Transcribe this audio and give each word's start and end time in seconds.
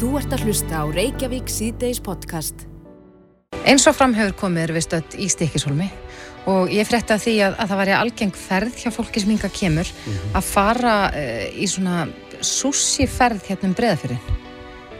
Þú 0.00 0.14
ert 0.16 0.32
að 0.32 0.46
hlusta 0.46 0.78
á 0.80 0.84
Reykjavík 0.88 1.50
síðdeis 1.52 1.98
podcast. 2.00 2.62
Eins 3.68 3.84
og 3.84 3.92
framhefur 3.98 4.32
komið 4.40 4.62
er 4.62 4.70
við 4.72 4.84
stödd 4.86 5.16
í 5.20 5.26
Stikisholmi 5.28 5.88
og 6.48 6.70
ég 6.72 6.88
frétta 6.88 7.18
því 7.20 7.34
að, 7.44 7.58
að 7.60 7.68
það 7.68 7.80
væri 7.82 7.92
algeng 7.98 8.38
ferð 8.40 8.78
hjá 8.80 8.88
fólki 8.96 9.20
sem 9.20 9.34
hinga 9.34 9.50
kemur 9.52 9.90
að 10.32 10.46
fara 10.48 10.94
uh, 11.12 11.42
í 11.52 11.68
svona 11.68 12.06
sushi 12.40 13.04
ferð 13.12 13.44
hérna 13.50 13.68
um 13.68 13.74
breðafyrinn. 13.76 14.38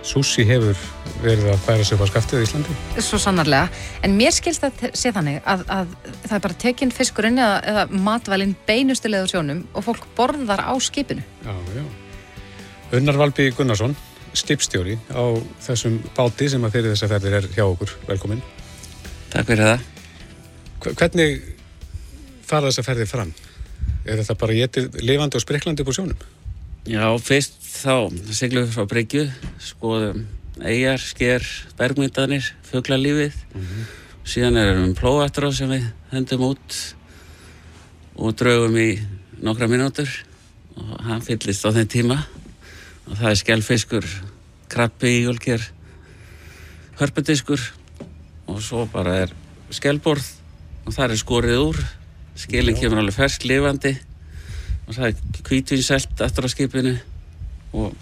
Sushi 0.05 0.45
hefur 0.51 0.85
verið 1.25 1.49
að 1.55 1.65
færa 1.65 1.89
sig 1.89 1.97
upp 1.97 2.05
á 2.05 2.13
skaftið 2.13 2.45
í 2.45 2.51
Íslandi. 2.51 2.77
Svo 3.01 3.23
sannarlega. 3.25 3.73
En 4.05 4.21
mér 4.21 4.37
skilst 4.37 4.69
að 4.69 4.85
sé 4.93 5.15
þannig 5.17 5.41
að, 5.49 5.65
að 5.79 5.97
það 6.27 6.37
er 6.43 6.45
bara 6.51 6.61
tekinn 6.67 6.93
fiskurinn 6.93 7.41
eða, 7.41 7.57
eða 7.73 8.05
matvælinn 8.11 8.53
beinustilega 8.69 9.25
á 9.25 9.33
sjónum 9.33 9.65
og 9.73 9.89
fólk 9.89 10.05
borðar 10.21 10.61
á 10.61 10.77
skipinu. 10.77 11.25
Já, 11.49 11.57
já. 11.73 11.85
Unnar 13.01 13.17
Valby 13.17 13.53
Gunnarsson, 13.57 13.97
skipstjóri 14.37 14.97
á 15.11 15.25
þessum 15.65 16.01
báti 16.17 16.49
sem 16.51 16.65
að 16.65 16.77
fyrir 16.77 16.95
þessa 16.95 17.11
ferðir 17.11 17.39
er 17.41 17.49
hjá 17.55 17.65
okkur. 17.67 17.95
Velkomin. 18.09 18.43
Takk 19.33 19.49
fyrir 19.51 19.71
það. 19.71 19.87
Hvernig 20.91 21.47
fara 22.47 22.71
þessa 22.71 22.87
ferðir 22.87 23.11
fram? 23.11 23.33
Er 24.07 24.21
þetta 24.21 24.37
bara 24.41 24.59
getið 24.59 25.01
lifandi 25.05 25.39
og 25.39 25.45
spriklandi 25.45 25.85
upp 25.85 25.93
á 25.93 25.97
sjónum? 25.99 26.29
Já, 26.89 27.05
fyrst 27.21 27.59
þá 27.61 28.09
siglum 28.33 28.65
við 28.65 28.77
frá 28.77 28.87
Bryggju, 28.89 29.27
skoðum 29.61 30.25
eigjar, 30.61 31.01
sker, 31.01 31.45
bergmyndanir, 31.79 32.47
fuglalífið. 32.69 33.37
Síðan 34.29 34.59
erum 34.61 34.89
við 34.89 34.99
plóættur 35.01 35.49
sem 35.57 35.71
við 35.73 35.87
hendum 36.13 36.51
út 36.51 36.81
og 38.21 38.35
draugum 38.37 38.77
í 38.81 38.91
nokkra 39.41 39.69
mínútur 39.71 40.11
og 40.77 40.93
hann 41.07 41.25
fyllist 41.25 41.65
á 41.65 41.73
þeim 41.73 41.89
tíma 41.89 42.19
það 43.19 43.31
er 43.31 43.39
skellfiskur, 43.41 44.07
krabbi, 44.71 45.15
ígulker, 45.21 45.65
hörpudiskur 47.01 47.63
og 48.51 48.61
svo 48.63 48.85
bara 48.93 49.17
er 49.25 49.35
skellborð 49.75 50.27
og 50.87 50.95
það 50.95 51.15
er 51.15 51.21
skorið 51.21 51.63
úr, 51.63 51.81
skilin 52.39 52.79
kemur 52.79 53.03
alveg 53.03 53.17
fersk, 53.17 53.45
lifandi. 53.49 53.95
Og 54.89 54.97
það 54.97 55.11
er 55.11 55.43
hvítvinselt 55.47 56.23
aftur 56.25 56.47
á 56.47 56.51
skipinu 56.51 56.95
og 57.79 57.95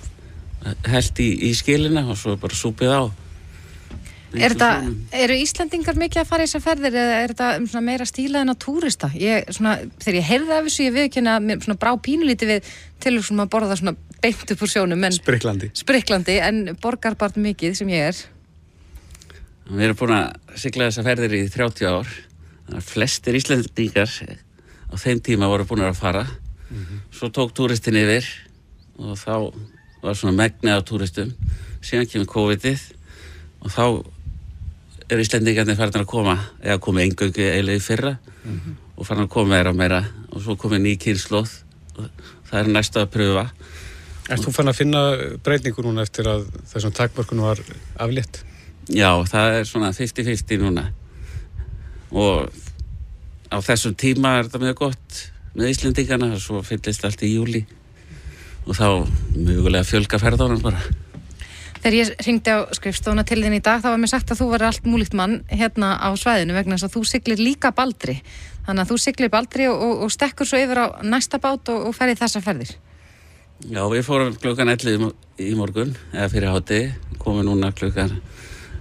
held 0.89 1.20
í, 1.20 1.28
í 1.48 1.50
skilina 1.56 2.06
og 2.09 2.17
svo 2.19 2.34
er 2.34 2.41
bara 2.41 2.56
súpið 2.56 2.95
á 2.95 3.03
Er 4.37 4.53
þetta, 4.53 4.71
eru 5.17 5.37
Íslandingar 5.41 5.97
mikið 5.97 6.21
að 6.21 6.29
fara 6.29 6.45
í 6.45 6.48
þessar 6.48 6.65
ferðir 6.67 6.97
eða 7.01 7.21
er 7.23 7.33
þetta 7.33 7.79
um 7.79 7.84
meira 7.87 8.07
stíla 8.09 8.43
en 8.45 8.53
að 8.53 8.59
túrista? 8.61 9.09
Ég, 9.17 9.47
svona, 9.57 9.79
þegar 10.03 10.19
ég 10.19 10.27
heyrði 10.29 10.53
af 10.53 10.67
þessu, 10.67 10.83
ég 10.84 10.97
viðkynna 10.98 11.37
mér 11.41 11.79
brá 11.81 11.95
pínulíti 12.05 12.49
við 12.51 12.69
til 13.01 13.15
að 13.17 13.47
borða 13.49 13.79
svona 13.81 13.95
beint 14.21 14.53
upp 14.53 14.65
úr 14.67 14.73
sjónum 14.73 15.06
en 15.06 15.17
Spriklandi. 15.17 15.71
spriklandi 15.79 16.37
en 16.45 16.75
borgar 16.83 17.17
bara 17.17 17.41
mikið 17.41 17.79
sem 17.81 17.93
ég 17.95 18.11
er. 18.11 18.21
Við 19.69 19.87
erum 19.87 20.01
búin 20.01 20.17
að 20.19 20.61
sigla 20.61 20.91
þessa 20.91 21.06
ferðir 21.06 21.39
í 21.39 21.43
30 21.55 21.89
ár 21.89 22.12
þannig 22.12 22.83
að 22.83 22.91
flestir 22.91 23.39
Íslandingar 23.39 24.12
á 24.12 24.95
þeim 25.01 25.25
tíma 25.25 25.49
voru 25.49 25.69
búin 25.69 25.87
að 25.87 25.97
fara 26.03 26.27
svo 27.15 27.31
tók 27.33 27.55
túristin 27.56 27.97
yfir 27.97 28.29
og 29.01 29.17
þá 29.17 29.34
var 30.03 30.17
svona 30.19 30.37
megnið 30.37 30.75
af 30.75 30.84
túristum 30.89 31.33
síðan 31.81 32.09
kemur 32.11 32.29
COVID-ið 32.34 32.84
og 33.65 33.73
þá 33.73 33.84
er 35.09 35.23
Íslandingarnir 35.23 35.78
farin 35.78 36.03
að 36.03 36.11
koma 36.11 36.37
eða 36.61 36.81
komið 36.84 37.06
engöngu 37.06 37.47
eiginlega 37.48 37.81
í 37.81 37.84
fyrra 37.84 38.14
og 38.97 39.06
farin 39.06 39.25
að 39.25 39.33
koma 39.33 39.55
meira 39.55 39.73
og 39.73 39.78
meira 39.78 40.03
og 40.28 40.42
svo 40.45 40.56
komið 40.61 40.84
ný 40.84 40.95
kynnslóð 41.00 41.55
og 41.98 42.09
það 42.50 42.61
er 42.61 42.73
næsta 42.77 43.05
að 43.05 43.12
pröfa 43.17 43.47
Erst 44.28 44.45
þú 44.45 44.53
fann 44.53 44.69
að 44.69 44.77
finna 44.77 45.03
breytingu 45.41 45.83
núna 45.87 46.05
eftir 46.05 46.27
að 46.28 46.42
þessum 46.69 46.92
takmörkunum 46.92 47.47
var 47.48 47.62
aflétt? 47.97 48.42
Já, 48.92 49.09
það 49.25 49.55
er 49.56 49.69
svona 49.69 49.89
50-50 49.97 50.61
núna 50.61 50.84
og 52.12 52.53
á 53.48 53.56
þessum 53.65 53.97
tíma 53.97 54.37
er 54.37 54.49
þetta 54.49 54.61
mjög 54.66 54.78
gott 54.82 55.22
með 55.56 55.72
Íslendingana 55.72 56.31
og 56.37 56.43
svo 56.44 56.61
fyllist 56.65 57.05
allt 57.09 57.25
í 57.25 57.32
júli 57.38 57.65
og 58.69 58.77
þá 58.77 58.88
mögulega 59.32 59.88
fjölga 59.88 60.21
ferðunum 60.21 60.61
bara. 60.61 60.82
Þegar 61.78 61.94
ég 61.94 62.09
ringdi 62.27 62.50
á 62.50 62.59
skrifstofuna 62.75 63.22
til 63.28 63.39
þinn 63.44 63.55
í 63.59 63.62
dag 63.65 63.81
þá 63.84 63.89
var 63.93 64.00
mér 64.03 64.11
sagt 64.11 64.33
að 64.34 64.41
þú 64.43 64.49
verður 64.50 64.69
allt 64.72 64.87
múlíkt 64.91 65.15
mann 65.19 65.37
hérna 65.50 65.93
á 66.03 66.09
svæðinu 66.19 66.56
vegna 66.56 66.75
þess 66.78 66.89
að 66.89 66.94
þú 66.97 67.03
siglir 67.06 67.39
líka 67.43 67.71
baldri. 67.77 68.16
Þannig 68.66 68.83
að 68.84 68.91
þú 68.91 68.99
siglir 69.05 69.31
baldri 69.33 69.69
og, 69.71 69.78
og, 69.87 70.03
og 70.06 70.12
stekkur 70.12 70.49
svo 70.50 70.59
yfir 70.61 70.81
á 70.83 70.87
næsta 71.06 71.38
bát 71.41 71.71
og, 71.72 71.87
og 71.88 71.94
ferði 71.97 72.19
þessa 72.21 72.43
ferðir. 72.44 72.72
Já, 73.69 73.83
við 73.91 74.03
fórum 74.06 74.34
klukkan 74.38 74.71
11 74.75 74.93
í 74.97 74.99
mo- 75.03 75.15
í 75.38 75.53
morgun 75.59 75.94
eða 76.12 76.28
fyrir 76.34 76.53
hátti, 76.53 76.81
komum 77.22 77.47
núna 77.47 77.71
klukkan 77.75 78.12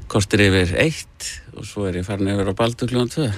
kostir 0.10 0.44
yfir 0.48 0.74
1 0.82 1.30
og 1.58 1.66
svo 1.66 1.86
er 1.90 1.98
ég 2.02 2.06
farin 2.06 2.30
yfir 2.34 2.50
á 2.50 2.54
Baldur 2.58 2.90
klukkan 2.92 3.14
2. 3.14 3.30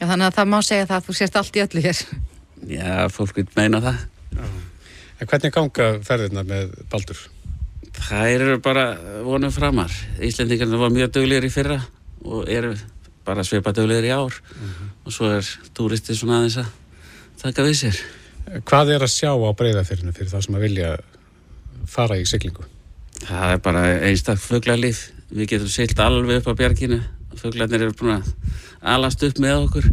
Já, 0.00 0.04
þannig 0.08 0.28
að 0.30 0.38
það 0.38 0.48
má 0.54 0.58
segja 0.64 0.86
það 0.88 0.96
að 1.00 1.08
þú 1.10 1.16
sést 1.18 1.36
allt 1.40 1.56
í 1.60 1.64
öllu 1.66 1.82
hér. 1.84 2.00
Já, 2.70 2.92
fólk 3.12 3.36
vil 3.40 3.48
meina 3.56 3.80
það. 3.84 4.00
En 5.20 5.28
hvernig 5.28 5.52
ganga 5.52 5.90
ferðirna 6.04 6.44
með 6.48 6.72
Baldur? 6.92 7.20
Það 7.96 8.30
eru 8.34 8.58
bara 8.62 8.84
vonum 9.26 9.52
framar. 9.54 9.90
Íslendingarnir 10.22 10.78
var 10.80 10.92
mjög 10.94 11.12
duglegir 11.16 11.46
í 11.48 11.52
fyrra 11.52 11.80
og 12.24 12.48
eru 12.50 12.74
bara 13.26 13.44
svipa 13.46 13.72
duglegir 13.76 14.08
í 14.10 14.12
ár 14.14 14.34
og 15.04 15.12
svo 15.14 15.30
er 15.36 15.46
túristi 15.76 16.14
svona 16.16 16.40
aðeins 16.40 16.58
að 16.62 16.70
taka 17.42 17.64
við 17.66 17.76
sér. 17.82 18.00
Hvað 18.66 18.94
er 18.96 19.04
að 19.06 19.12
sjá 19.14 19.30
á 19.34 19.50
breyðafyrinu 19.58 20.14
fyrir 20.16 20.30
það 20.32 20.44
sem 20.46 20.56
að 20.58 20.64
vilja 20.66 20.90
fara 21.90 22.18
í 22.18 22.24
siglingu? 22.26 22.64
Það 23.20 23.54
er 23.54 23.62
bara 23.64 23.84
einstak 24.08 24.40
fuglalíf. 24.42 25.10
Við 25.30 25.50
getum 25.52 25.70
silt 25.70 26.00
alveg 26.02 26.40
upp 26.40 26.50
á 26.50 26.58
bjarginu. 26.58 27.00
Fuglarnir 27.38 27.84
eru 27.86 27.94
búin 27.94 28.16
að 28.16 28.32
alast 28.94 29.22
upp 29.26 29.38
með 29.42 29.66
okkur. 29.66 29.86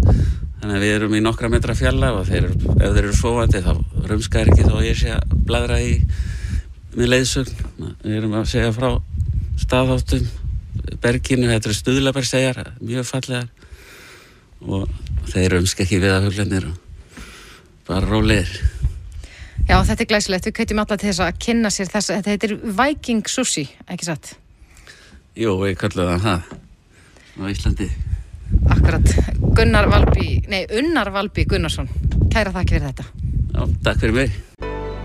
Þannig 0.58 0.74
að 0.80 0.82
við 0.88 0.96
erum 0.96 1.14
í 1.14 1.22
nokkra 1.22 1.50
metra 1.54 1.76
fjalla 1.78 2.14
og 2.18 2.26
þeir, 2.30 2.48
eru- 2.48 2.78
ef 2.82 2.96
þeir 2.96 3.04
eru 3.04 3.14
svovandi 3.20 3.62
þá 3.62 3.74
rumskar 4.10 4.50
ekki 4.50 4.66
þó 4.66 4.80
ég 4.82 4.98
sé 4.98 5.12
að 5.14 5.36
bladra 5.46 5.78
í 5.86 5.92
með 6.98 7.12
leiðsögn. 7.14 7.60
Við 8.04 8.18
erum 8.18 8.36
að 8.40 8.50
segja 8.52 8.74
frá 8.76 8.90
staðáttum, 9.62 10.26
berginu, 11.04 11.52
þetta 11.52 11.70
eru 11.70 11.78
stuðlabergsegjar, 11.78 12.64
mjög 12.82 13.08
fallegar 13.10 13.48
og 14.66 14.90
þeir 15.30 15.54
rumska 15.54 15.86
ekki 15.86 16.02
við 16.02 16.16
að 16.16 16.28
fuglarnir 16.28 16.68
og 16.72 17.22
bara 17.88 18.10
rólegir. 18.10 18.50
Já, 19.68 19.82
þetta 19.84 20.04
er 20.04 20.10
glæsilegt. 20.10 20.48
Við 20.48 20.56
kveitjum 20.58 20.82
alla 20.82 20.98
til 20.98 21.10
þess 21.10 21.24
að 21.26 21.40
kynna 21.44 21.72
sér 21.74 21.90
þess 21.92 22.12
að 22.12 22.20
þetta 22.20 22.34
heitir 22.34 22.56
Viking 22.80 23.30
Sushi, 23.30 23.66
ekki 23.92 24.08
satt? 24.08 24.34
Jú, 25.38 25.58
við 25.62 25.76
kallum 25.82 26.14
það 26.14 26.26
það 26.26 26.48
á 27.38 27.44
Íslandi. 27.52 27.90
Akkurat. 28.74 29.16
Gunnar 29.58 29.90
Valby, 29.92 30.30
nei, 30.50 30.62
Unnar 30.80 31.12
Valby 31.14 31.46
Gunnarsson. 31.52 31.92
Kæra 32.32 32.56
þakki 32.56 32.78
fyrir 32.78 32.90
þetta. 32.94 33.10
Já, 33.52 33.62
takk 33.84 34.06
fyrir 34.06 34.22
mig. 34.22 34.47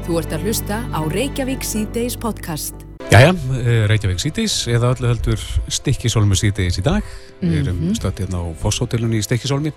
Þú 0.02 0.16
ert 0.18 0.32
að 0.34 0.48
hlusta 0.48 0.80
á 0.90 1.00
Reykjavík 1.06 1.62
síðdeis 1.62 2.16
podcast. 2.18 2.74
Jæja, 3.12 3.30
eh, 3.54 3.84
Reykjavík 3.86 4.18
síðdeis 4.18 4.66
eða 4.66 4.96
öllu 4.96 5.12
heldur 5.12 5.44
Stikkisólmu 5.70 6.34
síðdeis 6.34 6.80
í 6.80 6.82
dag. 6.82 7.06
Við 7.38 7.60
erum 7.60 7.94
stödd 7.94 8.18
hérna 8.18 8.42
á 8.42 8.46
Fosshótelunni 8.58 9.20
í 9.20 9.22
Stikkisólmi. 9.22 9.70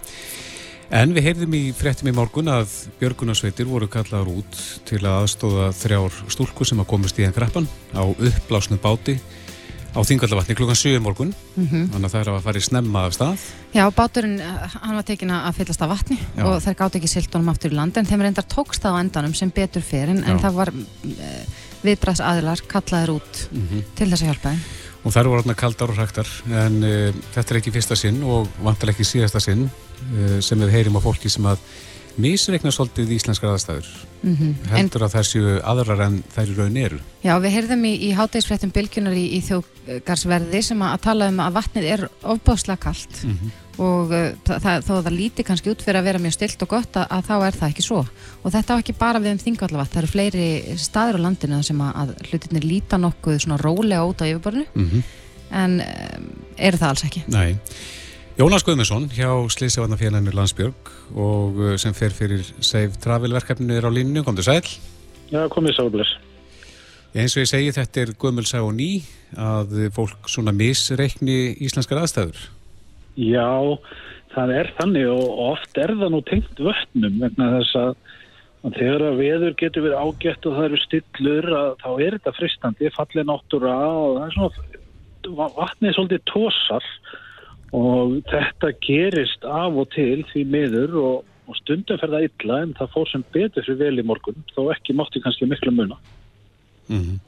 En 0.90 1.14
við 1.14 1.28
heyrðum 1.28 1.54
í 1.54 1.74
fréttum 1.78 2.10
í 2.10 2.16
morgun 2.18 2.50
að 2.50 2.74
Björgunarsveitir 3.00 3.70
voru 3.70 3.86
kallaður 3.88 4.42
út 4.42 4.58
til 4.86 4.98
að 5.04 5.28
aðstóða 5.28 5.70
þrjár 5.78 6.18
stúlkur 6.34 6.66
sem 6.66 6.82
að 6.82 6.90
komast 6.90 7.20
í 7.22 7.26
enn 7.26 7.34
grappan 7.34 7.70
á 7.94 8.02
uppblásnu 8.02 8.82
báti 8.82 9.20
á 9.96 10.00
Þingallavatni 10.04 10.56
klukkan 10.58 10.78
7 10.78 10.98
í 10.98 11.02
morgun. 11.04 11.32
Þannig 11.56 12.08
að 12.08 12.12
það 12.12 12.22
er 12.22 12.32
að 12.34 12.46
fara 12.46 12.60
í 12.60 12.66
snemma 12.66 13.04
af 13.08 13.16
stað. 13.16 13.46
Já, 13.76 13.84
báturinn, 13.96 14.40
eh, 14.44 14.76
hann 14.76 14.96
var 15.00 15.06
tekin 15.08 15.32
að 15.32 15.60
fyllast 15.60 15.86
af 15.86 15.92
vatni 15.94 16.18
Já. 16.20 16.44
og 16.44 16.58
þær 16.64 16.78
gátt 16.82 16.98
ekki 17.00 17.12
silt 17.12 17.34
honum 17.34 17.52
aftur 17.54 17.72
í 17.72 17.78
land 17.80 17.98
en 17.98 18.06
þeim 18.06 18.26
reyndar 18.26 18.48
tókst 18.52 18.84
það 18.84 19.00
á 19.00 19.02
endanum 19.02 19.36
sem 19.36 19.52
betur 19.56 19.86
fyrir 19.86 20.14
en, 20.14 20.24
en 20.24 20.42
það 20.44 20.60
var 20.60 20.74
uh, 20.76 21.42
viðbræðs 21.86 22.24
aðilar 22.24 22.64
kallaðir 22.68 23.16
út 23.16 23.42
til 23.96 24.10
þess 24.10 24.22
að 24.22 24.30
hjálpa 24.32 24.54
þeim. 24.54 24.64
Og 25.06 25.14
þær 25.14 25.28
voru 25.30 25.42
hérna 25.44 25.58
kaldar 25.60 25.92
og 25.94 26.00
hræktar 26.00 26.30
en 26.64 26.80
uh, 26.84 27.26
þetta 27.36 27.54
er 27.54 27.62
ekki 27.62 27.76
fyrsta 27.76 28.00
sinn 28.00 28.24
og 28.24 28.48
vantar 28.66 28.92
ekki 28.92 29.08
síðasta 29.08 29.44
sinn 29.44 29.68
uh, 29.70 30.40
sem 30.44 30.60
við 30.60 30.76
heyrim 30.76 31.00
á 31.00 31.06
fólki 31.06 31.32
sem 31.32 31.46
að 31.48 31.62
misreikna 32.22 32.72
svolítið 32.72 33.16
íslenskar 33.18 33.54
aðstæður. 33.54 33.90
Mm 34.26 34.54
Heldur 34.72 35.06
að 35.06 35.16
þær 35.16 35.28
séu 35.30 35.58
aðrar 35.62 36.06
en 36.08 36.24
þær 36.34 36.50
í 36.50 36.56
raun 36.58 36.78
eru. 36.78 37.00
Já, 37.22 37.34
við 37.40 37.52
heyrðum 37.56 37.86
í, 37.86 37.94
í 38.08 38.10
hátegisfréttum 38.18 38.72
bylgjunar 38.74 39.14
í, 39.14 39.26
í 39.38 39.42
þjóðgarsverði 39.46 40.62
sem 40.62 40.82
að, 40.82 40.94
að 40.96 41.04
tala 41.06 41.30
um 41.30 41.40
að 41.40 41.54
vatnið 41.60 41.86
er 41.92 42.08
ofbáslega 42.24 42.82
kalt 42.88 43.22
og 43.82 44.14
uh, 44.14 44.30
það, 44.48 44.62
það, 44.64 44.86
þó 44.88 44.92
að 44.96 45.04
það 45.08 45.18
líti 45.18 45.46
kannski 45.48 45.72
út 45.74 45.84
fyrir 45.84 46.00
að 46.00 46.08
vera 46.10 46.22
mjög 46.24 46.36
stilt 46.38 46.64
og 46.64 46.72
gott 46.72 47.00
að, 47.00 47.10
að 47.12 47.26
þá 47.28 47.36
er 47.36 47.58
það 47.60 47.74
ekki 47.74 47.86
svo 47.86 48.00
og 48.06 48.54
þetta 48.54 48.78
á 48.78 48.80
ekki 48.80 48.96
bara 49.00 49.22
við 49.24 49.34
um 49.34 49.42
þingallavatn, 49.44 49.92
það 49.92 50.02
eru 50.02 50.12
fleiri 50.14 50.48
staður 50.80 51.20
á 51.20 51.24
landinu 51.26 51.60
sem 51.66 51.84
að, 51.84 51.92
að 52.02 52.14
hlutinir 52.30 52.68
líta 52.70 53.00
nokkuð 53.02 53.42
svona 53.44 53.60
rólega 53.62 54.08
út 54.08 54.24
á 54.24 54.30
yfirborðinu 54.30 54.66
Mm 54.76 54.88
-hmm. 54.90 55.04
en 55.52 55.78
um, 55.82 56.30
eru 56.58 56.78
það 56.78 56.90
alls 56.90 57.04
ekki 57.04 57.24
Nei. 57.28 57.60
Jónas 58.36 58.66
Guðmundsson 58.68 59.06
hjá 59.16 59.30
Slísavarnafélaginu 59.48 60.34
Landsbjörg 60.36 60.90
og 61.16 61.56
uh, 61.56 61.70
sem 61.80 61.94
fer 61.96 62.12
fyrir 62.12 62.42
Save 62.60 62.98
Travel 63.00 63.32
verkefninu 63.32 63.78
er 63.78 63.88
á 63.88 63.92
línu, 63.96 64.26
komdu 64.28 64.44
sæl. 64.44 64.60
Já, 65.32 65.46
komið 65.54 65.78
sábless. 65.78 66.12
Eins 67.16 67.38
og 67.38 67.46
ég 67.46 67.48
segi 67.48 67.72
þetta 67.78 68.04
er 68.04 68.12
gömulsá 68.20 68.60
og 68.60 68.76
ný 68.76 68.90
að 69.40 69.88
fólk 69.96 70.28
svona 70.28 70.52
misreikni 70.52 71.56
íslenskar 71.64 72.04
aðstæður. 72.04 72.44
Já, 73.16 73.80
það 74.36 74.56
er 74.60 74.74
þannig 74.82 75.10
og 75.16 75.44
oft 75.48 75.80
er 75.80 75.96
það 75.96 76.16
nú 76.18 76.24
tengt 76.28 76.60
vötnum 76.60 77.20
vegna 77.24 77.52
þess 77.56 77.82
að, 77.86 77.98
þegar 78.68 79.10
að 79.14 79.20
veður 79.24 79.60
getur 79.64 79.88
verið 79.88 80.02
ágætt 80.04 80.50
og 80.52 80.60
það 80.60 80.74
eru 80.74 80.82
stillur 80.84 81.54
að, 81.56 81.76
þá 81.86 81.92
er 81.94 82.18
þetta 82.20 82.40
fristandi, 82.42 82.96
fallið 83.00 83.32
náttúra 83.32 83.78
og 83.96 84.18
það 84.20 84.26
er 84.28 84.42
svona 84.42 85.54
vatnið 85.56 85.94
er 85.94 86.02
svolítið 86.02 86.28
tósar 86.36 86.96
og 87.76 88.20
þetta 88.30 88.72
gerist 88.84 89.46
af 89.48 89.76
og 89.76 89.90
til 89.96 90.24
því 90.32 90.44
miður 90.54 90.98
og, 91.02 91.16
og 91.50 91.60
stundum 91.60 92.00
fer 92.02 92.14
það 92.14 92.28
illa 92.30 92.62
en 92.64 92.74
það 92.78 92.94
fór 92.94 93.12
sem 93.12 93.26
betur 93.36 93.68
fyrir 93.68 93.82
vel 93.82 94.02
í 94.04 94.08
morgun 94.08 94.46
þó 94.56 94.62
ekki 94.76 94.96
mátti 94.96 95.24
kannski 95.24 95.50
miklu 95.50 95.74
muna. 95.76 95.98
Mm 96.88 97.02
-hmm. 97.02 97.20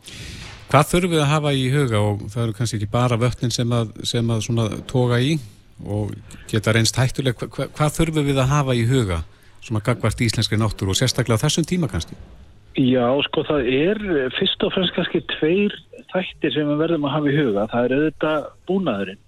Hvað 0.68 0.90
þurfum 0.92 1.14
við 1.16 1.22
að 1.24 1.32
hafa 1.32 1.52
í 1.56 1.68
huga 1.72 2.00
og 2.04 2.24
það 2.32 2.44
eru 2.44 2.54
kannski 2.58 2.78
ekki 2.78 2.92
bara 2.92 3.18
vötnin 3.18 3.54
sem 3.56 3.72
að, 3.72 3.94
sem 4.04 4.30
að 4.30 4.82
toga 4.88 5.20
í 5.20 5.38
og 5.86 6.12
geta 6.50 6.74
reynst 6.74 6.98
hættuleg 6.98 7.36
Hva, 7.38 7.68
hvað 7.72 7.96
þurfum 7.98 8.26
við 8.26 8.42
að 8.42 8.52
hafa 8.52 8.76
í 8.76 8.84
huga 8.90 9.22
sem 9.62 9.78
að 9.78 9.86
gagvart 9.88 10.22
íslenski 10.22 10.60
náttúru 10.60 10.92
og 10.92 11.00
sérstaklega 11.00 11.44
þessum 11.44 11.66
tíma 11.68 11.88
kannski? 11.88 12.16
Já, 12.78 13.08
sko 13.26 13.44
það 13.44 13.70
er 13.74 13.98
fyrst 14.38 14.64
og 14.64 14.74
fremst 14.74 14.94
kannski 14.94 15.24
tveir 15.38 15.74
þættir 16.14 16.54
sem 16.54 16.68
við 16.68 16.84
verðum 16.84 17.08
að 17.08 17.16
hafa 17.16 17.32
í 17.32 17.38
huga 17.38 17.68
það 17.72 17.86
er 17.86 17.96
auðvitað 17.98 18.46
búnaðurinn 18.68 19.27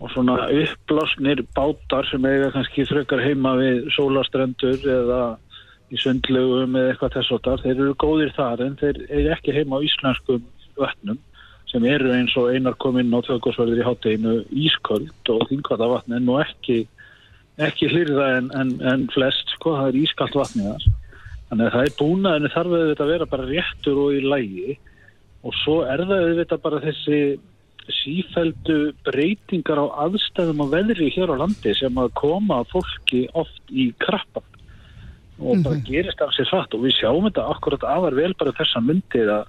og 0.00 0.10
svona 0.14 0.36
uppblásnir 0.48 1.42
bátar 1.56 2.08
sem 2.08 2.24
eiga 2.24 2.50
kannski 2.54 2.86
þrökar 2.88 3.20
heima 3.24 3.54
við 3.60 3.90
sólastrendur 3.96 4.80
eða 4.80 5.22
í 5.90 5.98
sundlegum 6.00 6.76
eða 6.78 6.92
eitthvað 6.92 7.16
þessotar, 7.18 7.64
þeir 7.64 7.74
eru 7.74 7.96
góðir 8.00 8.30
þar 8.36 8.62
en 8.64 8.78
þeir 8.80 9.02
eru 9.08 9.34
ekki 9.34 9.56
heima 9.56 9.80
á 9.82 9.84
íslenskum 9.84 10.46
vötnum 10.78 11.18
sem 11.70 11.84
eru 11.86 12.12
eins 12.14 12.32
og 12.38 12.48
einar 12.54 12.76
kominn 12.82 13.12
á 13.14 13.20
þjóðgóðsverðir 13.26 13.82
í 13.82 13.86
hátteginu 13.86 14.36
ísköld 14.64 15.30
og 15.34 15.44
þingvata 15.50 15.90
vatn 15.90 16.16
en 16.16 16.24
nú 16.26 16.38
ekki, 16.42 16.80
ekki 17.62 17.90
hlýrða 17.92 18.30
en, 18.38 18.48
en, 18.58 18.72
en 18.80 19.04
flest, 19.14 19.52
sko, 19.54 19.76
það 19.78 19.92
er 19.92 20.00
ískalt 20.00 20.38
vatnið 20.38 20.70
þar. 20.72 20.88
Þannig 21.50 21.66
að 21.66 21.76
það 21.76 21.84
er 21.84 21.94
búnaðinu 22.00 22.50
þarf 22.54 22.74
auðvitað 22.74 23.04
að 23.04 23.12
vera 23.12 23.28
bara 23.34 23.48
réttur 23.50 24.00
og 24.02 24.16
í 24.16 24.24
lægi 24.24 24.74
og 25.46 25.56
svo 25.62 25.76
er 25.86 26.02
það 26.06 26.26
auðvitað 26.26 26.64
bara 26.66 26.82
þessi 26.84 27.20
sífældu 27.98 28.78
breytingar 29.06 29.80
á 29.82 29.86
aðstæðum 30.06 30.62
og 30.64 30.70
veðri 30.74 31.10
hér 31.14 31.32
á 31.34 31.40
landi 31.42 31.74
sem 31.78 31.98
að 32.00 32.14
koma 32.20 32.62
fólki 32.70 33.26
oft 33.38 33.62
í 33.72 33.90
krappan. 34.02 34.46
Og 35.40 35.62
bara 35.64 35.74
mm 35.74 35.80
-hmm. 35.80 35.88
gerist 35.88 36.20
af 36.20 36.32
sér 36.36 36.48
satt 36.50 36.74
og 36.74 36.84
við 36.84 36.96
sjáum 37.00 37.26
þetta 37.28 37.48
akkurat 37.48 37.84
aðar 37.84 38.14
vel 38.14 38.34
bara 38.34 38.52
þessa 38.52 38.80
myndir 38.84 39.28
að, 39.32 39.44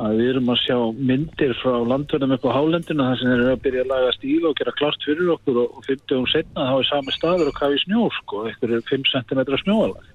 að 0.00 0.16
við 0.16 0.28
erum 0.30 0.48
að 0.48 0.62
sjá 0.64 0.78
myndir 1.10 1.52
frá 1.60 1.76
landverðum 1.92 2.34
upp 2.36 2.44
á 2.48 2.56
hálendinu 2.56 3.04
þar 3.04 3.18
sem 3.18 3.28
þeir 3.30 3.40
eru 3.40 3.52
að 3.52 3.64
byrja 3.64 3.82
að 3.84 3.92
laga 3.92 4.12
stíl 4.12 4.42
og 4.48 4.56
gera 4.56 4.78
klart 4.80 5.00
fyrir 5.04 5.32
okkur 5.36 5.56
og, 5.62 5.68
og 5.76 5.82
50 5.84 6.16
um 6.16 6.26
setna 6.26 6.68
þá 6.70 6.76
er 6.78 6.88
sami 6.88 7.12
staður 7.12 7.50
og 7.50 7.58
kafi 7.60 7.78
snjó 7.84 8.08
sko, 8.20 8.36
eitthvað 8.48 8.76
er 8.76 8.88
5 8.90 9.04
cm 9.12 9.40
snjóalag 9.64 10.06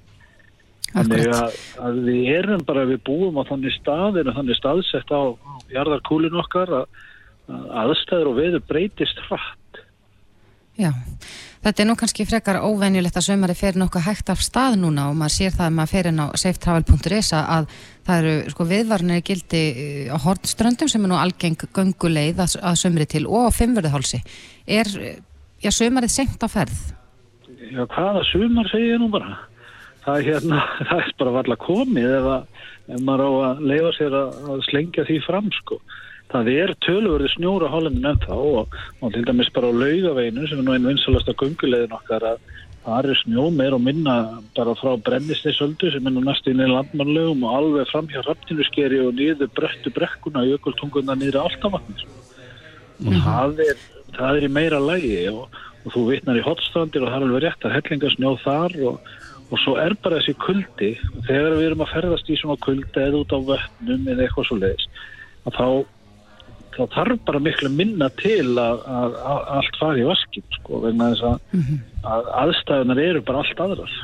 þannig 0.91 1.29
að, 1.31 1.57
að 1.79 1.99
við 2.07 2.25
erum 2.35 2.65
bara, 2.67 2.87
við 2.89 2.99
búum 3.07 3.39
á 3.39 3.43
þannig 3.47 3.75
staðir 3.77 4.29
og 4.29 4.37
þannig 4.37 4.59
staðsett 4.59 5.13
á, 5.13 5.21
á 5.31 5.53
jarðarkúlin 5.71 6.39
okkar 6.41 6.73
að 6.81 7.01
aðstæður 7.83 8.31
og 8.31 8.39
veður 8.41 8.67
breytist 8.69 9.23
hratt 9.27 9.81
Já 10.79 10.91
Þetta 11.61 11.83
er 11.83 11.85
nú 11.85 11.93
kannski 11.93 12.23
frekar 12.25 12.57
óvenjulegt 12.65 13.17
að 13.19 13.25
sömari 13.27 13.53
fer 13.53 13.75
nokkuð 13.77 14.01
hægt 14.07 14.31
af 14.33 14.39
stað 14.41 14.79
núna 14.81 15.11
og 15.11 15.17
maður 15.19 15.33
sér 15.35 15.51
það 15.53 15.67
að 15.67 15.75
maður 15.77 15.91
fer 15.91 16.07
inn 16.09 16.21
á 16.25 16.27
safetravel.is 16.41 17.27
að 17.37 17.67
það 18.07 18.15
eru 18.21 18.53
sko 18.53 18.65
viðvarnir 18.71 19.21
gildi 19.27 19.61
eh, 19.69 20.07
á 20.09 20.17
hortströndum 20.23 20.89
sem 20.89 21.05
er 21.05 21.11
nú 21.11 21.19
algeng 21.21 21.67
gönguleið 21.77 22.41
að, 22.41 22.55
að 22.65 22.79
sömri 22.81 23.05
til 23.13 23.27
og 23.29 23.53
á 23.53 23.57
fimmverðuhálsi. 23.59 24.23
Er, 24.65 24.89
já, 25.61 25.69
sömarið 25.69 26.15
senkt 26.15 26.41
á 26.41 26.49
ferð? 26.49 26.81
Já, 27.61 27.85
hvaða 27.93 28.25
sömar 28.31 28.73
segir 28.73 28.95
ég 28.95 29.03
nú 29.03 29.11
bara? 29.13 29.37
Það 30.01 30.17
er 30.17 30.29
hérna, 30.31 30.63
það 30.89 31.03
er 31.03 31.15
bara 31.21 31.35
varla 31.37 31.59
komið 31.61 32.15
ef, 32.17 32.31
að, 32.39 32.69
ef 32.89 33.05
maður 33.05 33.29
á 33.29 33.31
að 33.51 33.65
leifa 33.69 33.93
sér 33.99 34.17
að, 34.23 34.41
að 34.49 34.65
slengja 34.71 35.05
því 35.11 35.21
fram 35.29 35.53
sko 35.61 35.77
það 36.31 36.49
er 36.53 36.73
tölurverði 36.85 37.29
snjóra 37.35 37.69
hálendin 37.71 38.09
ennþá 38.13 38.37
og, 38.37 38.75
og 39.01 39.13
til 39.13 39.23
dæmis 39.27 39.51
bara 39.55 39.71
á 39.71 39.73
laugaveginu 39.75 40.47
sem 40.47 40.61
er 40.61 40.67
nú 40.67 40.75
einn 40.75 40.89
vinsalasta 40.89 41.35
gungulegin 41.39 41.95
okkar 41.97 42.27
að 42.33 42.43
það 42.85 43.09
er 43.11 43.19
snjó 43.19 43.45
meir 43.53 43.75
og 43.77 43.83
minna 43.85 44.15
bara 44.57 44.73
frá 44.79 44.95
brennisleisöldu 45.05 45.91
sem 45.93 46.07
er 46.07 46.15
nú 46.15 46.23
næstu 46.25 46.53
inn 46.53 46.63
í 46.63 46.69
landmannlegum 46.71 47.43
og 47.45 47.57
alveg 47.59 47.91
fram 47.91 48.09
hjá 48.09 48.23
rapptinuskeri 48.25 49.03
og 49.05 49.13
niður 49.19 49.51
brettu 49.57 49.93
brekkuna 49.93 50.45
í 50.47 50.55
ökultunguna 50.57 51.17
niður 51.19 51.43
alltavatnir 51.43 52.07
og 53.01 53.17
það, 53.25 53.61
er, 53.65 53.83
það 54.17 54.39
er 54.39 54.47
í 54.47 54.53
meira 54.57 54.79
lægi 54.81 55.21
og, 55.33 55.59
og 55.85 55.95
þú 55.95 56.05
vitnar 56.09 56.39
í 56.39 56.45
hotstrandir 56.45 57.05
og 57.05 57.11
það 57.11 57.17
er 57.19 57.27
alveg 57.27 57.45
rétt 57.45 57.67
að 57.67 57.75
hellingasnjó 57.77 58.33
þar 58.43 58.75
og, 58.89 59.13
og 59.49 59.63
svo 59.63 59.77
er 59.81 59.95
bara 60.03 60.19
þessi 60.19 60.35
kuldi. 60.41 60.91
Og 61.15 61.25
þegar 61.25 61.55
við 61.57 61.65
erum 61.69 61.81
að 61.85 61.95
ferðast 61.95 62.29
í 62.29 62.37
svona 62.39 62.59
kuldi 62.61 63.01
eða 63.01 63.23
út 63.23 63.33
á 63.33 63.39
vötnum 63.49 64.05
eða 64.13 64.27
eitthvað 64.27 64.47
svo 64.49 64.59
leiðis 64.61 64.87
að 65.49 65.57
þá 65.57 65.65
þá 66.75 66.95
þarf 66.95 67.21
bara 67.27 67.43
miklu 67.43 67.69
minna 67.73 68.09
til 68.21 68.53
að, 68.55 68.81
að, 68.85 69.19
að 69.33 69.51
allt 69.57 69.77
fari 69.81 70.03
í 70.03 70.07
vaskin 70.07 70.47
sko, 70.57 70.81
vegna 70.85 71.11
þess 71.13 71.27
að, 71.29 71.37
mm 71.51 71.61
-hmm. 71.67 71.85
að 72.15 72.33
aðstæðunar 72.45 73.05
eru 73.05 73.23
bara 73.27 73.43
allt 73.43 73.63
aðras 73.67 74.01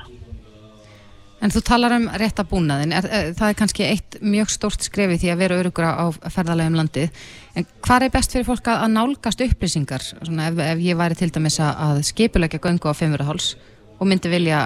En 1.37 1.53
þú 1.53 1.61
talar 1.61 1.93
um 1.93 2.07
réttabúnaðin 2.17 2.93
er, 2.97 3.05
er, 3.13 3.27
það 3.37 3.51
er 3.51 3.57
kannski 3.59 3.85
eitt 3.85 4.15
mjög 4.25 4.49
stórt 4.49 4.85
skrefi 4.87 5.19
því 5.21 5.29
að 5.29 5.41
vera 5.43 5.57
örugur 5.61 5.85
á 5.85 6.09
ferðarlegum 6.33 6.77
landið. 6.79 7.25
En 7.53 7.67
hvað 7.85 8.07
er 8.07 8.13
best 8.15 8.33
fyrir 8.33 8.47
fólk 8.47 8.69
að 8.73 8.87
nálgast 8.95 9.43
upplýsingar? 9.45 10.05
Svona, 10.07 10.49
ef, 10.49 10.61
ef 10.65 10.81
ég 10.81 10.97
væri 10.97 11.17
til 11.19 11.29
dæmis 11.35 11.59
að 11.61 12.01
skipulegja 12.09 12.61
göngu 12.63 12.89
á 12.89 12.97
Femuraháls 12.97 13.51
og 13.97 14.09
myndi 14.09 14.31
vilja 14.33 14.63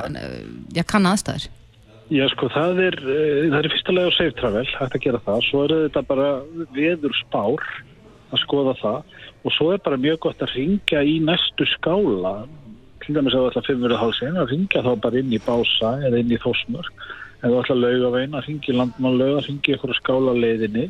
já, 0.71 0.83
kann 0.87 1.09
aðstæður. 1.11 1.49
Já 2.11 2.25
sko 2.31 2.47
það 2.51 2.79
er, 2.87 2.97
það 3.03 3.59
er 3.59 3.71
fyrstulega 3.71 4.11
á 4.11 4.15
Safe 4.15 4.35
Travel, 4.39 4.65
hægt 4.79 4.95
að 4.95 5.03
gera 5.05 5.21
það, 5.27 5.45
svo 5.47 5.65
er 5.67 5.75
þetta 5.85 6.07
bara 6.07 6.31
veður 6.75 7.19
spár 7.19 7.67
að 8.31 8.43
skoða 8.45 8.75
það. 8.81 9.15
Og 9.45 9.55
svo 9.55 9.71
er 9.73 9.83
bara 9.85 10.01
mjög 10.01 10.19
gott 10.27 10.43
að 10.43 10.55
ringja 10.57 11.03
í 11.03 11.17
næstu 11.23 11.67
skála. 11.75 12.35
Til 13.01 13.15
dæmis 13.17 13.33
að 13.35 13.43
það 13.43 13.49
ætla 13.51 13.61
að 13.61 13.69
fimmverða 13.69 14.01
hálsinn 14.01 14.39
að 14.39 14.51
ringja 14.53 14.85
þá 14.85 14.91
bara 15.03 15.21
inn 15.21 15.33
í 15.33 15.41
bása 15.41 15.93
eða 16.05 16.21
inn 16.21 16.33
í 16.33 16.41
þósmörk 16.41 17.05
eða 17.41 17.61
ætla 17.63 17.75
að 17.75 17.81
lauga 17.81 18.09
veina, 18.13 18.37
að 18.37 18.47
ringja 18.47 18.73
í 18.73 18.77
landmannlauga 18.77 19.39
að 19.39 19.47
ringja 19.47 19.71
í 19.71 19.75
eitthvað 19.75 19.97
skála 19.97 20.35
leiðinni 20.37 20.83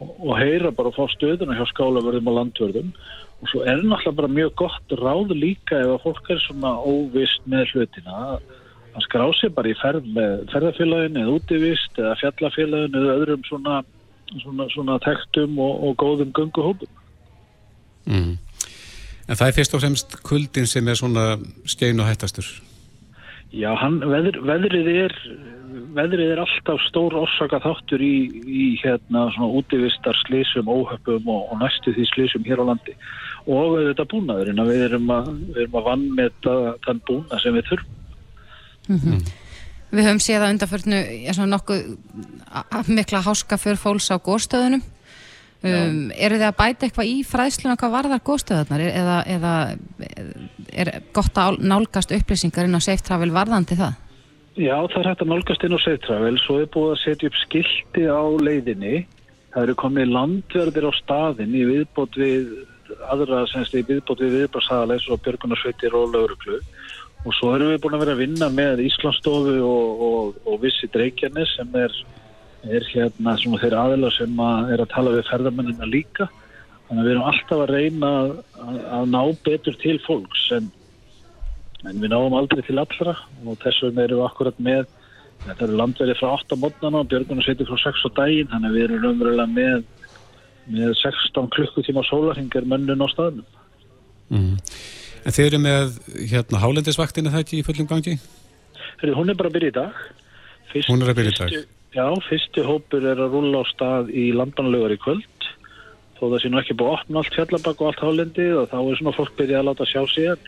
og, 0.00 0.10
og 0.10 0.32
heyra 0.40 0.72
bara 0.74 0.90
og 0.90 0.96
fá 0.96 1.14
stöðuna 1.14 1.56
hjá 1.56 1.64
skálavörðum 1.70 2.30
og 2.30 2.38
landvörðum. 2.40 2.92
Og 3.36 3.50
svo 3.52 3.62
er 3.68 3.82
náttúrulega 3.82 4.18
bara 4.18 4.32
mjög 4.32 4.54
gott 4.62 4.94
ráð 4.98 5.34
líka 5.36 5.80
ef 5.82 5.92
að 5.94 6.04
fólk 6.06 6.30
er 6.32 6.42
svona 6.42 6.72
óvist 6.80 7.44
með 7.46 7.74
hlutina. 7.74 8.38
Að 8.96 9.04
skrá 9.04 9.26
sig 9.36 9.52
bara 9.54 9.70
í 9.70 9.76
ferð 9.76 10.08
með 10.16 10.46
ferðarfélagin 10.54 11.20
eða 11.20 11.36
útivist 11.36 12.00
eða 12.00 12.16
fjallafélagin 12.22 12.96
eða 12.96 13.16
öðrum 13.20 13.44
svona 13.46 13.82
svona, 14.42 14.68
svona 14.74 14.98
tektum 15.04 15.58
og, 15.58 15.82
og 15.88 15.96
góðum 16.02 16.32
gunguhópum. 16.36 16.88
Mm. 18.06 18.36
En 19.26 19.38
það 19.38 19.48
er 19.48 19.56
fyrst 19.56 19.74
og 19.74 19.82
fremst 19.82 20.16
kuldin 20.22 20.68
sem 20.70 20.88
er 20.88 20.98
svona 20.98 21.36
skein 21.66 22.00
og 22.00 22.06
hættastur? 22.06 22.46
Já, 23.54 23.72
hann, 23.78 24.00
veður, 24.02 24.40
veðrið 24.46 24.90
er 24.94 25.14
veðrið 25.96 26.32
er 26.34 26.42
alltaf 26.42 26.82
stór 26.86 27.14
orsaka 27.16 27.60
þáttur 27.64 28.02
í, 28.04 28.16
í 28.46 28.66
hérna 28.82 29.26
svona 29.34 29.48
útivistar 29.58 30.18
slísum, 30.24 30.68
óhöpum 30.70 31.26
og, 31.32 31.48
og 31.52 31.60
næstu 31.62 31.94
því 31.96 32.06
slísum 32.12 32.46
hér 32.46 32.62
á 32.62 32.68
landi 32.70 32.94
og 33.46 33.76
þetta 33.78 34.08
búnaðurinn 34.10 34.62
að 34.62 34.70
við 34.72 34.84
erum 34.88 35.10
að, 35.14 35.32
við 35.54 35.60
erum 35.64 35.80
að 35.80 35.88
vann 35.88 36.06
með 36.18 36.48
þann 36.86 37.02
búna 37.06 37.40
sem 37.42 37.54
við 37.54 37.68
þurfum. 37.70 37.92
Mm 38.86 38.98
-hmm. 39.02 39.20
Við 39.92 40.08
höfum 40.08 40.20
séð 40.22 40.44
að 40.44 40.52
undarförnu 40.54 41.00
nokkuð 41.52 42.90
mikla 42.90 43.22
háska 43.26 43.58
fyrir 43.60 43.78
fólks 43.80 44.10
á 44.10 44.16
góðstöðunum. 44.18 44.82
Um, 45.66 46.10
eru 46.12 46.36
þið 46.36 46.46
að 46.46 46.58
bæta 46.58 46.86
eitthvað 46.86 47.08
í 47.10 47.14
fræðsluna 47.26 47.78
hvað 47.80 47.94
varðar 47.94 48.20
góðstöðunar 48.26 48.82
eða, 48.86 49.16
eða 49.24 49.52
er 50.70 50.90
gott 51.16 51.38
að 51.40 51.62
nálgast 51.64 52.12
upplýsingar 52.14 52.68
inn 52.68 52.76
á 52.76 52.82
Safe 52.84 53.02
Travel 53.02 53.32
varðandi 53.34 53.78
það? 53.78 53.96
Já, 54.56 54.76
það 54.92 55.00
er 55.00 55.08
hægt 55.10 55.24
að 55.24 55.32
nálgast 55.32 55.64
inn 55.66 55.76
á 55.76 55.80
Safe 55.80 56.02
Travel. 56.04 56.36
Svo 56.44 56.58
er 56.60 56.70
búið 56.76 56.92
að 56.92 57.02
setja 57.02 57.30
upp 57.30 57.40
skildi 57.40 58.06
á 58.06 58.22
leiðinni. 58.46 58.94
Það 59.54 59.64
eru 59.64 59.76
komið 59.80 60.12
landverðir 60.12 60.88
á 60.88 60.92
staðin 61.00 61.56
í 61.56 61.64
viðbót 61.72 62.20
við 62.20 62.52
aðra 63.10 63.42
semst 63.50 63.74
í 63.74 63.82
viðbót 63.86 64.22
við 64.22 64.42
viðbótsaðalegs 64.42 65.08
og 65.10 65.22
björgunarsveitir 65.24 65.96
og 65.96 66.12
lauruglu 66.12 66.60
og 67.26 67.34
svo 67.34 67.52
erum 67.56 67.72
við 67.72 67.82
búin 67.82 67.96
að 67.96 68.04
vera 68.04 68.14
að 68.14 68.22
vinna 68.22 68.48
með 68.54 68.82
Íslandsstofu 68.86 69.56
og, 69.66 70.02
og, 70.08 70.40
og 70.46 70.58
Vissi 70.62 70.88
Dreikjarnis 70.94 71.56
sem 71.58 71.78
er, 71.78 71.94
er 72.70 72.88
hérna 72.92 73.36
svona 73.42 73.62
þeirra 73.62 73.86
aðila 73.86 74.10
sem 74.14 74.42
að 74.46 74.74
er 74.76 74.84
að 74.84 74.92
tala 74.94 75.14
við 75.16 75.30
ferðarmennina 75.30 75.90
líka 75.90 76.28
þannig 76.86 77.00
að 77.00 77.06
við 77.08 77.14
erum 77.14 77.30
alltaf 77.32 77.64
að 77.64 77.72
reyna 77.74 78.12
að, 78.20 78.36
að 78.98 79.08
ná 79.14 79.22
betur 79.48 79.80
til 79.82 79.96
fólks 80.06 80.44
en, 80.54 80.70
en 81.82 81.98
við 82.04 82.14
náum 82.14 82.38
aldrei 82.38 82.62
til 82.66 82.78
allra 82.78 83.16
og 83.42 83.58
þess 83.64 83.88
vegna 83.88 84.06
erum 84.06 84.22
við 84.22 84.28
akkurat 84.30 84.62
með 84.70 84.86
Þetta 85.44 85.66
eru 85.66 85.78
landverið 85.78 86.18
frá 86.18 86.30
8 86.34 86.58
mótnana 86.58 87.02
og 87.02 87.10
björgunarsveitir 87.10 87.68
frá 87.68 87.78
6 87.84 88.06
á 88.08 88.10
daginn, 88.16 88.48
þannig 88.50 88.70
að 88.70 88.76
við 88.76 88.84
erum 88.86 89.02
raunverulega 89.04 89.46
með, 89.52 89.82
með 90.74 90.94
16 91.02 91.50
klukkutíma 91.54 92.04
sólarhingar 92.08 92.66
mönnun 92.66 93.04
á 93.04 93.08
staðnum. 93.12 93.58
Mm. 94.32 94.56
En 95.26 95.34
þeir 95.34 95.48
eru 95.50 95.58
með 95.62 95.96
hérna 96.30 96.60
hálendisvaktin 96.62 97.26
er 97.26 97.34
það 97.34 97.42
ekki 97.44 97.58
í 97.60 97.64
fullum 97.66 97.88
gangi? 97.90 98.16
Hörru, 99.00 99.14
hún 99.18 99.30
er 99.32 99.38
bara 99.38 99.50
að 99.50 99.56
byrja 99.58 99.72
í 99.72 99.76
dag. 99.80 99.96
Fyrst, 100.70 100.88
Hún 100.90 101.02
er 101.02 101.10
að 101.12 101.18
byrja 101.20 101.32
í 101.34 101.38
dag. 101.40 101.50
fyrstu- 101.50 101.72
Já, 101.96 102.06
fyrsti 102.28 102.62
hópur 102.66 103.04
er 103.08 103.16
að 103.24 103.32
rúlla 103.32 103.62
á 103.62 103.64
stað 103.72 104.10
í 104.12 104.26
landbanalögar 104.36 104.92
í 104.94 104.98
kvöld. 105.00 105.46
Þó 106.20 106.22
það 106.30 106.40
sé 106.42 106.48
nú 106.52 106.58
ekki 106.60 106.76
búið 106.76 106.92
að 106.92 106.98
opna 107.00 107.18
allt 107.22 107.34
fjallabak 107.36 107.80
og 107.80 107.86
allt 107.90 108.02
hálendið 108.04 108.54
og 108.60 108.68
þá 108.70 108.76
er 108.90 108.96
svona 109.00 109.16
fólk 109.16 109.32
byrjað 109.36 109.60
að 109.62 109.68
láta 109.70 109.86
sjá 109.90 110.02
sig. 110.14 110.38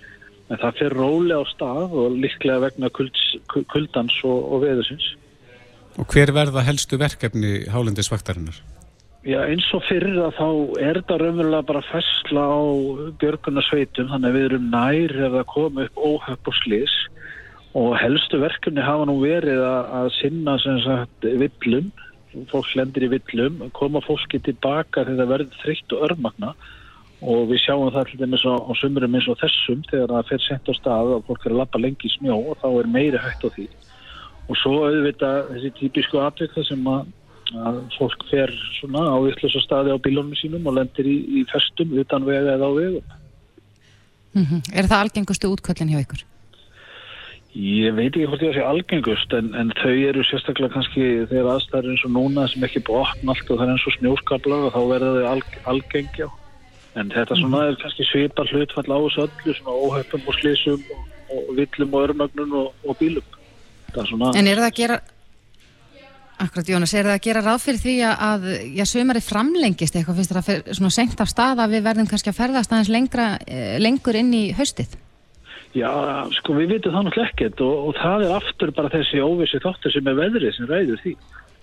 En 0.51 0.57
það 0.63 0.77
fer 0.79 0.91
róli 0.97 1.35
á 1.37 1.43
stað 1.49 1.93
og 1.93 2.13
líklega 2.17 2.61
vegna 2.61 2.89
kulds, 2.91 3.25
kuldans 3.69 4.15
og, 4.25 4.39
og 4.53 4.63
veðusins. 4.65 5.09
Og 5.99 6.07
hver 6.07 6.31
verða 6.33 6.63
helstu 6.65 6.97
verkefni 7.01 7.67
hálendisvaktarinnar? 7.69 8.57
Já, 9.29 9.43
eins 9.45 9.67
og 9.77 9.83
fyrir 9.85 10.15
að 10.25 10.39
þá 10.39 10.47
er 10.81 10.99
þetta 11.03 11.17
raunverulega 11.21 11.67
bara 11.69 11.83
fæsla 11.85 12.43
á 12.49 12.61
björgunarsveitum, 13.21 14.07
þannig 14.09 14.31
að 14.31 14.37
við 14.39 14.47
erum 14.47 14.71
nær 14.73 15.13
ef 15.27 15.35
það 15.35 15.45
kom 15.51 15.81
upp 15.83 16.01
óhöpp 16.01 16.49
og 16.49 16.57
slis 16.63 16.95
og 17.77 17.91
helstu 18.01 18.41
verkefni 18.41 18.87
hafa 18.87 19.05
nú 19.11 19.19
verið 19.21 19.61
að, 19.61 19.91
að 19.99 20.09
sinna 20.17 20.55
sem 20.63 20.81
sagt 20.87 21.29
villum, 21.43 21.93
fólk 22.49 22.73
lendir 22.81 23.05
í 23.05 23.11
villum, 23.19 23.61
koma 23.77 24.01
fólki 24.07 24.41
tilbaka 24.49 25.05
þegar 25.05 25.21
það 25.21 25.31
verður 25.35 25.61
þreytt 25.67 25.97
og 25.99 26.09
örmagna. 26.09 26.55
Og 27.19 27.45
við 27.53 27.65
sjáum 27.67 27.93
það 27.93 28.09
til 28.09 28.23
dæmis 28.23 28.49
á, 28.49 28.55
á 28.65 28.73
sumurum 28.81 29.21
eins 29.21 29.29
og 29.29 29.41
þessum 29.45 29.85
þegar 29.91 30.17
það 30.17 30.33
fer 30.33 30.45
sent 30.47 30.73
á 30.73 30.75
stað 30.81 31.17
og 31.19 31.29
fólk 31.29 31.45
er 31.45 31.53
að 31.53 31.61
lappa 31.67 31.85
lengi 31.85 32.09
í 32.09 32.17
snjó 32.17 32.41
og 32.41 32.61
þá 32.65 32.69
er 32.71 32.93
meiri 32.97 33.21
hægt 33.29 33.45
á 33.45 33.49
því. 33.53 33.69
Og 34.49 34.57
svo 34.65 34.77
auðvitað 34.89 35.53
þessi 35.53 35.77
típisku 35.83 36.25
það 36.25 36.63
sem 36.65 36.93
að 36.97 37.17
að 37.57 37.79
fólk 37.97 38.25
fer 38.31 38.53
svona 38.79 39.05
á 39.09 39.17
vittlösa 39.25 39.63
staði 39.65 39.95
á 39.95 39.99
bílónum 40.03 40.37
sínum 40.37 40.67
og 40.69 40.77
lendir 40.79 41.07
í, 41.09 41.19
í 41.41 41.45
festum 41.53 41.95
utan 41.99 42.27
vega 42.29 42.57
eða 42.57 42.69
á 42.69 42.73
vegum. 42.77 43.15
Mm 44.35 44.61
Er 44.73 44.85
það 44.85 45.05
algengustu 45.05 45.49
útköllin 45.49 45.93
hjá 45.93 46.03
ykkur? 46.05 46.25
Ég 47.57 47.95
veit 47.97 48.13
ekki 48.13 48.27
hvort 48.29 48.43
ég 48.45 48.51
að 48.53 48.59
sé 48.59 48.65
algengust 48.65 49.33
en, 49.33 49.55
en 49.57 49.73
þau 49.81 49.95
eru 50.11 50.23
sérstaklega 50.29 50.75
kannski 50.75 51.07
þegar 51.31 51.55
aðstæður 51.55 51.91
eins 51.91 52.05
og 52.05 52.13
núna 52.13 52.45
sem 52.53 52.65
ekki 52.65 52.83
opna 52.87 53.33
allt 53.33 53.51
og 53.51 53.59
það 53.59 53.65
er 53.65 53.73
eins 53.73 53.87
og 53.89 53.97
snjóskablar 53.97 54.67
og 54.69 54.75
þá 54.77 54.81
verða 54.93 55.15
þau 55.17 55.29
alg, 55.33 55.57
algengja. 55.73 56.29
En 56.95 57.11
þetta 57.15 57.39
svona 57.41 57.65
er 57.67 57.79
kannski 57.81 58.05
svipar 58.05 58.53
hlutfall 58.53 58.93
á 58.93 58.99
þessu 59.01 59.25
öllu 59.25 59.55
svona 59.57 59.77
óhöfum 59.81 60.29
og 60.29 60.37
slísum 60.37 60.85
og, 60.93 61.05
og 61.33 61.51
villum 61.57 61.95
og 61.95 62.05
örmögnun 62.09 62.55
og, 62.61 62.75
og 62.85 63.01
bílum. 63.01 63.39
Er 63.97 64.07
svona... 64.07 64.35
En 64.37 64.47
eru 64.47 64.61
það 64.61 64.71
að 64.71 64.79
gera 64.83 65.01
Akkurat 66.39 66.69
Jónas, 66.71 66.93
er 66.95 67.09
það 67.09 67.17
að 67.17 67.25
gera 67.25 67.41
ráð 67.43 67.65
fyrir 67.65 67.81
því 67.83 67.95
að, 68.07 68.45
já, 68.79 68.85
sömari 68.87 69.23
framlengist 69.27 69.97
eitthvað 69.99 70.21
finnst 70.21 70.35
það 70.37 70.51
að 70.53 70.69
svona 70.79 70.95
senkt 70.95 71.23
af 71.25 71.33
stað 71.33 71.65
að 71.65 71.73
við 71.75 71.89
verðum 71.89 72.09
kannski 72.13 72.31
að 72.31 72.39
ferðast 72.39 72.75
aðeins 72.75 72.91
lengra, 72.95 73.27
eh, 73.51 73.75
lengur 73.83 74.19
inn 74.21 74.31
í 74.39 74.45
haustið? 74.55 74.95
Já, 75.77 75.91
sko 76.39 76.55
við 76.57 76.77
vitum 76.77 76.95
það 76.95 77.09
náttúrulega 77.09 77.33
ekkert 77.33 77.61
og, 77.67 77.75
og 77.89 77.99
það 77.99 78.25
er 78.25 78.37
aftur 78.39 78.73
bara 78.77 78.93
þessi 78.93 79.21
óvissi 79.21 79.61
þáttur 79.61 79.95
sem 79.97 80.07
er 80.09 80.17
veðrið 80.17 80.55
sem 80.57 80.71
ræður 80.71 81.03
því. 81.03 81.15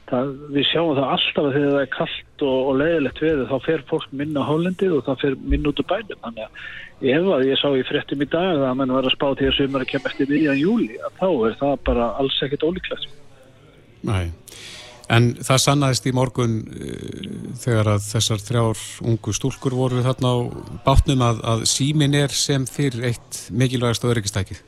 Það, 0.06 0.34
við 0.54 0.68
sjáum 0.70 0.94
það 1.00 1.12
alltaf 1.16 1.46
að 1.48 1.56
þegar 1.56 1.72
það 1.72 1.82
er 1.82 1.92
kallt 1.96 2.44
og, 2.46 2.58
og 2.60 2.76
leiðilegt 2.82 3.22
veður 3.24 3.48
þá 3.50 3.56
fer 3.66 3.84
fólk 3.90 4.12
minna 4.12 4.44
á 4.46 4.50
hálendið 4.52 4.98
og 5.00 5.06
það 5.08 5.22
fer 5.24 5.38
minna 5.42 5.72
út 5.72 5.82
úr 5.82 5.88
bænum. 5.90 6.20
Þannig 6.28 6.44
að 6.46 7.16
ef 7.16 7.30
að 7.40 7.48
ég 7.48 7.62
sá 7.64 7.68
í 7.72 7.86
frettum 7.88 8.22
í 8.22 8.28
dag 8.36 8.66
að 8.68 8.78
mann 8.78 8.94
var 9.00 9.08
að 9.08 9.16
spá 9.16 9.30
til 9.40 9.50
að 9.50 9.58
sömur 9.58 9.88
að 9.88 9.94
kemja 9.96 10.12
eftir 10.12 10.30
miðjan 10.30 10.62
júli 10.62 11.00
þá 11.18 11.30
er 11.32 11.58
það 11.64 11.78
bara 11.90 12.12
alls 12.22 12.38
ekkert 12.46 12.68
ólíklegt. 12.68 13.10
Nei. 14.06 14.32
En 15.12 15.36
það 15.38 15.60
sannaðist 15.62 16.08
í 16.10 16.14
morgun 16.18 16.54
uh, 16.66 17.18
þegar 17.62 17.92
að 17.96 18.08
þessar 18.08 18.42
þrjár 18.42 18.86
ungu 19.06 19.34
stúlkur 19.38 19.76
voru 19.78 20.02
þarna 20.06 20.32
á 20.34 20.38
bátnum 20.86 21.22
að, 21.26 21.44
að 21.46 21.66
símin 21.70 22.18
er 22.18 22.34
sem 22.34 22.66
fyrir 22.70 23.12
eitt 23.12 23.44
mikilvægast 23.54 24.08
öðryggistækið. 24.08 24.64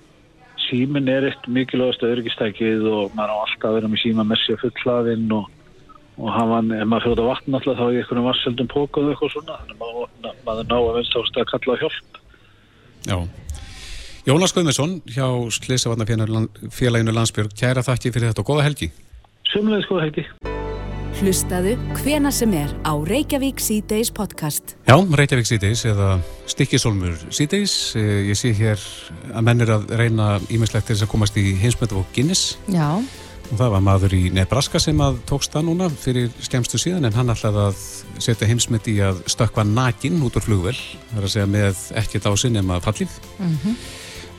Símin 0.67 1.10
er 1.10 1.29
eitt 1.32 1.50
mikilvægast 1.50 2.06
öðryggistækið 2.06 2.86
og 2.91 3.15
maður 3.17 3.34
á 3.34 3.38
alltaf 3.48 3.70
að 3.72 3.79
vera 3.79 3.89
með 3.94 4.03
síma 4.03 4.27
með 4.27 4.44
sér 4.44 4.62
fullhlaðinn 4.62 5.34
og, 5.39 5.50
og 6.22 6.29
hafa 6.36 6.62
ef 6.62 6.86
maður 6.91 7.08
fyrir 7.08 7.15
út 7.15 7.24
á 7.25 7.29
vatn 7.32 7.58
alltaf 7.58 7.82
þá 7.82 7.84
er 7.88 7.98
einhvern 8.03 8.27
vassöldum 8.27 8.72
pókuð 8.75 9.10
eitthvað 9.13 9.34
svona 9.34 9.58
þannig 9.63 9.74
að 9.74 9.82
maður, 9.82 10.39
maður 10.46 10.70
ná 10.70 10.77
að 10.77 10.94
venst 11.00 11.20
ást 11.24 11.41
að 11.41 11.50
kalla 11.56 11.79
hjálp. 11.82 12.22
Já. 13.08 13.17
Jónas 14.27 14.51
Guðmesson 14.53 14.98
hjá 15.08 15.27
Slisavatnafélaginu 15.56 17.13
Landsbjörg, 17.15 17.53
kæra 17.58 17.82
þakki 17.82 18.12
fyrir 18.12 18.34
þetta 18.34 18.44
og 18.44 18.50
góða 18.51 18.65
helgi. 18.67 18.91
Sumlega 19.54 19.84
sko 19.86 20.00
helgi. 20.01 20.24
Hlustaðu 21.18 21.72
hvena 22.04 22.30
sem 22.36 22.51
er 22.54 22.70
á 22.86 22.94
Reykjavík 22.94 23.62
C-Days 23.63 24.12
podcast. 24.13 24.75
Já, 24.86 24.94
Reykjavík 25.01 25.48
síðdeis 25.50 25.82
eða 25.89 26.18
Stikkisólmur 26.51 27.16
síðdeis. 27.34 27.96
Eh, 27.98 28.27
Ég 28.30 28.38
sé 28.38 28.51
hér 28.54 28.82
að 29.34 29.48
menn 29.48 29.63
er 29.66 29.72
að 29.80 29.88
reyna 29.98 30.36
ímislegt 30.54 30.86
til 30.89 30.96
þess 30.96 31.08
að 31.08 31.13
komast 31.16 31.39
í 31.39 31.56
heimsmyndu 31.58 31.98
og 31.98 32.12
Guinness 32.13 32.58
Já, 32.70 33.00
og 33.48 33.56
það 33.56 33.74
var 33.74 33.84
maður 33.88 34.13
í 34.18 34.22
Nebraska 34.36 34.80
sem 34.84 35.00
að 35.01 35.18
tókst 35.30 35.56
það 35.56 35.66
núna 35.72 35.89
fyrir 35.89 36.30
skemmstu 36.44 36.77
síðan 36.82 37.08
en 37.08 37.16
hann 37.18 37.34
ætlaði 37.34 37.63
að 37.66 37.82
setja 38.22 38.50
heimsmynd 38.51 38.89
í 38.92 38.98
að 39.08 39.24
stökkva 39.32 39.66
nakin 39.66 40.20
út 40.27 40.38
úr 40.38 40.46
flugvel, 40.46 40.75
það 41.10 41.22
er 41.22 41.27
að 41.30 41.34
segja 41.34 41.50
með 41.56 41.82
ekkert 42.04 42.27
á 42.27 42.32
sinni 42.38 42.60
nema 42.60 42.82
fallið 42.84 43.18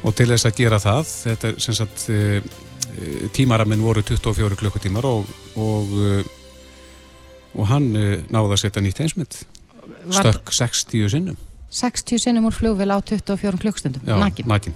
og 0.04 0.14
til 0.14 0.28
þess 0.30 0.46
að 0.46 0.58
gera 0.60 0.78
það, 0.78 1.12
þetta 1.24 1.48
er 1.48 1.56
sem 1.64 1.74
sagt 1.74 2.04
uh, 2.12 2.38
tímaraminn 3.36 3.82
voru 3.84 4.02
24 4.02 4.58
klukkutímar 4.60 5.06
og, 5.08 5.28
og, 5.56 5.92
uh, 5.92 6.22
og 7.58 7.68
hann 7.70 7.90
uh, 7.96 8.16
náði 8.32 8.56
að 8.56 8.62
setja 8.64 8.82
nýtt 8.84 9.02
heimsmynd, 9.04 9.42
stökk 10.14 10.52
60 10.54 11.12
sinnum, 11.14 11.38
60 11.74 12.22
sinnum 12.24 12.48
úr 12.48 12.56
flugvél 12.56 12.94
á 12.94 12.98
24 13.00 13.60
klukkstundum, 13.62 14.02
já, 14.08 14.16
nakin. 14.18 14.48
nakin. 14.48 14.74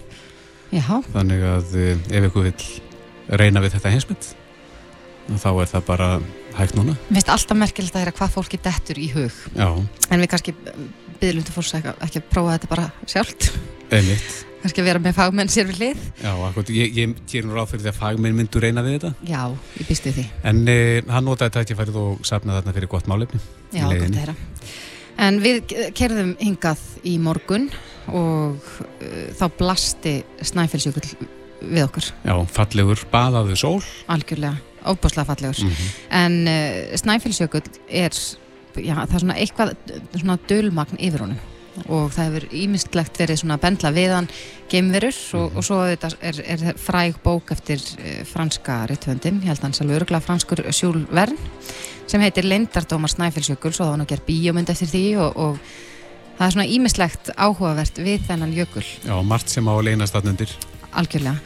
Þannig 0.72 1.42
að 1.44 1.74
ef 2.08 2.30
ykkur 2.30 2.46
vill 2.48 2.68
reyna 3.28 3.60
við 3.60 3.74
þetta 3.76 3.92
heimsmynd 3.92 4.30
þá 5.30 5.50
er 5.62 5.68
það 5.70 5.84
bara 5.86 6.08
hægt 6.56 6.76
núna 6.76 6.94
mér 7.08 7.20
finnst 7.20 7.32
alltaf 7.32 7.58
merkilegt 7.60 7.96
að 7.96 8.04
heyra 8.04 8.14
hvað 8.16 8.32
fólki 8.36 8.58
dettur 8.62 8.98
í 9.00 9.08
hug. 9.14 9.36
já, 9.54 9.68
En 10.10 10.20
við 10.20 10.30
kannski 10.32 10.54
byggðum 11.20 11.44
til 11.46 11.54
fólks 11.54 11.74
ekki 11.78 12.20
að 12.20 12.30
prófa 12.32 12.56
þetta 12.56 12.72
bara 12.72 12.88
sjálft. 13.06 13.52
einmitt 13.92 14.51
kannski 14.62 14.82
að 14.82 14.88
vera 14.88 15.00
með 15.02 15.16
fagmenn 15.18 15.50
sér 15.52 15.66
við 15.70 15.80
hlið. 15.82 16.00
Já, 16.22 16.30
akkur, 16.48 16.70
ég, 16.76 16.94
ég 16.96 17.14
ger 17.30 17.44
nú 17.48 17.56
ráð 17.56 17.72
fyrir 17.72 17.84
því 17.86 17.90
að 17.92 17.98
fagminn 18.00 18.36
myndu 18.38 18.62
reyna 18.62 18.84
við 18.86 18.96
þetta 18.98 19.12
Já, 19.32 19.42
ég 19.80 19.88
býst 19.90 20.06
við 20.08 20.16
því. 20.20 20.24
en 20.52 20.62
uh, 20.70 21.12
hann 21.16 21.26
notaði 21.28 21.54
tækifærið 21.58 21.98
og 22.02 22.24
safnaði 22.28 22.60
þarna 22.62 22.74
fyrir 22.78 22.90
gott 22.94 23.10
málefni 23.10 23.40
Já, 23.74 23.84
gott 23.88 24.02
að 24.06 24.18
heyra. 24.22 24.36
En 25.22 25.38
við 25.44 25.74
kerðum 25.98 26.32
hingað 26.40 26.80
í 27.06 27.16
morgun 27.20 27.68
og 28.10 28.56
uh, 28.64 29.28
þá 29.38 29.44
blasti 29.58 30.14
Snæfellsjökull 30.42 31.28
við 31.62 31.84
okkur, 31.84 32.08
Já, 32.26 32.34
fallegur, 32.56 33.04
baðaðu 33.12 33.54
sól 33.60 33.82
algjörlega, 34.10 34.56
óbáslega 34.88 35.28
fallegur. 35.28 35.60
mm 35.62 35.90
En 36.22 36.38
uh, 36.50 36.96
Snæfellsjökull 36.98 37.62
er, 37.88 38.16
já, 38.82 38.94
það 39.04 39.14
er 39.14 39.22
svona 39.26 39.36
eitthvað 39.38 39.74
svona 40.16 40.38
dölmagn 40.50 40.98
yfir 40.98 41.26
honum 41.26 41.38
og 41.88 42.10
það 42.12 42.26
hefur 42.26 42.46
ímyndslegt 42.62 43.20
verið 43.22 43.40
svona 43.42 43.56
að 43.58 43.64
bendla 43.64 43.92
við 43.94 44.14
hann 44.16 44.28
geimverur 44.72 45.20
og, 45.38 45.56
og 45.56 45.66
svo 45.66 45.78
þetta 45.88 46.10
er, 46.20 46.40
er 46.54 46.64
fræg 46.80 47.16
bók 47.24 47.54
eftir 47.54 47.80
uh, 47.80 48.18
franska 48.28 48.82
rithöndin, 48.90 49.40
ég 49.42 49.52
held 49.52 49.64
hans 49.64 49.82
alveg 49.84 50.02
örgulega 50.02 50.24
franskur 50.26 50.64
Sjúl 50.70 51.04
Vern 51.10 51.38
sem 52.10 52.20
heitir 52.20 52.48
Lindardómar 52.48 53.12
Snæfellsjökuls 53.12 53.80
og 53.80 53.86
það 53.86 53.94
var 53.94 54.02
nú 54.02 54.10
gerð 54.10 54.28
bíómynd 54.28 54.74
eftir 54.74 54.92
því 54.92 55.06
og, 55.24 55.40
og 55.40 56.36
það 56.36 56.46
er 56.46 56.54
svona 56.56 56.70
ímyndslegt 56.76 57.32
áhugavert 57.36 58.04
við 58.04 58.28
þennan 58.28 58.54
jökul 58.56 58.84
Já, 58.84 59.16
margt 59.24 59.52
sem 59.52 59.68
á 59.68 59.72
að 59.72 59.86
leynast 59.88 60.16
þarna 60.16 60.36
undir 60.36 60.56
algjörlega. 60.92 61.40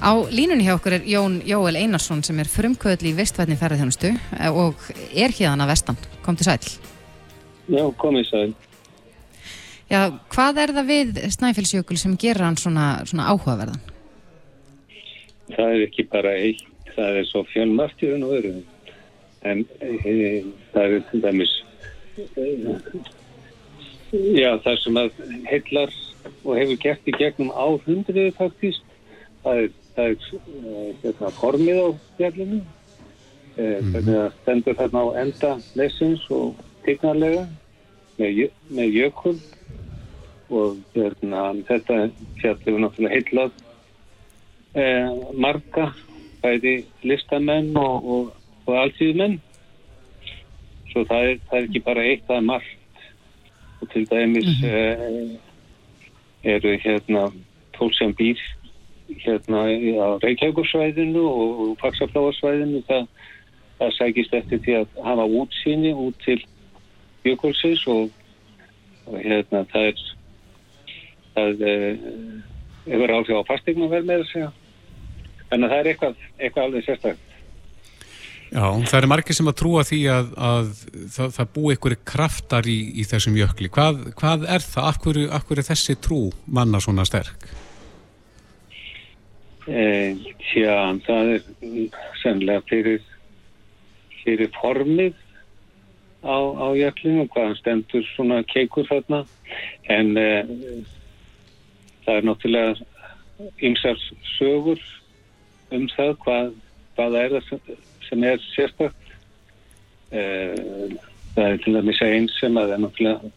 Á 0.00 0.12
línunni 0.32 0.64
hjá 0.64 0.74
okkur 0.78 0.96
er 0.96 1.04
Jón 1.04 1.40
Jóel 1.44 1.76
Einarsson 1.76 2.22
sem 2.24 2.38
er 2.40 2.48
frumkvöðl 2.48 3.10
í 3.10 3.12
vistvætni 3.18 3.58
ferðarþjónustu 3.60 4.14
eh, 4.16 4.48
og 4.48 4.80
er 5.12 5.34
hérna 5.36 5.66
að 5.66 5.74
vestan. 5.74 5.98
Kom 6.24 6.38
til 6.40 6.48
sæl. 6.48 6.60
Já, 7.68 7.84
komið 8.00 8.30
sæl. 8.30 8.54
Já, 9.90 10.04
hvað 10.30 10.58
er 10.62 10.70
það 10.76 10.86
við 10.86 11.16
Snæfellsjökul 11.34 11.96
sem 11.98 12.12
gerir 12.20 12.46
hann 12.46 12.58
svona, 12.60 13.00
svona 13.10 13.24
áhugaverðan? 13.32 13.80
Það 15.50 15.72
er 15.74 15.82
ekki 15.88 16.04
bara 16.12 16.34
eitt, 16.38 16.62
það 16.94 17.18
er 17.18 17.26
svo 17.26 17.42
fjölmart 17.50 18.04
í 18.06 18.12
raun 18.12 18.26
og 18.28 18.36
veru. 18.36 18.52
En 19.50 19.64
e, 19.82 20.14
það 20.70 20.94
er 20.94 21.04
til 21.10 21.22
dæmis, 21.24 21.56
e, 22.22 22.46
já, 24.38 24.52
það 24.62 24.80
sem 24.84 25.02
að 25.02 25.20
heillar 25.50 25.98
og 26.44 26.54
hefur 26.60 26.82
gert 26.86 27.10
í 27.10 27.18
gegnum 27.18 27.50
áhundriðu 27.50 28.30
faktíst, 28.38 28.96
það 29.42 29.64
er, 29.64 29.70
það 29.98 30.10
er 30.12 30.26
e, 30.30 30.88
hérna, 31.02 31.36
formið 31.42 31.82
á 31.82 31.88
fjallinu, 32.20 32.64
e, 33.56 33.62
hvernig 33.90 34.12
það 34.14 34.34
stendur 34.38 34.82
þarna 34.84 35.02
á 35.02 35.08
enda 35.24 35.56
leysins 35.74 36.30
og 36.30 36.60
tignarlega 36.86 37.48
með, 38.20 38.44
með 38.70 39.00
jökul 39.00 39.40
og 40.50 40.78
hérna, 40.94 41.44
þetta 41.68 41.98
fjall 42.40 42.58
hefur 42.64 42.80
náttúrulega 42.82 43.14
heillað 43.14 43.52
eh, 44.74 45.10
marga 45.34 45.90
bæði 46.42 46.74
listamenn 47.06 47.76
og, 47.78 48.10
og, 48.14 48.32
og 48.66 48.76
alltíðmenn. 48.84 49.38
Svo 50.90 51.04
það 51.06 51.28
er, 51.28 51.40
það 51.48 51.58
er 51.58 51.68
ekki 51.68 51.84
bara 51.86 52.06
eitt, 52.06 52.24
það 52.28 52.40
er 52.40 52.48
margt. 52.48 53.04
Og 53.80 53.90
til 53.92 54.06
dæmis 54.10 54.48
mm 54.48 54.68
-hmm. 54.68 55.36
eru 56.44 56.76
hérna 56.84 57.30
fólk 57.76 57.94
sem 57.94 58.14
býr 58.14 58.40
hérna 59.18 59.64
á 60.04 60.08
Reykjavíkursvæðinu 60.22 61.22
og 61.24 61.78
Faxafláarsvæðinu 61.80 62.82
það, 62.86 63.06
það 63.78 63.92
sækist 63.98 64.34
eftir 64.34 64.58
því 64.64 64.74
að 64.80 64.86
hafa 65.04 65.24
útsýni 65.24 65.92
út 65.94 66.14
til 66.24 66.44
jökulsins 67.24 67.86
og, 67.86 68.10
og 69.06 69.18
hérna 69.18 69.64
það 69.72 69.90
er 69.90 70.04
það 71.40 71.66
er 71.70 71.98
hefur 72.90 73.16
áhrif 73.16 73.40
á 73.40 73.48
fastegnaverð 73.48 74.08
með 74.08 74.22
þess 74.24 74.38
að 74.40 74.54
þannig 75.50 75.66
að 75.66 75.72
það 75.72 75.80
er 75.80 75.90
eitthvað, 75.90 76.22
eitthvað 76.38 76.68
alveg 76.68 76.86
sérstaklega. 76.86 77.26
Já, 78.50 78.64
það 78.90 78.96
er 78.98 79.06
margir 79.06 79.36
sem 79.38 79.46
að 79.46 79.58
trúa 79.60 79.82
því 79.86 79.98
að, 80.10 80.30
að 80.50 80.70
það, 81.14 81.34
það 81.36 81.50
bú 81.54 81.70
einhverju 81.70 81.98
kraftar 82.10 82.66
í, 82.66 82.78
í 82.98 83.04
þessum 83.06 83.36
jökli. 83.38 83.70
Hvað, 83.70 84.00
hvað 84.18 84.46
er 84.56 84.64
það? 84.66 84.88
Akkur, 84.90 85.20
akkur 85.38 85.60
er 85.62 85.68
þessi 85.68 85.94
trú 86.02 86.20
manna 86.50 86.80
svona 86.82 87.06
sterk? 87.06 87.46
Eh, 89.70 90.18
já, 90.56 90.74
það 91.06 91.34
er 91.36 91.44
sennilega 92.24 92.64
fyrir, 92.66 93.04
fyrir 94.24 94.50
formið 94.56 95.14
á, 96.26 96.38
á 96.42 96.66
jöklinu, 96.74 97.28
hvaðan 97.30 97.58
stendur 97.60 98.08
svona 98.16 98.40
keikur 98.50 98.88
þarna, 98.90 99.22
en 99.94 100.10
eh, 100.18 100.50
það 102.04 102.16
er 102.16 102.26
náttúrulega 102.28 103.50
ymsar 103.64 104.00
sögur 104.36 104.80
um 105.74 105.86
það 105.94 106.16
hvað, 106.24 106.48
hvað 106.96 107.18
er 107.20 107.36
það 107.36 107.76
sem 108.08 108.24
er 108.26 108.42
sérstakt. 108.50 109.12
Eh, 110.10 110.96
það 111.36 111.44
er 111.46 111.60
til 111.62 111.76
dæmis 111.76 112.02
einn 112.02 112.26
sem 112.34 112.58
að 112.58 112.74
er 112.74 112.82
náttúrulega 112.82 113.30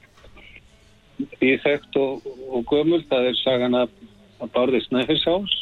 íþægt 1.43 1.99
og, 2.01 2.25
og 2.49 2.65
gömul. 2.71 3.03
Það 3.09 3.29
er 3.29 3.39
sagan 3.43 3.77
að, 3.77 3.93
að 4.41 4.53
Bárði 4.55 4.81
Snæfisás 4.87 5.59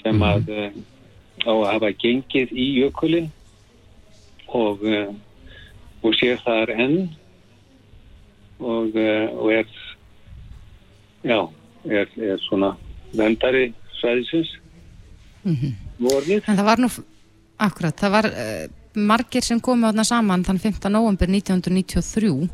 sem 0.00 0.22
að 0.24 0.46
mm. 0.48 0.84
á 1.44 1.52
að 1.52 1.66
hafa 1.74 1.90
gengið 2.00 2.54
í 2.56 2.68
jökulin 2.78 3.28
og 4.56 4.80
uh, 4.86 5.10
og 6.00 6.14
sér 6.16 6.40
það 6.44 6.62
er 6.64 6.74
enn. 6.86 7.00
Og, 8.60 8.96
uh, 8.96 9.26
og 9.40 9.52
er 9.56 9.68
já, 11.24 11.40
er, 11.84 12.08
er 12.16 12.42
svona 12.48 12.74
vendari 13.16 13.72
svæðisins 14.00 14.58
mm 15.44 15.54
-hmm. 15.54 15.72
En 16.46 16.56
það 16.56 16.64
var 16.64 16.78
nú 16.78 16.88
akkurat, 17.58 17.96
það 18.00 18.10
var 18.10 18.26
uh, 18.26 18.66
margir 18.94 19.42
sem 19.42 19.60
komu 19.60 19.86
átna 19.86 20.04
saman 20.04 20.44
þann 20.44 20.58
5. 20.58 20.88
november 20.88 21.28
1993 21.28 22.48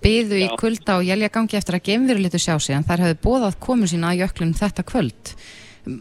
byðu 0.00 0.38
í 0.40 0.48
kvölda 0.56 0.96
og 0.96 1.04
jælja 1.04 1.28
gangi 1.28 1.56
eftir 1.56 1.74
að 1.74 1.84
gemveru 1.84 2.18
litur 2.18 2.40
sjá 2.40 2.58
sig 2.58 2.76
en 2.76 2.84
þær 2.84 3.04
hefði 3.04 3.22
bóðað 3.26 3.58
komu 3.60 3.86
sína 3.86 4.12
að 4.12 4.22
jöklunum 4.24 4.54
þetta 4.54 4.82
kvöld 4.82 5.34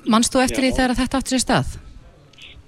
Manst 0.08 0.34
þú 0.34 0.42
eftir 0.44 0.64
já. 0.64 0.70
því 0.70 0.76
þegar 0.78 0.96
þetta 0.96 1.18
átti 1.18 1.36
sér 1.36 1.44
stað? 1.44 1.78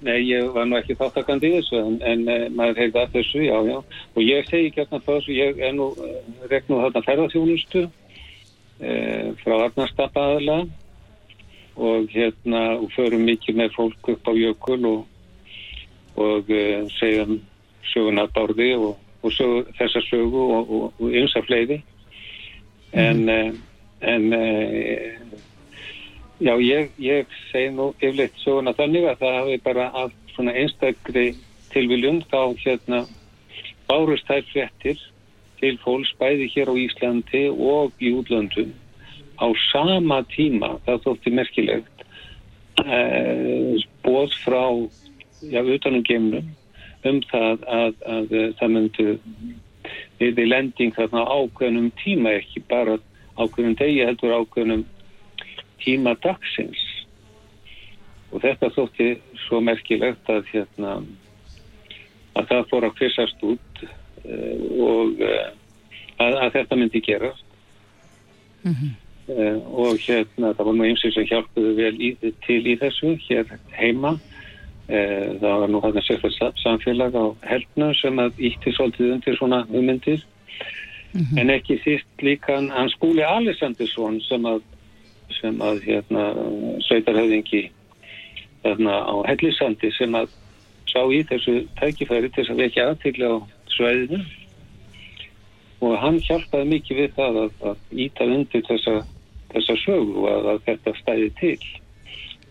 Nei, 0.02 0.18
ég 0.26 0.48
var 0.56 0.66
nú 0.66 0.78
ekki 0.80 0.96
þáttakandi 0.98 1.50
í 1.50 1.56
þessu 1.60 1.78
en, 1.78 1.98
en 2.02 2.22
uh, 2.26 2.46
maður 2.58 2.80
heyrði 2.82 3.02
að 3.02 3.12
þessu, 3.18 3.42
já, 3.46 3.58
já 3.70 3.78
og 3.78 4.22
ég 4.26 4.48
segi 4.50 4.70
ekki 4.70 4.82
hérna 4.82 5.00
þá 5.04 5.12
þessu, 5.12 5.34
ég 5.38 5.60
er 5.62 5.76
nú 5.78 5.90
uh, 5.94 6.16
rekn 6.50 6.74
og 6.74 6.86
þarna 6.88 7.04
ferðarþjónustu 7.06 7.84
uh, 8.82 9.32
frá 9.42 9.56
Arnarstappa 9.66 10.26
aðalega 10.32 10.68
og 11.82 12.12
hérna 12.12 12.64
og 12.82 12.92
förum 12.96 13.24
mikið 13.30 13.62
með 13.62 13.78
fólk 13.78 14.12
upp 14.14 14.28
á 14.28 14.34
jökul 14.36 14.82
og, 14.90 15.06
og 16.20 16.52
uh, 16.52 16.84
segjum 17.00 17.40
söguna 17.94 18.28
bárði 18.36 18.74
og, 18.78 18.98
og 19.24 19.36
sög, 19.36 19.72
þessa 19.80 20.04
sögu 20.10 20.48
og, 20.58 20.74
og 21.00 21.16
ymsa 21.22 21.44
fleiði 21.48 21.82
en 22.92 23.24
mm. 23.26 23.60
en 24.02 24.26
já 26.42 26.56
ég, 26.58 26.90
ég 26.98 27.30
segi 27.52 27.70
nú 27.76 27.92
yfirleitt 28.02 28.40
söguna 28.42 28.74
þannig 28.76 29.06
að 29.08 29.20
það 29.22 29.36
hafi 29.38 29.58
bara 29.64 29.88
af 30.04 30.14
svona 30.34 30.56
einstakri 30.58 31.26
tilviljum 31.72 32.22
þá 32.32 32.40
hérna 32.64 33.04
bárust 33.90 34.28
þær 34.30 34.48
frettir 34.52 35.04
til 35.62 35.78
fólks 35.84 36.14
bæði 36.20 36.50
hér 36.56 36.72
á 36.74 36.76
Íslandi 36.82 37.44
og 37.52 37.94
í 38.02 38.14
útlöndum 38.18 38.74
á 39.42 39.48
sama 39.72 40.22
tíma, 40.30 40.76
það 40.86 41.04
þótti 41.06 41.34
merkilegt, 41.34 42.04
eh, 42.86 43.78
bóð 44.06 44.34
frá, 44.44 44.66
já, 45.42 45.62
utanum 45.62 46.04
geimnum 46.06 46.52
um 47.10 47.22
það 47.32 47.64
að, 47.66 47.94
að, 48.06 48.34
að 48.38 48.56
það 48.60 48.74
myndi 48.76 49.08
við 50.22 50.44
lending 50.46 50.94
þarna 50.94 51.24
ákveðnum 51.26 51.90
tíma 52.02 52.36
ekki 52.38 52.62
bara 52.70 53.00
ákveðnum 53.40 53.78
degi 53.80 54.04
heldur 54.06 54.36
ákveðnum 54.38 54.84
tíma 55.82 56.14
dagsins. 56.22 56.84
Og 58.32 58.44
þetta 58.44 58.70
þótti 58.76 59.10
svo 59.48 59.60
merkilegt 59.66 60.30
að 60.30 60.46
hérna 60.52 61.00
að 62.38 62.46
það 62.52 62.70
fór 62.70 62.88
að 62.88 62.96
kvissast 63.00 63.42
út 63.44 63.82
og 64.26 65.22
uh, 65.22 65.48
að, 66.22 66.36
að 66.46 66.52
þetta 66.58 66.76
myndi 66.76 67.02
gerast 67.06 67.46
mm 68.64 68.74
-hmm. 68.74 68.98
Og 69.32 69.96
hérna 70.02 70.52
það 70.54 70.66
var 70.66 70.74
nú 70.76 70.84
einsins 70.84 71.14
sem 71.14 71.26
hjálpuðu 71.30 71.76
vel 71.76 71.96
í, 72.02 72.10
til 72.46 72.68
í 72.68 72.74
þessu 72.76 73.16
hér 73.30 73.46
heima 73.72 74.18
það 74.88 75.60
var 75.62 75.70
nú 75.70 75.80
að 75.80 76.02
segja 76.04 76.52
samfélag 76.64 77.16
á 77.16 77.26
helnu 77.48 77.94
sem 77.96 78.20
að 78.20 78.32
ítti 78.38 78.74
svolítið 78.76 79.14
undir 79.14 79.38
svona 79.38 79.66
ummyndir 79.70 80.26
mm 81.14 81.22
-hmm. 81.22 81.40
en 81.40 81.50
ekki 81.50 81.80
síst 81.84 82.08
líka 82.22 82.56
hann 82.56 82.90
skúli 82.90 83.24
Alessandursson 83.24 84.22
sem 84.22 84.46
að 84.46 84.62
sem 85.42 85.62
að 85.62 85.82
hérna 85.86 86.24
sveitarhauðingi 86.88 87.72
þarna 88.64 88.94
á 89.08 89.16
hellisandi 89.30 89.92
sem 89.98 90.16
að 90.16 90.30
sá 90.92 91.02
í 91.14 91.24
þessu 91.24 91.56
tækifæri 91.80 92.30
til 92.30 92.44
þess 92.44 92.54
að 92.54 92.62
vekja 92.64 92.88
aðtýrlega 92.90 93.38
á 93.38 93.40
sveiðinu 93.76 94.22
og 95.82 95.98
hann 95.98 96.20
hjálpaði 96.22 96.70
mikið 96.76 97.02
við 97.02 97.18
það 97.18 97.42
að, 97.42 97.52
að 97.72 98.00
íta 98.06 98.28
undir 98.30 98.64
þessa, 98.68 98.96
þessa 99.54 99.78
sögu 99.82 100.28
að, 100.30 100.50
að 100.54 100.64
þetta 100.68 100.96
stæði 101.00 101.30
til. 101.40 101.58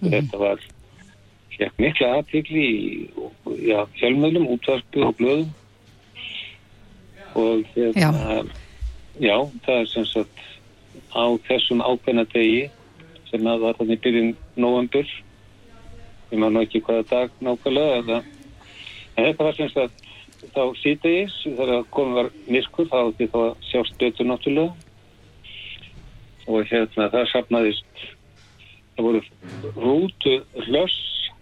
Mm. 0.01 0.13
Þetta 0.17 0.41
var 0.43 0.69
mikla 1.79 2.11
aðtíkli 2.19 2.67
í 2.67 3.79
fjölmjölum, 4.01 4.49
útvarpu 4.57 5.05
og 5.07 5.17
blöðum 5.19 5.51
og 7.39 7.65
þetta, 7.75 8.01
já. 8.01 8.11
já, 9.23 9.37
það 9.67 9.77
er 9.77 9.91
sem 9.93 10.07
sagt 10.09 10.45
á 11.15 11.25
þessum 11.47 11.83
ákveðna 11.85 12.25
degi 12.33 12.65
sem 13.31 13.47
að 13.47 13.67
var 13.67 13.77
þannig 13.79 14.01
byrjun 14.03 14.33
november, 14.59 15.13
ég 16.33 16.41
maður 16.43 16.65
ekki 16.65 16.83
hvaða 16.87 17.07
dag 17.13 17.37
nákvæmlega, 17.45 18.19
en 19.15 19.29
þetta 19.29 19.47
var 19.47 19.59
sem 19.59 19.71
sagt 19.71 20.00
þá 20.55 20.63
síðdeis 20.81 21.35
þegar 21.45 21.85
komið 21.95 22.17
var 22.19 22.31
miskur 22.49 22.89
þá 22.91 23.01
því 23.19 23.29
þá 23.33 23.41
sjást 23.69 23.99
betur 24.01 24.29
náttúrulega. 24.29 24.73
Og 26.51 26.67
hérna 26.71 27.09
það 27.13 27.29
sapnaðist 27.31 28.05
það 28.97 29.07
voru 29.07 29.21
rútu 29.77 30.37
hlöss 30.67 30.97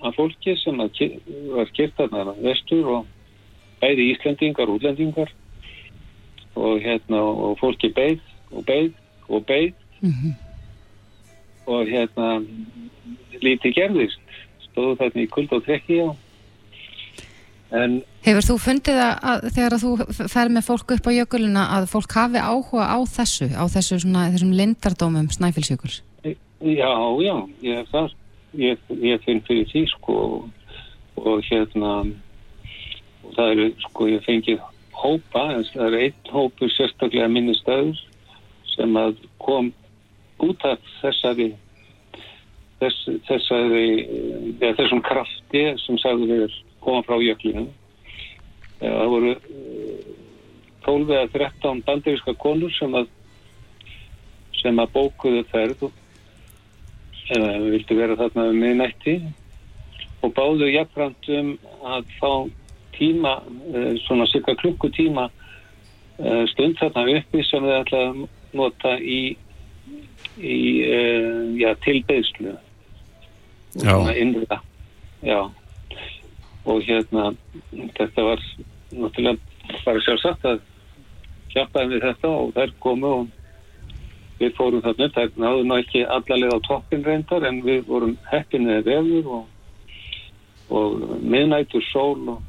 af 0.04 0.18
fólki 0.18 0.54
sem 0.60 0.78
var 0.78 1.72
kert 1.74 1.96
þarna 1.98 2.34
vestur 2.42 2.90
og 2.96 3.06
bæði 3.82 4.10
Íslandingar 4.12 4.68
og 4.68 4.80
útlendingar. 4.80 5.32
Og 6.58 6.82
hérna 6.82 7.22
og 7.22 7.58
fólki 7.62 7.92
beigð 7.94 8.22
og 8.50 8.64
beigð 8.66 8.94
og 9.28 9.44
beigð 9.46 9.74
mm 10.00 10.10
-hmm. 10.10 10.32
og 11.66 11.86
hérna 11.86 12.44
lítið 13.42 13.74
gerðist. 13.74 14.20
Stóðu 14.66 14.96
þarna 14.96 15.22
í 15.22 15.30
kuld 15.30 15.52
og 15.52 15.64
trekki 15.64 16.00
og 16.02 16.16
En, 17.68 17.98
Hefur 18.28 18.44
þú 18.44 18.54
fundið 18.60 18.98
að, 19.00 19.44
þegar 19.56 19.74
að 19.74 19.84
þú 19.86 20.24
fer 20.28 20.50
með 20.52 20.66
fólk 20.66 20.90
upp 20.98 21.06
á 21.08 21.12
jökulina 21.16 21.62
að 21.78 21.86
fólk 21.88 22.12
hafi 22.12 22.40
áhuga 22.42 22.84
á 22.84 22.98
þessu, 23.08 23.46
á 23.56 23.64
þessu 23.72 23.96
svona, 24.02 24.26
þessum 24.34 24.50
lindardómum 24.58 25.30
snæfilsjökuls? 25.32 26.02
Já, 26.26 26.92
já, 27.24 27.34
ég, 27.64 27.88
það, 27.88 28.12
ég, 28.60 28.82
ég 29.00 29.24
finn 29.24 29.40
fyrir 29.46 29.70
því 29.70 29.84
sko 29.94 30.18
og 31.22 31.48
hérna 31.48 31.94
og 32.04 33.32
það 33.38 33.54
eru 33.54 33.70
sko 33.86 34.10
ég 34.12 34.28
fengið 34.28 34.60
hópa, 34.98 35.46
það 35.72 35.86
eru 35.88 36.04
einn 36.04 36.32
hópu 36.34 36.68
sérstaklega 36.76 37.32
minni 37.32 37.56
stöður 37.62 38.04
sem 38.74 39.00
að 39.06 39.24
kom 39.40 39.72
út 40.44 40.68
af 40.68 40.84
þessari 41.00 41.54
þess, 42.82 43.10
þessari, 43.32 43.88
ja, 44.60 44.74
þessum 44.76 45.00
krafti 45.06 45.68
sem 45.86 45.96
sagður 46.04 46.34
við 46.34 46.64
koma 46.84 47.06
frá 47.08 47.22
jöklinu. 47.24 47.70
Eh, 48.78 48.90
það 48.90 49.08
voru 49.10 49.32
12 50.86 51.10
eh, 51.10 51.16
eða 51.16 51.30
13 51.34 51.82
bandaríska 51.86 52.34
konur 52.38 52.74
sem 52.76 52.94
að, 52.94 53.08
sem 54.60 54.78
að 54.78 54.92
bókuðu 54.94 55.42
ferð 55.50 55.88
eða 57.34 57.50
vildu 57.64 57.96
vera 57.98 58.16
þarna 58.20 58.46
um 58.52 58.62
miðnætti. 58.62 59.18
Og 60.22 60.32
báðu 60.34 60.70
jafnframt 60.70 61.28
um 61.34 61.52
að 61.86 62.14
fá 62.18 62.30
tíma, 62.96 63.36
uh, 63.70 63.92
svona 64.02 64.24
cirka 64.26 64.56
klukkutíma 64.58 65.28
uh, 65.28 66.44
stund 66.50 66.80
þarna 66.80 67.04
uppi 67.20 67.44
sem 67.46 67.62
þið 67.62 67.76
ætla 67.76 68.00
að 68.08 68.24
nota 68.58 68.94
í, 68.98 69.20
í 70.42 70.56
já, 71.60 71.68
tilbeðslu 71.84 72.56
innra 74.18 74.58
já 75.22 75.38
og 76.68 76.82
hérna 76.84 77.32
þetta 77.96 78.24
var 78.26 78.42
náttúrulega 78.92 79.82
bara 79.84 80.04
sjálfsagt 80.04 80.46
að 80.48 80.60
hjálpaði 81.52 81.94
við 81.94 82.06
þetta 82.06 82.32
og 82.32 82.54
þær 82.56 82.74
komu 82.84 83.12
og 83.20 83.28
við 84.38 84.52
fórum 84.54 84.82
þarna 84.84 85.08
upp, 85.08 85.14
það 85.16 85.38
náðu 85.42 85.62
ná 85.66 85.76
ekki 85.82 86.02
allalega 86.06 86.58
á 86.60 86.66
toppin 86.68 87.06
reyndar 87.06 87.46
en 87.48 87.62
við 87.64 87.86
vorum 87.88 88.14
heppinni 88.30 88.78
vefur 88.86 89.30
og, 89.38 89.46
og 90.70 90.98
miðnætur 91.24 91.84
sól 91.90 92.36
og, 92.36 92.42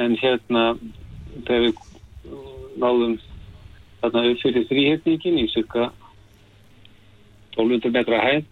en 0.00 0.16
hérna 0.16 0.62
þegar 1.44 1.66
við 1.66 1.82
náðum 2.80 3.18
þarna 4.00 4.24
upp 4.30 4.40
fyrir 4.42 4.68
þrýhetningin 4.70 5.42
í 5.42 5.48
cirka 5.52 5.90
1200 7.58 7.92
metra 7.92 8.22
hæð 8.22 8.46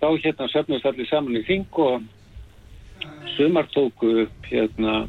þá 0.00 0.08
hérna 0.24 0.48
söfnust 0.50 0.88
allir 0.88 1.08
saman 1.10 1.38
í 1.38 1.44
þing 1.46 1.78
og 1.84 2.08
sumar 3.40 3.68
tóku 3.72 4.12
upp 4.26 4.46
hérna 4.50 5.08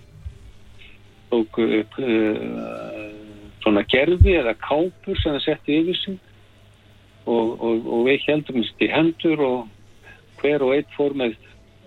tóku 1.31 1.67
upp 1.79 1.99
uh, 1.99 3.11
svona 3.63 3.83
gerfi 3.83 4.37
eða 4.39 4.55
kápur 4.63 5.19
sem 5.19 5.35
það 5.35 5.43
setti 5.45 5.79
yfir 5.81 5.99
sig 5.99 6.17
og, 7.25 7.59
og, 7.59 7.85
og 7.85 8.07
við 8.07 8.25
heldum 8.29 8.63
í 8.63 8.89
hendur 8.91 9.43
og 9.45 9.59
hver 10.41 10.63
og 10.65 10.73
einn 10.77 10.95
fór 10.95 11.15
með 11.17 11.35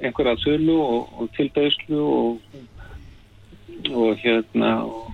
einhverja 0.05 0.37
þullu 0.45 0.77
og, 0.85 1.11
og 1.19 1.33
tilbæðslu 1.39 2.05
og, 2.05 2.61
og 3.91 4.23
hérna 4.23 4.77
og, 4.85 5.11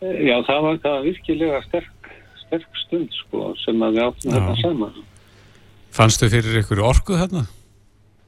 já 0.00 0.36
það 0.48 0.66
var, 0.66 0.82
það 0.82 0.96
var 0.96 1.06
virkilega 1.06 1.62
sterk, 1.68 2.12
sterk 2.46 2.82
stund 2.86 3.14
sko 3.20 3.52
sem 3.62 3.84
að 3.84 3.98
við 3.98 4.06
áttum 4.08 4.36
þetta 4.38 4.58
saman 4.64 5.00
Fannstu 5.90 6.28
fyrir 6.30 6.60
ykkur 6.62 6.84
orku 6.86 7.16
þarna? 7.18 7.48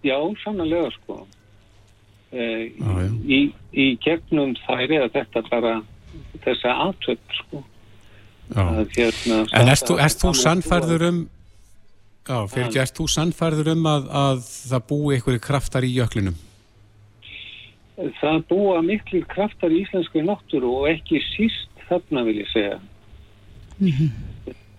Já, 0.03 0.19
sannlega 0.43 0.89
sko. 0.97 1.23
Já. 2.33 2.93
í, 3.29 3.41
í 3.77 3.87
gegnum 4.01 4.55
þær 4.65 4.95
er 4.97 5.11
þetta 5.13 5.43
bara 5.51 5.75
þessa 6.45 6.73
aðtöpp 6.89 7.37
sko. 7.37 7.63
Hérna, 8.53 9.45
En 9.57 9.71
ert 9.73 9.87
þú, 9.89 9.97
ert 10.01 10.21
þú 10.21 10.33
sannfærður 10.37 11.07
um 11.09 11.21
Já, 12.23 12.37
fyrir 12.47 12.69
ekki, 12.69 12.79
ert 12.79 12.95
þú 12.95 13.05
sannfærður 13.11 13.73
um 13.73 13.87
að, 13.91 14.05
að 14.15 14.43
það 14.47 14.83
búi 14.93 15.17
ykkur 15.17 15.39
kraftar 15.43 15.87
í 15.87 15.91
jöklinum? 15.97 16.37
Það 18.21 18.45
búa 18.51 18.77
miklu 18.87 19.25
kraftar 19.31 19.75
í 19.75 19.81
íslenskri 19.83 20.23
náttúru 20.27 20.71
og 20.83 20.87
ekki 20.93 21.19
síst 21.33 21.83
þarna 21.89 22.23
vil 22.29 22.37
ég 22.39 22.53
segja. 22.53 22.79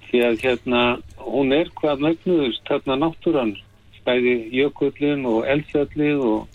Því 0.07 0.23
að 0.23 0.39
hérna, 0.45 0.83
hún 1.19 1.51
er 1.55 1.71
hvað 1.75 2.05
mögnuðust 2.07 2.63
þarna 2.69 2.99
náttúran, 3.01 3.53
bæði 4.07 4.37
jökullin 4.55 5.27
og 5.27 5.43
eldfjallið 5.51 6.23
og, 6.23 6.52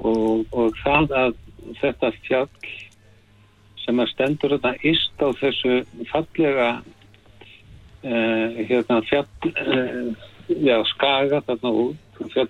og, 0.00 0.46
og 0.52 0.78
það 0.82 1.14
að 1.22 1.34
þetta 1.80 2.12
fjall 2.26 2.48
sem 3.80 4.00
að 4.02 4.10
stendur 4.12 4.54
þetta 4.56 4.72
ist 4.86 5.22
á 5.24 5.28
þessu 5.40 5.80
fallega 6.10 6.70
uh, 6.80 8.60
hérna 8.68 9.00
fjall 9.08 9.26
uh, 9.50 10.08
já, 10.50 10.76
skaga 10.94 11.42
þarna 11.48 11.74
út 11.84 12.22
fjall, 12.34 12.48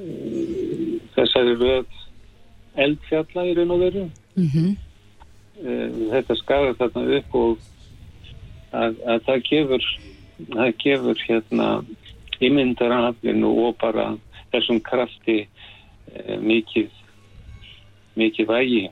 uh, 0.00 0.98
þessari 1.16 1.54
röð 1.60 2.02
eldfjalla 2.76 3.46
í 3.48 3.54
raun 3.56 3.72
og 3.72 3.86
veru. 3.86 4.04
Mm 4.36 4.50
uh, 5.64 5.88
þetta 6.12 6.36
skaga 6.42 6.74
þarna 6.80 7.18
upp 7.18 7.38
og 7.40 7.58
að, 8.76 8.98
að 9.06 9.22
það 9.28 9.42
gefur 9.50 9.86
það 10.52 10.72
gefur 10.82 11.22
hérna 11.26 11.68
ímyndaraflinu 12.44 13.52
og 13.66 13.76
bara 13.80 14.10
þessum 14.52 14.80
krafti 14.84 15.46
mikið 16.42 17.02
mikið 18.16 18.48
vægi 18.50 18.84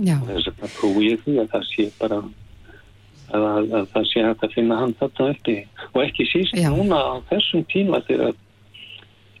Já, 0.00 0.16
og 0.16 0.28
þess 0.30 0.48
að 0.48 0.76
trúi 0.78 1.10
því 1.20 1.34
að 1.42 1.50
það 1.52 1.66
sé 1.68 1.88
bara 1.98 2.20
að, 2.22 3.42
að, 3.42 3.66
að 3.76 3.90
það 3.92 4.06
sé 4.08 4.24
hægt 4.24 4.46
að 4.46 4.54
finna 4.56 4.78
hann 4.80 4.94
þarna 5.00 5.28
uppi 5.34 5.56
og 5.90 6.00
ekki 6.04 6.28
síst 6.30 6.56
Já. 6.56 6.70
núna 6.72 7.00
á 7.00 7.14
þessum 7.28 7.66
tíma 7.72 8.00
þegar 8.08 8.38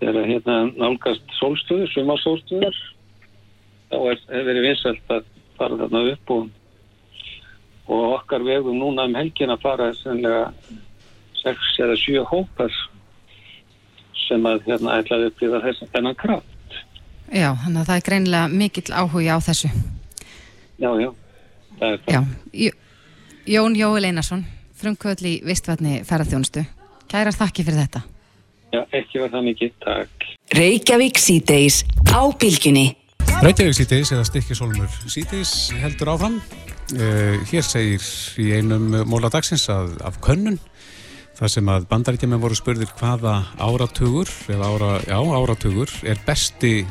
þegar 0.02 0.28
hérna 0.28 0.56
nálgast 0.74 1.36
sólstöður, 1.38 1.90
sumarsólstöður 1.94 2.78
þá 3.92 3.98
er, 4.10 4.22
er 4.34 4.46
verið 4.48 4.66
vinsælt 4.66 5.14
að 5.14 5.28
fara 5.58 5.78
þarna 5.84 6.04
upp 6.12 6.32
og, 6.36 6.48
og 7.88 8.06
okkar 8.18 8.46
vegum 8.46 8.80
núna 8.80 9.06
um 9.08 9.18
helgin 9.18 9.52
að 9.54 9.64
fara 9.64 9.92
sennilega 10.00 10.50
sex 11.42 11.76
eða 11.82 11.98
sjö 12.00 12.24
hópar 12.28 12.74
sem 14.26 14.44
að 14.48 14.66
hérna 14.68 14.98
ætlaði 15.00 15.30
upplifa 15.30 15.62
þess 15.64 15.92
þennan 15.94 16.18
kraft. 16.18 16.51
Já, 17.32 17.48
þannig 17.64 17.80
að 17.80 17.88
það 17.88 17.96
er 17.96 18.06
greinilega 18.08 18.52
mikill 18.52 18.92
áhugi 18.92 19.28
á 19.32 19.38
þessu. 19.42 19.70
Já, 20.82 20.90
já, 21.00 21.10
það 21.80 21.88
er 21.88 22.00
það. 22.04 22.30
Já, 22.52 22.72
Jón 23.52 23.76
Jóel 23.78 24.06
Einarsson, 24.06 24.44
frumkvöld 24.78 25.24
í 25.26 25.36
Vistvatni 25.46 26.00
ferðarþjónustu. 26.06 26.64
Kærar 27.10 27.34
þakki 27.34 27.66
fyrir 27.66 27.82
þetta. 27.82 28.02
Já, 28.72 28.80
ekki 28.96 29.20
var 29.20 29.32
það 29.32 29.46
mikið, 29.50 29.72
takk. 29.84 30.26
Reykjavík 30.56 31.18
síðdeis 31.20 31.82
á 32.08 32.22
bylginni. 32.40 32.86
Reykjavík 33.42 33.76
síðdeis 33.76 34.12
eða 34.14 34.28
stikkisólmur 34.28 35.00
síðdeis 35.10 35.54
heldur 35.82 36.14
áfram. 36.14 36.38
Uh, 36.92 37.40
hér 37.48 37.64
segir 37.64 38.04
í 38.42 38.50
einum 38.52 38.90
móla 39.08 39.30
dagsins 39.32 39.64
að 39.72 39.94
af 40.04 40.18
könnun 40.24 40.58
þar 41.38 41.50
sem 41.50 41.70
að 41.72 41.86
bandaríkjaman 41.90 42.42
voru 42.42 42.56
spurðir 42.58 42.90
hvaða 42.98 43.38
áratugur, 43.58 44.28
eða 44.52 44.68
ára, 44.68 44.90
já, 45.08 45.18
áratugur 45.18 45.94
er 46.06 46.20
besti 46.26 46.82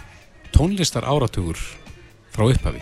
tónlistar 0.55 1.05
áratugur 1.07 1.59
frá 2.31 2.45
upphafi. 2.47 2.81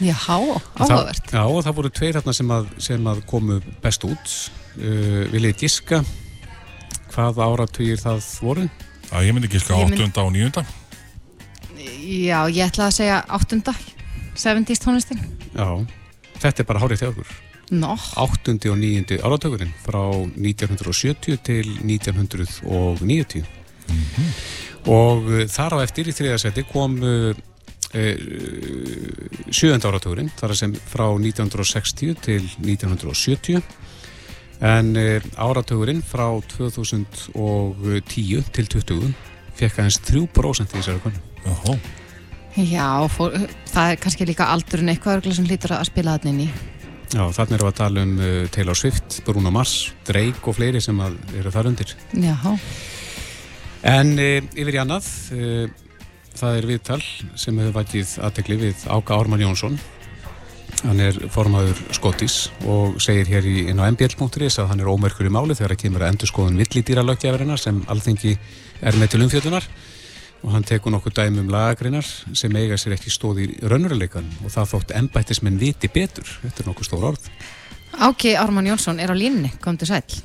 Já, 0.00 0.16
áhugavert. 0.28 1.32
Já, 1.32 1.42
og 1.48 1.62
það 1.64 1.76
voru 1.78 1.90
tveir 1.90 2.18
hérna 2.18 2.32
sem 2.36 2.50
að, 2.52 2.66
sem 2.84 3.06
að 3.08 3.22
komu 3.30 3.60
best 3.82 4.04
út. 4.04 4.34
Uh, 4.76 5.24
Viljið 5.32 5.62
giska 5.64 6.02
hvaða 7.14 7.46
áratugir 7.48 7.96
það 8.02 8.20
voru? 8.44 8.66
Já, 9.08 9.16
ég 9.24 9.32
myndi 9.32 9.48
mynd- 9.48 10.12
8. 10.12 10.20
og 10.20 10.32
9. 10.34 10.66
Já, 12.06 12.40
ég 12.52 12.66
ætla 12.66 12.86
að 12.90 12.96
segja 12.98 13.24
áttunda, 13.24 13.72
70s 14.36 14.82
tónlistin. 14.84 15.20
Já, 15.54 15.86
þetta 16.42 16.60
er 16.60 16.68
bara 16.68 16.80
hárið 16.82 17.00
þjá 17.00 17.08
okkur. 17.14 17.28
Nó, 17.70 17.96
8. 18.20 18.70
og 18.70 18.78
9. 18.78 19.18
áratugurinn 19.26 19.72
frá 19.82 20.02
1970 20.36 21.40
til 21.42 21.66
1990 21.82 23.46
og 24.86 25.28
uh, 25.28 25.44
þar 25.50 25.78
á 25.80 25.84
eftir 25.84 26.10
í 26.10 26.14
þriðasæti 26.16 26.66
kom 26.70 26.96
uh, 27.02 27.32
uh, 27.32 28.16
7. 29.50 29.76
áratugurinn 29.76 30.32
þar 30.38 30.56
sem 30.58 30.74
frá 30.90 31.06
1960 31.10 32.16
til 32.26 32.42
1970 32.62 33.60
en 34.66 34.96
uh, 34.96 35.20
áratugurinn 35.36 36.02
frá 36.06 36.28
2010 36.56 38.50
til 38.56 38.66
20 38.78 39.14
fekk 39.56 39.78
aðeins 39.80 40.00
3% 40.04 40.74
í 40.74 40.80
þessari 40.80 41.00
konu 41.04 41.20
já, 42.64 42.88
fór, 43.12 43.34
það 43.68 43.90
er 43.92 44.00
kannski 44.00 44.26
líka 44.28 44.48
aldurinn 44.52 44.88
eitthvað 44.92 45.18
örgulega 45.18 45.36
sem 45.38 45.48
hlýtur 45.48 45.76
að 45.76 45.88
spila 45.90 46.16
þarna 46.16 46.32
inn 46.32 46.44
í. 46.46 46.48
Já, 47.12 47.22
þannig 47.36 47.54
erum 47.54 47.66
við 47.66 47.70
að 47.70 47.78
tala 47.78 48.02
um 48.02 48.14
uh, 48.18 48.28
Taylor 48.54 48.78
Swift, 48.78 49.18
Bruno 49.26 49.52
Mars, 49.54 49.74
Drake 50.08 50.42
og 50.42 50.56
fleiri 50.56 50.80
sem 50.82 50.98
að 51.04 51.18
eru 51.38 51.52
þar 51.54 51.70
undir 51.70 51.92
Já, 52.16 52.34
En 53.86 54.16
e, 54.18 54.40
yfir 54.58 54.74
í 54.74 54.80
annað, 54.82 55.06
e, 55.30 55.66
það 56.34 56.56
er 56.58 56.66
viðtal 56.72 57.02
sem 57.38 57.58
hefur 57.60 57.76
vakið 57.76 58.14
aðtekli 58.26 58.56
við 58.64 58.86
Áka 58.90 59.14
Ármann 59.14 59.44
Jónsson. 59.44 59.76
Hann 60.82 60.98
er 61.00 61.16
formaður 61.32 61.78
Skotis 61.94 62.48
og 62.66 62.98
segir 63.02 63.30
hér 63.30 63.46
í, 63.46 63.68
inn 63.70 63.78
á 63.78 63.86
mbl.is 63.86 64.58
að 64.58 64.72
hann 64.72 64.82
er 64.82 64.90
ómerkur 64.90 65.28
í 65.28 65.32
máli 65.32 65.54
þegar 65.54 65.76
það 65.76 65.82
kemur 65.84 66.04
að 66.04 66.10
endur 66.12 66.30
skoðun 66.32 66.58
villidýra 66.60 67.04
löggjafarinnar 67.06 67.62
sem 67.62 67.78
alþengi 67.92 68.34
er 68.82 68.98
með 68.98 69.14
til 69.14 69.22
umfjöldunar 69.24 69.68
og 70.42 70.50
hann 70.52 70.66
tekur 70.66 70.92
nokkuð 70.92 71.16
dæmi 71.16 71.40
um 71.44 71.54
lagagreinar 71.54 72.06
sem 72.06 72.58
eiga 72.58 72.76
sér 72.78 72.96
ekki 72.98 73.14
stóð 73.14 73.40
í 73.44 73.46
raunveruleikan 73.62 74.26
og 74.42 74.52
það 74.52 74.72
þótt 74.74 74.96
embættismenn 74.98 75.62
viti 75.62 75.90
betur. 75.94 76.26
Þetta 76.42 76.62
er 76.64 76.68
nokkuð 76.72 76.90
stór 76.90 77.08
orð. 77.12 77.30
Áki 77.96 78.34
Ármann 78.36 78.68
Jónsson 78.68 79.00
er 79.00 79.14
á 79.14 79.16
línni, 79.16 79.54
kom 79.62 79.78
til 79.78 79.88
sæl. 79.94 80.20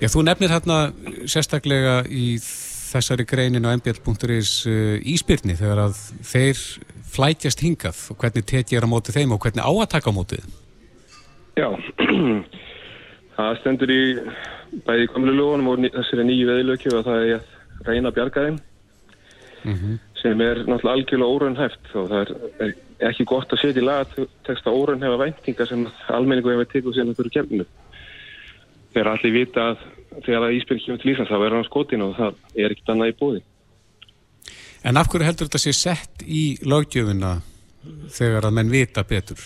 Já, 0.00 0.08
þú 0.08 0.24
nefnir 0.24 0.52
hérna 0.52 0.78
sérstaklega 1.28 2.00
í 2.08 2.38
þessari 2.40 3.26
greinin 3.28 3.68
á 3.68 3.76
mbl.is 3.76 4.54
uh, 4.66 4.96
íspyrni 5.04 5.58
þegar 5.58 5.84
að 5.84 6.00
þeir 6.24 6.62
flætjast 7.10 7.60
hingað 7.60 8.00
og 8.12 8.18
hvernig 8.22 8.46
tekið 8.48 8.80
er 8.80 8.86
á 8.86 8.92
móti 8.92 9.14
þeim 9.14 9.34
og 9.36 9.44
hvernig 9.44 9.60
á 9.60 9.72
að 9.72 9.90
taka 9.92 10.08
á 10.08 10.16
mótið. 10.16 10.48
Já, 11.60 11.68
Það 13.40 13.58
stendur 13.60 13.92
í 13.92 14.02
bæði 14.86 15.06
gamlu 15.14 15.32
lögunum 15.32 15.70
og 15.72 15.84
þessari 15.86 16.26
nýju 16.28 16.48
veðilökju 16.50 16.92
að 16.98 17.06
það 17.06 17.22
er 17.22 17.30
að 17.36 17.88
reyna 17.88 18.10
að 18.10 18.16
bjarga 18.18 18.44
þeim 18.46 18.58
sem 20.20 20.42
er 20.44 20.60
náttúrulega 20.64 20.94
algjörlega 20.96 21.34
óraunhæft 21.36 21.94
og 21.96 22.10
það 22.10 22.32
er, 22.64 22.72
ekki 23.10 23.26
gott 23.28 23.52
að 23.52 23.62
setja 23.62 23.80
í 23.80 23.86
lagateksta 23.86 24.72
óraunhæfa 24.72 25.20
væntingar 25.22 25.68
sem 25.70 25.86
almenningu 26.12 26.52
hefur 26.52 26.68
tekið 26.72 26.96
síðan 26.96 27.16
fyrir 27.16 27.34
kemnu. 27.38 27.66
Þegar 28.94 29.12
allir 29.14 29.36
vita 29.36 29.70
að 29.72 29.86
þegar 30.24 30.48
að 30.48 30.56
Ísbjörn 30.58 30.82
kemur 30.84 31.00
til 31.02 31.12
Íslands 31.12 31.30
þá 31.30 31.38
verður 31.38 31.58
hann 31.58 31.68
skotin 31.68 32.04
og 32.04 32.16
það 32.18 32.42
er 32.56 32.74
ekkert 32.74 32.92
annað 32.94 33.12
í 33.12 33.16
bóði. 33.20 33.40
En 34.80 34.96
af 34.96 35.08
hverju 35.12 35.28
heldur 35.28 35.48
þetta 35.48 35.62
sé 35.62 35.72
sett 35.76 36.22
í 36.24 36.44
löggjöfina 36.66 37.32
þegar 38.12 38.48
að 38.48 38.56
menn 38.56 38.72
vita 38.72 39.04
betur? 39.06 39.40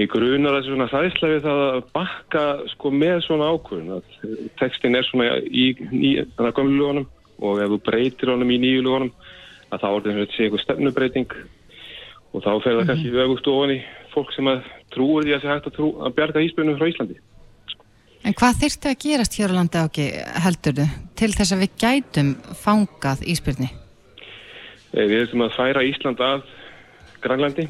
Í 0.00 0.06
grunar 0.08 0.56
þessu 0.56 0.72
svona 0.72 0.88
hræðsla 0.88 1.28
við 1.34 1.42
það 1.44 1.62
að 1.66 1.80
bakka 1.92 2.44
sko 2.72 2.92
með 2.96 3.18
svona 3.26 3.50
ákvörðun 3.52 3.98
að 3.98 4.46
textin 4.60 4.96
er 4.96 5.04
svona 5.04 5.34
í, 5.44 5.66
í 5.76 6.12
gömlu 6.38 6.78
lögunum 6.78 7.08
og 7.42 7.60
ef 7.60 7.74
þú 7.74 7.80
breytir 7.90 8.32
honum 8.32 8.54
í 8.54 8.60
nýju 8.62 8.86
lögunum 8.86 9.12
að 9.72 9.82
þá 9.82 9.88
er 9.90 10.06
þetta 10.06 10.36
sé 10.36 10.46
eitthvað 10.46 10.64
stefnubreiting 10.64 11.36
og 12.32 12.40
þá 12.44 12.52
fer 12.64 12.78
það 12.78 12.88
kannski 12.88 13.12
öfugt 13.26 13.52
ofan 13.52 13.74
í 13.74 13.78
fólk 14.14 14.32
sem 14.32 14.48
að 14.48 14.64
trúir 14.94 15.26
því 15.26 15.36
að 15.36 15.44
sé 15.44 15.50
hægt 15.50 15.68
að, 15.68 15.76
trú, 15.76 15.90
að 16.00 16.16
bjarga 16.16 16.44
íspjörnum 16.46 16.78
frá 16.80 16.88
Íslandi. 16.88 17.18
En 18.22 18.34
hvað 18.38 18.58
þyrfti 18.62 18.90
að 18.92 18.98
gerast 19.02 19.36
hér 19.38 19.50
á 19.50 19.58
landi 19.58 19.80
áki 19.82 20.04
heldur 20.44 20.76
þau 20.78 20.88
til 21.18 21.30
þess 21.34 21.54
að 21.56 21.62
við 21.64 21.72
gætum 21.82 22.28
fangað 22.62 23.24
íspyrni? 23.32 23.68
Eh, 24.92 25.06
Við 25.10 25.24
þurfum 25.24 25.44
að 25.48 25.56
færa 25.56 25.82
Ísland 25.88 26.22
að 26.22 26.44
Grænlandi. 27.24 27.64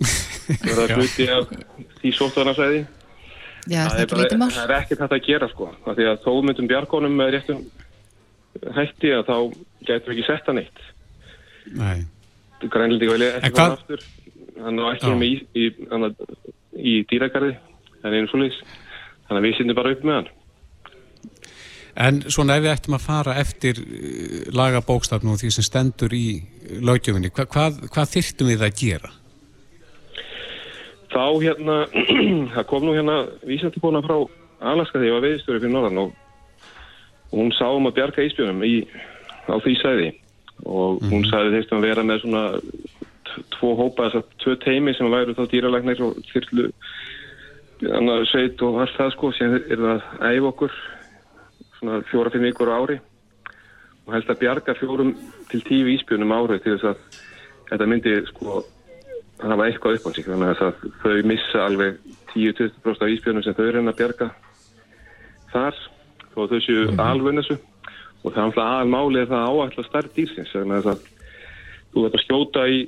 Og 0.00 0.70
það 0.76 0.84
er 0.84 0.94
hluti 0.98 1.26
af 1.34 1.50
því 2.00 2.12
er 3.84 3.90
það 3.90 4.00
ekki 4.04 4.14
bara- 4.14 4.22
lítið 4.24 4.40
mál? 4.40 4.50
það 4.54 4.64
er 4.70 4.76
ekkert 4.78 5.02
hægt 5.04 5.16
að 5.16 5.26
gera 5.26 5.48
sko. 5.50 5.68
Af 5.86 5.96
því 5.98 6.06
að 6.10 6.22
þó 6.24 6.30
myndum 6.46 6.70
bjargónum 6.70 7.16
með 7.20 7.32
réttum 7.34 7.60
hætti 8.76 9.10
að 9.14 9.26
þá 9.28 9.36
gætum 9.90 10.10
við 10.10 10.14
ekki 10.16 10.26
sett 10.30 10.48
hann 10.50 10.62
eitt. 10.62 10.80
Nei. 11.76 11.98
Grænlandi 12.62 13.10
vilja 13.10 13.32
ekki 13.40 13.52
fara 13.58 13.76
aftur. 13.78 14.06
Hann 14.60 14.80
á 14.80 14.86
ekki 14.94 15.12
með 15.16 15.26
í, 15.28 15.34
í, 15.56 15.66
hann, 15.90 16.08
í 16.76 16.94
dýragarði 17.10 17.52
en 18.04 18.16
einu 18.16 18.30
svoleiðis 18.32 18.58
þannig 19.30 19.40
að 19.40 19.46
við 19.46 19.56
sýndum 19.58 19.78
bara 19.78 19.94
upp 19.94 20.04
með 20.04 20.18
hann. 20.18 20.30
En 22.00 22.20
svona 22.30 22.56
ef 22.58 22.64
við 22.64 22.74
ættum 22.74 22.96
að 22.96 23.06
fara 23.06 23.38
eftir 23.40 23.80
uh, 23.80 24.50
lagabókstafn 24.54 25.30
og 25.30 25.40
því 25.40 25.54
sem 25.54 25.66
stendur 25.66 26.12
í 26.14 26.26
löggjöfinni, 26.82 27.32
hva, 27.34 27.48
hvað, 27.50 27.80
hvað 27.90 28.12
þyrftum 28.16 28.52
við 28.52 28.66
að 28.66 28.76
gera? 28.82 29.14
þá 31.10 31.24
hérna 31.42 31.76
það 32.54 32.66
kom 32.70 32.84
nú 32.86 32.94
hérna 32.94 33.24
vísendikona 33.42 34.02
frá 34.04 34.16
Alaska 34.60 34.98
þegar 34.98 35.08
ég 35.08 35.16
var 35.16 35.24
veiðstjóri 35.24 35.62
fyrir 35.62 35.72
norðan 35.74 36.02
og 36.04 36.18
og 37.30 37.38
hún 37.38 37.52
sá 37.54 37.68
um 37.70 37.86
að 37.86 37.96
bjarga 37.98 38.24
íspjörnum 38.26 38.64
í, 38.66 38.74
á 39.46 39.54
því 39.62 39.74
sæði 39.78 40.08
og 40.66 40.98
hún 41.10 41.22
sagði 41.30 41.54
þeirst 41.54 41.74
að 41.76 41.84
vera 41.86 42.04
með 42.04 42.24
svona 42.24 42.42
tvo 43.54 43.70
hópa, 43.78 44.08
þess 44.10 44.18
að 44.18 44.32
tvö 44.42 44.56
teimi 44.64 44.94
sem 44.96 45.12
væru 45.12 45.36
þá 45.38 45.44
dýralæknir 45.52 46.02
og 46.04 46.18
þyrlu 46.32 46.66
annar 47.88 48.26
sveit 48.28 48.60
og 48.64 48.80
allt 48.82 48.96
það 48.98 49.14
sko 49.14 49.30
sem 49.36 49.54
er 49.56 49.78
það 49.80 50.02
að 50.20 50.34
æfa 50.34 50.50
okkur 50.50 50.74
svona 51.78 52.00
fjóra-fimm 52.10 52.44
vikur 52.48 52.72
á 52.72 52.76
ári. 52.76 52.98
Og 54.06 54.14
helst 54.14 54.32
að 54.32 54.40
bjarga 54.42 54.74
fjórum 54.76 55.14
til 55.50 55.62
tíu 55.64 55.88
íspjörnum 55.94 56.34
árið 56.34 56.64
til 56.64 56.76
þess 56.76 56.90
að 56.90 57.18
þetta 57.70 57.88
myndi 57.88 58.14
sko 58.28 58.60
hafa 59.40 59.66
eitthvað 59.66 59.96
upp 59.96 60.08
á 60.08 60.10
sig. 60.12 60.28
Þannig 60.28 60.62
að 60.66 60.84
þau 61.02 61.16
missa 61.30 61.64
alveg 61.64 61.98
10-20% 62.34 63.06
af 63.06 63.14
íspjörnum 63.14 63.46
sem 63.46 63.56
þau 63.56 63.66
reyna 63.70 63.94
að 63.94 64.00
bjarga 64.02 64.30
þar 65.54 65.80
þó 66.34 66.38
að 66.44 66.52
þau 66.52 66.60
séu 66.66 66.86
mm 66.90 67.04
alveg 67.06 67.40
þessu. 67.40 67.58
Og 68.20 68.34
það 68.34 68.40
er 68.40 68.46
alltaf 68.46 68.66
aðalmálið 68.66 69.30
það 69.30 69.60
áætla 69.64 69.86
stærð 69.86 70.16
dýrsins 70.18 70.52
þannig 70.52 70.90
að 70.92 71.06
þú 71.94 72.02
veit 72.04 72.16
að 72.18 72.24
skjóta 72.26 72.66
í 72.68 72.80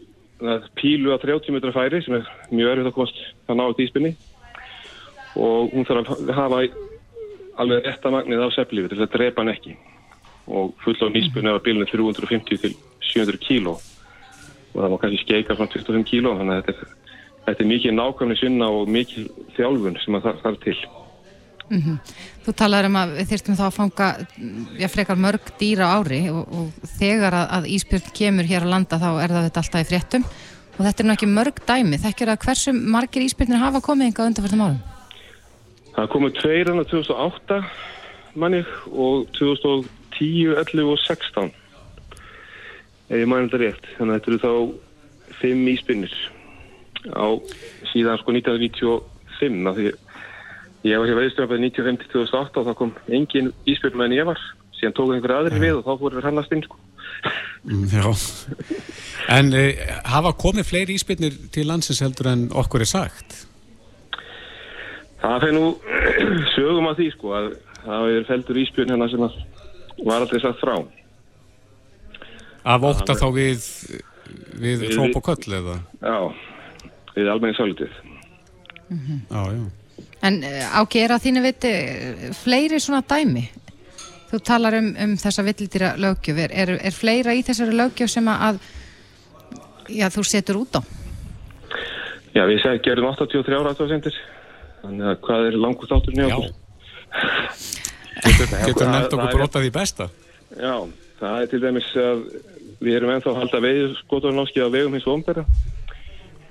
að 0.42 0.66
pílu 0.76 1.14
að 1.14 1.24
30 1.24 1.54
metra 1.54 1.72
færi 1.72 2.02
sem 2.02 2.18
er 2.18 2.28
mjög 2.50 2.72
erfitt 2.72 2.90
að 2.90 2.96
komast 2.96 3.20
að 3.48 3.58
ná 3.58 3.64
í 3.70 3.86
spinni 3.88 4.12
og 5.36 5.72
hún 5.72 5.86
þarf 5.88 6.12
að 6.12 6.32
hafa 6.36 6.62
alveg 7.62 7.86
rétta 7.86 8.12
magnið 8.12 8.44
af 8.46 8.54
seflífi 8.56 8.92
til 8.92 9.02
að 9.02 9.12
drepa 9.14 9.42
hann 9.42 9.52
ekki. 9.52 9.76
Og 10.52 10.72
full 10.82 10.96
á 10.98 11.08
nýspunni 11.12 11.52
af 11.52 11.62
bílunni 11.64 11.88
350 11.88 12.62
til 12.64 12.74
700 13.12 13.38
kíló. 13.44 13.76
Og 14.72 14.80
það 14.80 14.90
má 14.90 14.98
kannski 15.00 15.22
skeika 15.22 15.56
frá 15.56 15.68
25 15.68 16.08
kíló 16.08 16.34
þannig 16.38 16.58
að 16.58 16.66
þetta 16.66 16.86
er, 16.86 16.96
þetta 17.46 17.64
er 17.64 17.70
mikið 17.74 17.96
nákvæmni 17.98 18.40
sinna 18.40 18.72
og 18.72 18.90
mikið 18.90 19.30
þjálfun 19.56 20.00
sem 20.02 20.18
að 20.18 20.28
það 20.28 20.44
þarf 20.46 20.60
til. 20.66 20.76
Þú 22.44 22.52
talaður 22.58 22.88
um 22.90 22.96
að 23.00 23.12
þyrstum 23.30 23.56
þá 23.56 23.62
að 23.64 23.76
fanga 23.76 24.08
já, 24.76 24.88
frekar 24.92 25.20
mörg 25.20 25.52
dýra 25.60 25.92
ári 25.96 26.24
og, 26.32 26.42
og 26.52 26.88
þegar 26.98 27.36
að, 27.38 27.46
að 27.56 27.68
íspjörn 27.78 28.14
kemur 28.18 28.48
hér 28.50 28.66
á 28.68 28.72
landa 28.74 28.98
þá 29.00 29.10
er 29.22 29.32
það 29.32 29.46
þetta 29.48 29.62
alltaf 29.62 29.84
í 29.84 29.88
fréttum. 29.88 30.26
Og 30.72 30.82
þetta 30.86 31.02
er 31.02 31.08
nú 31.08 31.14
ekki 31.14 31.28
mörg 31.30 31.62
dæmi. 31.68 32.00
Þekkir 32.02 32.32
að 32.32 32.42
hversu 32.46 32.74
margir 32.76 33.24
íspjörnir 33.24 33.62
hafa 33.62 33.84
komið 33.84 34.10
yngar 34.10 34.32
undanfjörðum 34.32 34.66
árum? 34.66 34.91
Það 35.92 36.12
komu 36.12 36.30
tveir 36.36 36.70
hann 36.70 36.84
2008 36.88 37.58
manni 38.40 38.62
og 38.88 39.26
2010, 39.36 40.54
11 40.56 40.88
og 40.88 40.98
16 40.98 41.52
ef 43.12 43.18
ég 43.20 43.28
mæna 43.28 43.48
þetta 43.48 43.60
rétt 43.60 43.90
þannig 43.98 44.14
að 44.14 44.18
þetta 44.18 44.30
eru 44.30 44.40
þá 44.44 45.36
fimm 45.42 45.68
íspinnir 45.72 46.14
á 47.12 47.26
síðan 47.90 48.20
sko 48.22 48.34
1995 48.38 49.68
af 49.68 49.76
því 49.76 49.90
ég 50.88 50.98
var 50.98 51.10
hér 51.10 51.20
veiðstjórnabæði 51.20 51.70
1995-2008 51.70 52.62
og 52.62 52.68
þá 52.68 52.74
kom 52.78 52.94
engin 53.12 53.52
íspinn 53.68 53.98
með 53.98 54.08
en 54.08 54.16
ég 54.16 54.28
var 54.30 54.40
síðan 54.78 54.96
tók 54.96 55.12
einhver 55.14 55.36
aðri 55.36 55.60
við 55.62 55.78
og 55.78 55.84
þá 55.86 55.92
fórum 55.92 56.18
við 56.18 56.26
hannast 56.26 56.54
inn 56.56 56.64
sko. 56.66 56.80
Mm, 57.62 57.86
já. 57.92 58.06
En 59.32 59.52
uh, 59.54 59.82
hafa 60.10 60.32
komið 60.34 60.66
fleiri 60.66 60.96
íspilnir 60.98 61.36
til 61.54 61.68
landsins 61.68 62.00
heldur 62.02 62.32
en 62.32 62.48
okkur 62.58 62.82
er 62.82 62.90
sagt? 62.90 63.36
Það 65.22 65.36
fyrir 65.44 65.54
nú 65.56 65.66
sögum 66.56 66.88
að 66.90 66.98
því 67.02 67.08
sko 67.14 67.34
að 67.38 67.50
það 67.82 68.08
er 68.16 68.26
feldur 68.30 68.62
íspjörn 68.62 68.94
hérna 68.94 69.08
sem 69.12 69.22
að 69.26 69.36
var 70.02 70.24
aldrei 70.24 70.40
sagt 70.42 70.62
frá 70.62 70.74
Af 72.72 72.84
ótta 72.86 73.14
þá 73.18 73.26
við, 73.34 73.64
við 74.62 74.82
Við- 74.84 74.96
hróp 74.96 75.16
og 75.18 75.24
köll 75.30 75.56
eða? 75.58 75.76
Já, 76.02 76.18
við 77.16 77.30
almenni 77.32 77.58
sálitið 77.58 77.94
Já, 79.32 79.42
já. 79.56 79.62
En 80.22 80.36
áki 80.78 81.00
er 81.02 81.14
að 81.14 81.24
þínu 81.24 81.40
viti 81.42 81.70
eh, 81.72 82.26
fleiri 82.36 82.78
svona 82.82 83.00
dæmi? 83.08 83.46
Þú 84.30 84.38
talar 84.46 84.76
um, 84.78 84.90
um 85.04 85.14
þessa 85.20 85.42
villidýra 85.46 85.94
löggjöf, 86.00 86.38
er, 86.44 86.52
er, 86.62 86.72
er 86.88 86.94
fleira 86.94 87.34
í 87.36 87.42
þessari 87.46 87.74
löggjöf 87.76 88.12
sem 88.12 88.28
að 88.32 88.60
já, 89.92 90.06
þú 90.12 90.24
setur 90.28 90.60
út 90.62 90.78
á? 90.78 90.80
Já, 92.36 92.44
við 92.48 92.62
seg, 92.62 92.78
gerum 92.84 93.10
83 93.10 93.58
ára 93.58 93.72
aðtöðasendir 93.74 94.16
þannig 94.82 95.10
að 95.10 95.20
hvað 95.26 95.48
er 95.48 95.60
langur 95.64 95.90
þátturinn 95.90 96.22
í 96.22 96.28
Já. 96.28 96.36
okkur? 96.38 96.58
Getur, 98.22 98.88
nefnt 98.90 99.14
okkur 99.16 99.36
brotað 99.36 99.68
í 99.68 99.72
besta? 99.74 100.08
Já, 100.52 100.74
það 101.20 101.38
er 101.38 101.50
til 101.50 101.62
dæmis 101.62 101.88
að 101.98 102.24
við 102.82 102.98
erum 102.98 103.12
ennþá 103.14 103.32
að 103.32 103.40
halda 103.40 103.62
veið 103.62 103.94
skotarnáskið 104.02 104.66
á 104.66 104.74
vegum 104.74 104.96
hins 104.96 105.08
ombera 105.10 105.46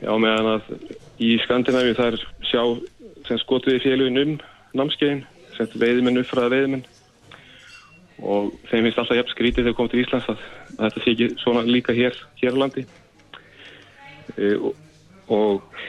Já, 0.02 0.16
meðan 0.18 0.56
að 0.56 0.72
í 1.22 1.36
Skandinavíu 1.44 1.94
það 1.98 2.16
er 2.16 2.24
sjá 2.50 2.64
sem 3.28 3.40
skotuði 3.44 3.82
félugin 3.84 4.22
um 4.24 4.32
námskeiðin, 4.78 5.22
sem 5.54 5.70
veiðmenn 5.78 6.22
uppfraða 6.24 6.56
veiðmenn 6.56 6.86
og 8.22 8.52
þeim 8.70 8.88
finnst 8.88 9.02
alltaf 9.02 9.18
jafn 9.18 9.34
skrítið 9.34 9.68
þegar 9.68 9.78
komið 9.78 9.94
til 9.94 10.02
Íslands 10.04 10.30
að, 10.32 10.42
að 10.78 10.84
þetta 10.86 11.04
sé 11.04 11.14
ekki 11.14 11.28
svona 11.42 11.64
líka 11.68 11.96
hér, 11.98 12.18
hér 12.42 12.58
á 12.58 12.62
landi 12.62 12.86
e, 14.38 14.52
og, 14.58 14.74
og 15.34 15.80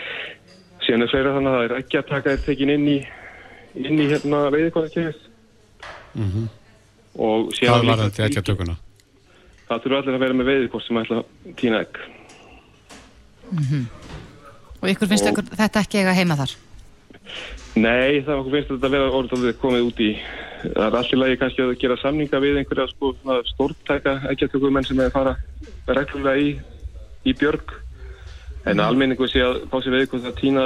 síðan 0.86 1.02
er 1.06 1.10
fleira 1.12 1.34
þannig 1.36 1.52
að 1.52 1.58
það 1.58 1.64
er 1.68 1.76
ekki 1.80 1.98
að 2.00 2.08
taka 2.12 2.30
þér 2.36 2.44
tekin 2.46 2.70
inn 2.76 2.88
í 2.88 2.96
inn 3.82 4.00
í 4.02 4.08
hérna 4.10 4.42
veiðikvæðakefið 4.54 5.20
Mm 6.14 6.48
og 7.12 7.50
síðan 7.52 7.74
Hvað 7.74 7.82
líka- 7.82 7.92
var 7.96 8.02
þetta 8.08 8.24
ekki 8.24 8.38
að 8.40 8.44
tökuna? 8.48 8.74
Það 9.68 9.80
þurfa 9.84 9.98
allir 10.02 10.14
að 10.16 10.22
vera 10.22 10.34
með 10.38 10.46
veiðikort 10.48 10.84
sem 10.86 10.96
ætla 11.02 11.16
að 11.18 11.56
týna 11.60 11.80
egg. 11.82 11.98
Og 14.82 14.88
ykkur 14.90 15.08
finnst 15.10 15.26
Og- 15.26 15.32
ykkur, 15.32 15.44
þetta 15.60 15.82
ekki 15.84 15.98
eiga 16.00 16.14
heima 16.16 16.36
þar? 16.40 16.54
Nei, 17.76 18.20
það 18.24 18.38
okkur 18.40 18.52
finnst 18.56 18.70
þetta 18.72 18.88
að 18.88 18.94
vera 18.96 19.10
orðið 19.18 19.52
komið 19.60 19.86
út 19.90 20.00
í. 20.00 20.10
Það 20.62 20.86
er 20.86 20.96
allir 21.02 21.18
lagi 21.22 21.36
kannski 21.42 21.62
að 21.66 21.78
gera 21.82 21.96
samninga 22.00 22.40
við 22.40 22.58
einhverja 22.62 22.88
sko, 22.90 23.12
stórtæka 23.52 24.12
eggjatökumenn 24.32 24.86
sem 24.86 25.00
er 25.00 25.10
að 25.10 25.12
fara 25.12 25.36
reglulega 25.88 26.38
í, 26.40 26.50
í 27.26 27.32
björg. 27.34 27.72
En 28.62 28.76
mm. 28.76 28.84
almenningu 28.84 29.28
sé 29.30 29.42
að 29.42 29.62
fá 29.70 29.76
sér 29.82 29.96
veiðikort 29.96 30.28
að 30.30 30.38
týna 30.38 30.64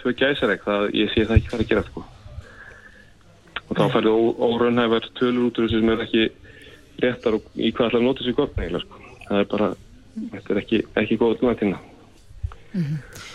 tvö 0.00 0.12
gæsaregg, 0.20 0.64
það 0.64 0.84
ég 0.96 1.12
sé 1.12 1.24
það 1.28 1.38
ekki 1.38 1.52
fara 1.52 1.64
að 1.64 1.72
gera 1.72 1.86
sko. 1.88 2.04
Og 3.64 3.78
þá 3.78 3.84
færðu 3.94 4.12
óraunhæfar 4.44 5.08
tölur 5.18 5.48
út 5.48 5.58
úr 5.58 5.66
þessu 5.68 5.80
sem 5.80 5.92
er 5.94 6.04
ekki 6.04 6.26
réttar 7.02 7.38
og 7.38 7.48
í 7.56 7.72
hvað 7.74 7.98
að 7.98 8.06
nota 8.06 8.24
sér 8.26 8.38
gott 8.38 8.54
sko. 8.54 9.02
Það 9.24 9.40
er 9.40 9.50
bara, 9.50 9.68
þetta 10.34 10.54
er 10.54 10.62
ekki, 10.62 10.80
ekki 11.02 11.20
góð 11.20 11.36
tíma. 11.60 11.80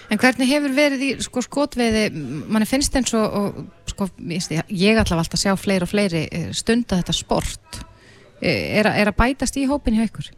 En 0.09 0.19
hvernig 0.19 0.49
hefur 0.49 0.73
verið 0.75 1.03
í 1.05 1.11
sko, 1.23 1.41
skotveiði, 1.45 2.09
manni 2.51 2.67
finnst 2.67 2.95
eins 2.99 3.13
og, 3.15 3.37
og 3.39 3.91
sko, 3.93 4.09
ég, 4.19 4.99
ætla 4.99 5.15
alltaf 5.15 5.37
að 5.37 5.45
sjá 5.45 5.53
fleiri 5.55 5.85
og 5.87 5.91
fleiri 5.93 6.25
eh, 6.27 6.49
stunda 6.57 6.99
þetta 6.99 7.15
sport 7.15 7.79
Eh, 8.41 8.79
er, 8.79 8.87
að- 8.87 8.97
er 9.01 9.11
að 9.11 9.17
bætast 9.19 9.57
í 9.59 9.67
hópin 9.67 9.97
hjá 9.97 10.07
ykkur? 10.07 10.29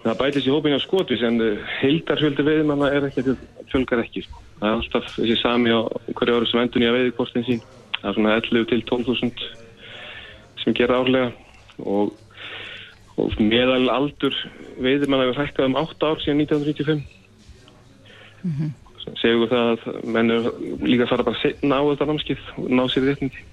Það 0.00 0.16
bætist 0.22 0.48
í 0.48 0.52
hópinu 0.54 0.78
á 0.80 0.82
skotis 0.82 1.22
en 1.26 1.36
heildarfjöldi 1.80 2.44
veiðmanna 2.46 2.88
er 2.96 3.08
ekki 3.10 3.24
að 3.26 3.42
fjölgar 3.72 4.00
ekki. 4.04 4.24
Sko. 4.24 4.42
Það 4.60 4.68
er 4.70 4.78
alltaf 4.78 5.12
þessi 5.16 5.36
sami 5.40 5.74
á 5.76 5.80
hverju 6.16 6.38
ári 6.38 6.48
sem 6.48 6.62
endur 6.62 6.82
nýja 6.82 6.96
veiðkortin 6.96 7.46
sín. 7.48 7.62
Það 8.00 8.08
er 8.08 8.16
svona 8.16 8.36
11 8.40 8.68
til 8.70 8.82
12.000 8.88 9.46
sem 10.60 10.76
gera 10.76 11.00
árlega 11.00 11.30
og, 11.84 12.14
og 13.20 13.40
meðal 13.40 13.90
aldur 13.92 14.36
veiðmanna 14.80 15.28
hefur 15.28 15.42
hækkað 15.42 15.68
um 15.68 15.80
8 15.82 16.12
ár 16.12 16.24
síðan 16.24 16.46
1995. 16.46 17.04
Mm 18.44 18.70
Segur 19.18 19.48
það 19.50 19.70
að 19.70 20.08
menn 20.12 20.32
eru 20.32 20.52
líka 20.84 21.06
að 21.06 21.12
fara 21.14 21.26
bara 21.26 21.40
setna 21.40 21.80
á 21.80 21.84
þetta 21.88 22.08
námskið 22.10 22.50
og 22.60 22.68
ná 22.76 22.82
sér 22.92 23.08
réttindi. 23.08 23.46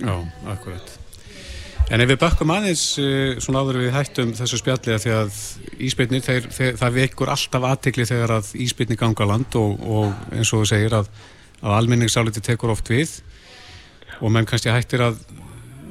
Já, 0.00 0.14
akkurat. 0.50 1.03
En 1.92 2.00
ef 2.00 2.08
við 2.08 2.16
bakkum 2.22 2.48
aðeins 2.54 2.82
uh, 2.96 3.34
svona 3.44 3.60
áður 3.60 3.82
við 3.82 3.92
hættum 3.92 4.30
þessu 4.38 4.56
spjalli 4.56 4.94
að 4.94 5.02
því 5.02 5.10
að 5.18 5.38
íspilnir, 5.84 6.22
þeir, 6.24 6.46
þeir, 6.56 6.78
það 6.80 6.94
vekur 6.96 7.32
alltaf 7.34 7.66
aðtekli 7.68 8.06
þegar 8.08 8.32
að 8.38 8.52
íspilnir 8.64 8.98
ganga 9.00 9.26
land 9.28 9.58
og, 9.60 9.82
og 9.84 10.32
eins 10.32 10.52
og 10.56 10.62
þú 10.62 10.68
segir 10.70 10.96
að, 10.96 11.10
að 11.60 11.76
almenningsáliti 11.76 12.40
tekur 12.44 12.72
oft 12.72 12.88
við 12.88 13.12
og 14.20 14.32
menn 14.32 14.48
kannski 14.48 14.72
hættir 14.72 15.04
að, 15.04 15.20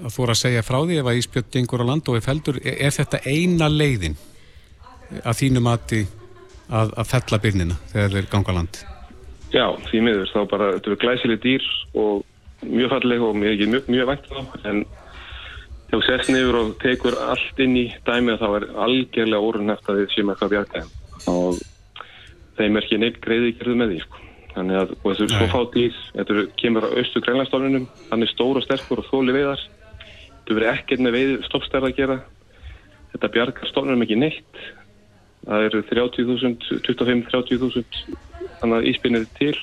að 0.01 0.15
þóra 0.15 0.34
að 0.34 0.41
segja 0.41 0.65
frá 0.65 0.79
því 0.79 0.97
ef 1.03 1.12
að 1.12 1.19
íspiln 1.21 1.53
gengur 1.53 1.86
á 1.86 1.89
land 1.91 2.10
og 2.10 2.17
er 2.17 2.25
feldur, 2.25 2.58
er, 2.63 2.79
er 2.88 2.97
þetta 2.97 3.21
eina 3.29 3.69
leiðin 3.69 4.17
að 5.21 5.39
þínu 5.43 5.63
mati 5.63 6.01
að, 6.73 6.89
að 6.97 7.10
fella 7.12 7.41
byrnina 7.45 7.77
þegar 7.93 8.17
þeir 8.17 8.32
ganga 8.34 8.58
land? 8.58 8.82
Já, 9.53 9.67
því 9.91 10.03
miður, 10.08 10.34
þá 10.34 10.41
bara, 10.49 10.73
þetta 10.79 10.89
eru 10.89 10.99
glæsileg 11.06 11.45
dýr 11.45 11.71
og 12.01 12.25
mjög 12.65 12.93
falleg 12.95 13.23
og 13.29 13.38
mjög, 13.38 13.65
mjög, 13.69 13.89
mjög 13.93 14.10
vænt 14.10 14.29
þá, 14.32 14.39
en 14.71 14.86
þegar 15.93 16.08
þú 16.08 16.10
sest 16.10 16.29
niður 16.34 16.56
og 16.58 16.69
tekur 16.82 17.15
allt 17.21 17.60
inn 17.62 17.75
í 17.77 17.84
dæmið 18.08 18.39
þá 18.41 18.47
er 18.58 18.63
algjörlega 18.82 19.45
orðunæft 19.45 19.89
að 19.89 19.99
þið 19.99 20.13
séum 20.13 20.29
eitthvað 20.32 20.47
að 20.47 20.53
bjarga 20.53 20.79
þeim 20.82 21.34
og 21.34 21.60
þeim 22.58 22.77
er 22.77 22.86
ekki 22.86 22.97
neitt 23.01 23.19
greiði 23.21 23.51
gerðu 23.60 23.75
með 23.77 23.91
því, 23.91 23.99
sko. 24.01 24.21
Þannig 24.53 24.79
að, 24.79 24.93
þessu 25.03 25.25
er 25.25 25.34
svo 25.34 25.43
Nei. 25.43 25.51
fá 25.53 25.60
dýr, 25.73 25.99
þetta 26.13 26.45
kemur 26.62 26.86
á 26.86 26.89
austu 26.97 27.21
grænlandstofnunum, 27.25 27.86
hann 28.10 28.25
er 28.25 28.32
stór 28.32 28.60
og 28.60 28.65
sterkur 28.65 29.01
og 29.01 29.08
þóli 29.10 29.36
veiðar, 29.38 29.62
þetta 30.39 30.58
verður 30.58 30.71
ekkert 30.71 31.06
með 31.06 31.15
veið 31.17 31.36
stoppstærð 31.47 31.88
að 31.89 31.95
gera, 31.99 32.17
þetta 33.13 33.32
bjargar 33.38 33.69
stofnunum 33.69 34.06
ekki 34.06 34.17
neitt, 34.21 34.65
það 35.45 35.67
eru 35.69 35.84
30.000, 35.91 36.82
25-30.000 36.89 38.17
þannig 38.62 38.77
að 38.79 38.89
íspinnir 38.89 39.29
til 39.38 39.56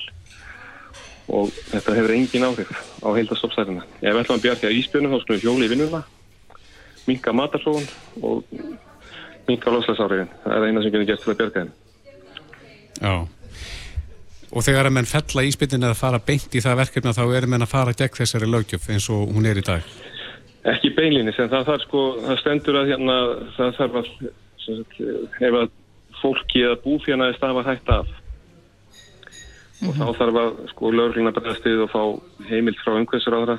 og 1.31 1.51
þetta 1.71 1.95
hefur 1.95 2.15
engin 2.15 2.47
áhrif 2.47 2.71
á 3.03 3.07
heildastoppstærðina. 3.15 3.85
Ef 4.01 4.09
við 4.11 4.23
ætlum 4.23 4.39
að 4.39 4.47
bjarga 4.47 4.73
íspjörnum 4.75 5.15
þá 5.15 5.21
skulum 5.21 5.39
við 5.39 5.47
hjóli 5.47 5.67
í 5.67 5.71
vinnuna, 5.71 6.01
minka 7.07 7.33
matarsóðun 7.35 7.87
og 8.21 8.43
minka 9.47 9.73
loslæsáriðin. 9.73 10.31
Það 10.43 10.57
er 10.57 10.67
eina 10.67 10.83
sem 10.83 10.93
getur 10.93 11.07
gert 11.09 11.23
til 11.23 11.33
að 11.33 11.39
bjarga 11.41 11.63
þeim. 11.63 11.71
Já. 13.01 13.15
Og 14.51 14.65
þegar 14.67 14.89
að 14.89 14.95
menn 14.97 15.07
fella 15.09 15.45
íspilnin 15.47 15.87
eða 15.87 15.97
fara 15.97 16.21
beint 16.27 16.55
í 16.55 16.63
það 16.63 16.81
verkefna 16.83 17.15
þá 17.15 17.23
er 17.37 17.47
menn 17.49 17.65
að 17.65 17.71
fara 17.71 17.97
gegn 17.97 18.17
þessari 18.19 18.49
lögjöf 18.51 18.89
eins 18.91 19.07
og 19.13 19.31
hún 19.31 19.47
er 19.47 19.61
í 19.61 19.65
dag. 19.65 19.85
Ekki 20.71 20.91
beinlínis, 20.93 21.39
en 21.41 21.49
það 21.49 21.69
þarf 21.71 21.85
sko, 21.87 22.01
það 22.27 22.41
stendur 22.43 22.77
að 22.77 22.91
hérna, 22.91 23.15
það 23.55 23.77
þarf 23.79 23.95
að, 24.01 24.09
að 25.49 25.71
fólki 26.21 26.65
eða 26.67 26.81
búfjana 26.83 27.31
er 27.31 27.39
stafa 27.39 27.63
hægt 27.65 27.89
af 27.89 28.11
og 29.81 29.95
þá 29.97 30.05
þarf 30.19 30.39
að 30.41 30.59
sko 30.69 30.91
lögurluna 30.93 31.33
bregðast 31.33 31.65
við 31.65 31.83
og 31.85 31.89
fá 31.89 32.03
heimild 32.51 32.77
frá 32.83 32.93
umhverfisur 32.93 33.37
áðra 33.39 33.57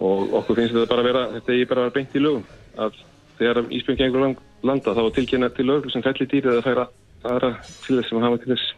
og 0.00 0.32
okkur 0.40 0.58
finnst 0.58 0.74
þetta 0.74 0.90
bara 0.90 1.04
að 1.04 1.08
vera, 1.10 1.26
þetta 1.36 1.54
er 1.56 1.68
bara 1.70 1.86
að 1.86 1.94
beint 1.96 2.16
í 2.16 2.22
lögum 2.22 2.44
að 2.76 2.98
þegar 3.38 3.62
Ísbjörn 3.72 4.00
gengur 4.00 4.24
lang- 4.24 4.42
landa 4.66 4.94
þá 4.96 5.04
tilkynna 5.16 5.50
til 5.54 5.66
lögurlu 5.68 5.92
sem 5.92 6.04
fellir 6.04 6.28
dýrið 6.30 6.56
eða 6.56 6.66
færa 6.66 6.86
aðra 7.26 7.50
til 7.84 7.98
þess 7.98 8.10
sem 8.10 8.22
hafa 8.22 8.40
til 8.42 8.52
þess 8.54 8.74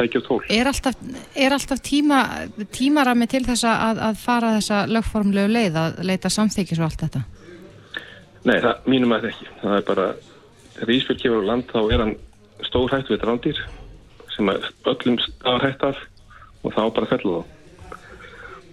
tækja 0.00 0.22
tól. 0.24 0.40
Er 0.48 0.70
alltaf, 0.70 0.96
er 1.36 1.52
alltaf 1.56 1.82
tíma, 1.84 2.20
tímarami 2.72 3.28
til 3.28 3.42
þess 3.44 3.66
að, 3.68 4.00
að 4.08 4.18
fara 4.22 4.54
þessa 4.56 4.80
lögformlegu 4.88 5.52
leið 5.52 5.78
að 5.80 6.00
leita 6.08 6.32
samþykis 6.32 6.80
og 6.80 6.88
allt 6.88 7.04
þetta? 7.04 7.22
Nei, 8.48 8.56
það 8.56 8.88
mínum 8.88 9.12
að 9.12 9.28
ekki. 9.30 9.48
Það 9.60 9.76
er 9.76 9.86
bara, 9.90 10.06
þegar 10.78 10.94
Ísbjörn 10.96 11.22
kemur 11.24 11.44
á 11.44 11.48
land 11.50 11.72
þá 11.72 11.80
er 11.82 12.04
hann 12.04 12.14
stór 12.68 12.94
hættu 12.94 13.14
við 13.14 13.22
drándýr 13.24 13.62
sem 14.34 14.52
að 14.52 14.68
öllum 14.94 15.18
stafar 15.24 15.66
hætt 15.66 15.88
af 15.90 16.04
og 16.64 16.76
þá 16.76 16.82
bara 16.96 17.10
fellur 17.10 17.40
þá. 17.40 17.59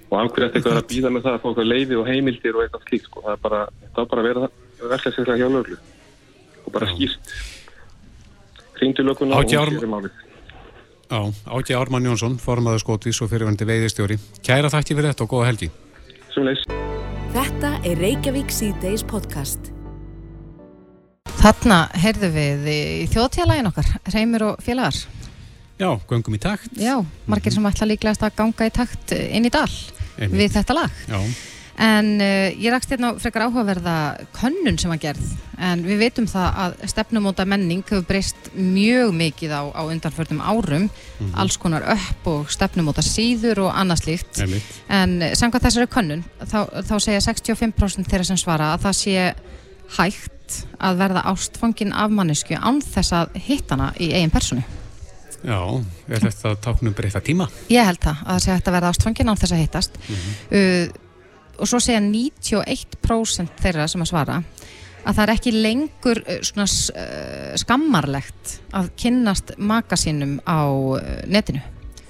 Og 0.07 0.15
af 0.21 0.29
hverju 0.31 0.47
ætti 0.47 0.59
eitthvað 0.61 0.77
að 0.79 0.87
býða 0.91 1.11
með 1.11 1.25
það 1.25 1.33
að 1.35 1.41
fá 1.43 1.47
eitthvað 1.49 1.67
leiði 1.67 1.97
og 1.99 2.07
heimildir 2.07 2.55
og 2.55 2.63
eitthvað 2.63 2.85
slíkt 2.87 3.09
sko. 3.09 3.23
Það 3.25 3.33
er 3.33 3.41
bara, 3.43 3.59
það 3.91 4.03
er 4.03 4.09
bara 4.13 4.21
að 4.23 4.27
vera 4.29 4.43
verðlega 4.77 5.01
sérslega 5.03 5.37
hjá 5.41 5.49
löglu 5.51 5.77
og 6.63 6.73
bara 6.75 6.89
skýrt. 6.93 7.33
Hringdu 8.77 9.03
löguna 9.03 9.41
og 9.41 9.51
sér 9.51 9.89
málið. 9.89 10.23
Já, 11.07 11.19
Áki 11.55 11.75
Ármann 11.75 12.07
Jónsson, 12.07 12.35
formaður 12.39 12.83
skotvís 12.83 13.19
og 13.23 13.31
fyrirvændi 13.31 13.67
veiðistjóri. 13.67 14.17
Kæra 14.43 14.71
þakki 14.71 14.95
fyrir 14.97 15.13
þetta 15.13 15.23
og 15.23 15.31
góða 15.31 15.47
helgi. 15.47 15.69
Sumleis. 16.33 16.63
Þetta 17.31 17.71
er 17.87 18.01
Reykjavík 18.03 18.51
C-Days 18.51 19.05
podcast. 19.07 19.71
Þarna 21.37 21.85
heyrðu 21.95 22.31
við 22.33 22.67
í 22.71 22.79
þjóðtjálægin 23.13 23.71
okkar, 23.71 23.91
Reymur 24.11 24.47
og 24.49 24.63
félagar. 24.63 24.99
Já, 25.77 25.91
göngum 26.09 26.35
í 26.35 26.41
takt. 26.43 26.73
Já, 26.75 26.97
margir 27.29 27.55
sem 27.55 27.67
ætla 27.69 27.87
líklegast 27.87 28.25
að 28.25 28.35
ganga 28.39 28.67
í 28.67 28.73
takt 28.73 29.13
inn 29.15 29.47
í 29.47 29.53
dal 29.53 29.69
Einmitt. 30.17 30.39
við 30.41 30.57
þetta 30.57 30.81
lag. 30.81 31.05
Já, 31.07 31.21
En 31.77 32.15
uh, 32.17 32.49
ég 32.57 32.71
rakst 32.73 32.89
hérna 32.89 33.11
frekar 33.21 33.43
áhugaverða 33.45 33.97
könnun 34.33 34.79
sem 34.81 34.89
að 34.89 35.03
gerð 35.03 35.27
en 35.61 35.83
við 35.85 35.99
veitum 36.01 36.25
það 36.29 36.57
að 36.63 36.73
stefnumóta 36.89 37.45
menning 37.49 37.83
hefur 37.85 38.05
breyst 38.05 38.49
mjög 38.53 39.13
mikið 39.17 39.53
á, 39.53 39.61
á 39.77 39.81
undanförnum 39.85 40.41
árum. 40.41 40.87
Alls 41.37 41.57
konar 41.61 41.85
upp 41.93 42.29
og 42.29 42.49
stefnumóta 42.53 43.05
síður 43.05 43.67
og 43.67 43.77
annað 43.77 44.03
slíkt. 44.03 44.41
En 44.89 45.21
uh, 45.21 45.35
samkvæmt 45.37 45.67
þessari 45.69 45.89
könnun 45.93 46.25
þá, 46.41 46.59
þá 46.81 46.95
segja 46.97 47.21
65% 47.29 48.09
þeirra 48.09 48.25
sem 48.31 48.41
svara 48.41 48.73
að 48.73 48.87
það 48.87 48.97
sé 49.03 49.27
hægt 49.99 50.59
að 50.81 50.97
verða 51.03 51.25
ástfangin 51.29 51.93
af 51.93 52.09
mannesku 52.09 52.57
án 52.57 52.81
þess 52.81 53.13
að 53.13 53.37
hitta 53.37 53.77
hana 53.77 53.93
í 54.01 54.13
eigin 54.15 54.33
personu 54.33 54.65
Já, 55.47 55.59
er 56.11 56.23
þetta 56.25 56.53
táknum 56.59 56.95
breyta 56.95 57.21
tíma? 57.23 57.47
Ég 57.71 57.85
held 57.87 58.01
það, 58.03 58.23
að 58.23 58.33
það 58.33 58.41
sé 58.43 58.55
að 58.55 58.73
verða 58.75 58.89
ástfangin 58.91 59.31
án 59.31 59.39
þess 59.39 59.55
að 59.55 59.61
hittast 59.63 59.99
uh, 60.03 60.87
og 61.57 61.69
svo 61.71 61.79
segja 61.81 62.01
91% 62.03 63.61
þeirra 63.63 63.87
sem 63.87 64.03
að 64.03 64.11
svara 64.11 64.41
að 65.07 65.13
það 65.13 65.23
er 65.23 65.33
ekki 65.37 65.53
lengur 65.55 66.21
uh, 66.25 66.41
svona 66.49 66.67
uh, 66.67 67.55
skammarlegt 67.63 68.57
að 68.75 68.91
kynnast 68.99 69.55
maka 69.57 69.99
sínum 69.99 70.37
á 70.43 70.67
uh, 70.67 70.99
netinu 71.31 71.63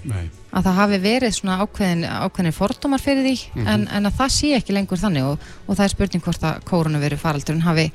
Nei. 0.08 0.30
að 0.56 0.70
það 0.70 0.80
hafi 0.80 1.00
verið 1.04 1.36
svona 1.36 1.60
ákveðin, 1.62 2.06
ákveðin 2.08 2.56
fordómar 2.56 3.04
fyrir 3.04 3.26
því 3.28 3.66
en, 3.68 3.86
en 3.92 4.10
að 4.10 4.18
það 4.22 4.34
sé 4.34 4.52
ekki 4.58 4.76
lengur 4.78 5.02
þannig 5.02 5.30
og, 5.30 5.48
og 5.68 5.78
það 5.78 5.86
er 5.86 5.94
spurning 5.94 6.26
hvort 6.26 6.46
að 6.48 6.66
koronaviru 6.70 7.18
faraldurinn 7.22 7.66
hafi 7.66 7.90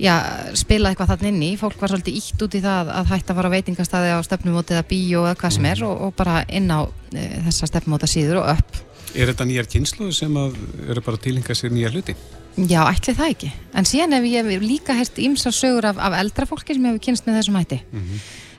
já, 0.00 0.14
spilað 0.58 0.94
eitthvað 0.94 1.12
þannig 1.14 1.32
inn 1.32 1.44
í 1.46 1.52
fólk 1.60 1.76
var 1.80 1.92
svolítið 1.92 2.18
ítt 2.20 2.46
út 2.46 2.56
í 2.56 2.62
það 2.64 2.90
að 2.94 3.12
hætta 3.12 3.34
að 3.34 3.38
fara 3.40 3.52
á 3.52 3.54
veitingastæði 3.54 4.16
á 4.16 4.18
stefnumóti 4.26 4.74
eða 4.74 4.88
bíó 4.90 5.26
eða 5.26 5.38
hvað 5.42 5.54
sem 5.58 5.68
er 5.70 5.84
og, 5.86 5.94
og 6.08 6.16
bara 6.18 6.40
inn 6.48 6.70
á 6.72 6.80
e, 7.14 7.28
þessa 7.46 7.70
stefnumóta 7.70 8.10
síður 8.10 8.42
og 8.42 8.52
upp 8.56 8.82
Er 9.14 9.30
þetta 9.30 9.46
nýjar 9.46 9.68
kynslu 9.70 10.08
sem 10.14 10.32
að 10.38 10.56
eru 10.90 11.02
bara 11.04 11.18
að 11.18 11.26
tilhinga 11.28 11.54
sér 11.54 11.70
nýjar 11.70 11.94
hluti? 11.94 12.16
Já, 12.54 12.80
ætli 12.86 13.14
það 13.14 13.32
ekki. 13.32 13.50
En 13.74 13.86
síðan 13.86 14.16
hef 14.16 14.26
ég 14.30 14.62
líka 14.62 14.94
hert 14.94 15.18
ímsar 15.22 15.54
sögur 15.54 15.86
af, 15.86 16.00
af 16.02 16.16
eldra 16.18 16.46
fólki 16.46 16.74
sem 16.74 16.86
hefur 16.86 17.02
kynst 17.02 17.26
með 17.26 17.38
þessum 17.38 17.58
hætti. 17.58 17.78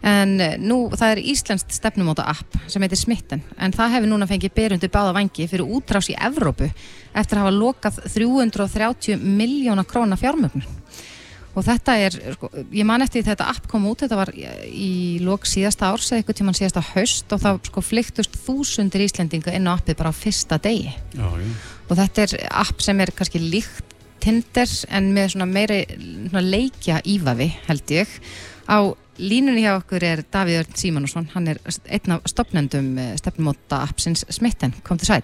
En 0.05 0.33
eh, 0.43 0.55
nú, 0.61 0.77
það 0.93 1.15
er 1.15 1.21
Íslenskt 1.31 1.75
stefnumóta 1.75 2.27
app 2.29 2.55
sem 2.71 2.83
heitir 2.83 2.99
Smitten, 2.99 3.43
en 3.57 3.75
það 3.75 3.95
hefur 3.97 4.11
núna 4.11 4.27
fengið 4.29 4.53
berundu 4.55 4.89
báða 4.91 5.15
vangi 5.15 5.47
fyrir 5.49 5.71
útrás 5.77 6.11
í 6.11 6.17
Evrópu 6.27 6.67
eftir 6.67 7.39
að 7.39 7.45
hafa 7.45 7.55
lokað 7.55 7.99
330 8.13 9.23
miljóna 9.23 9.87
króna 9.87 10.19
fjármögnun. 10.19 10.67
Og 11.55 11.63
þetta 11.63 11.95
er, 12.03 12.15
sko, 12.35 12.49
ég 12.75 12.87
man 12.87 13.03
eftir 13.05 13.21
því 13.23 13.31
þetta 13.31 13.47
app 13.53 13.67
kom 13.71 13.85
út, 13.87 14.03
þetta 14.03 14.19
var 14.19 14.31
í 14.35 14.91
lok 15.23 15.47
síðasta 15.47 15.93
árs 15.93 16.09
eða 16.11 16.21
eitthvað 16.21 16.39
tíman 16.41 16.57
síðasta 16.57 16.83
haust 16.91 17.31
og 17.31 17.43
það 17.45 17.61
sko 17.69 17.83
flyktust 17.85 18.35
þúsundir 18.43 19.05
Íslendinga 19.05 19.55
inn 19.55 19.69
á 19.71 19.75
appið 19.77 19.99
bara 20.01 20.11
á 20.11 20.19
fyrsta 20.19 20.59
degi. 20.59 20.91
Já, 21.15 21.29
já. 21.31 21.47
og 21.87 21.95
þetta 22.01 22.25
er 22.25 22.35
app 22.65 22.83
sem 22.83 22.99
er 22.99 23.13
kannski 23.15 23.41
líkt 23.43 23.93
Tinder 24.25 24.71
en 24.95 25.11
með 25.13 25.35
svona 25.35 25.45
meiri 25.45 25.81
svona 25.93 26.41
leikja 26.41 27.01
ívafi 27.05 27.49
held 27.67 27.91
ég. 27.93 28.13
Á 28.65 28.89
línunni 29.21 29.63
hjá 29.63 29.75
okkur 29.77 30.03
er 30.03 30.23
Davíð 30.27 30.63
Örn 30.63 30.79
Símanusson 30.79 31.27
hann 31.35 31.51
er 31.51 31.59
einn 31.85 32.15
af 32.15 32.25
stopnendum 32.27 32.95
stefnumóta 33.19 33.83
appsins 33.85 34.25
Smitten, 34.33 34.73
kom 34.83 34.99
til 34.99 35.13
sæl 35.13 35.23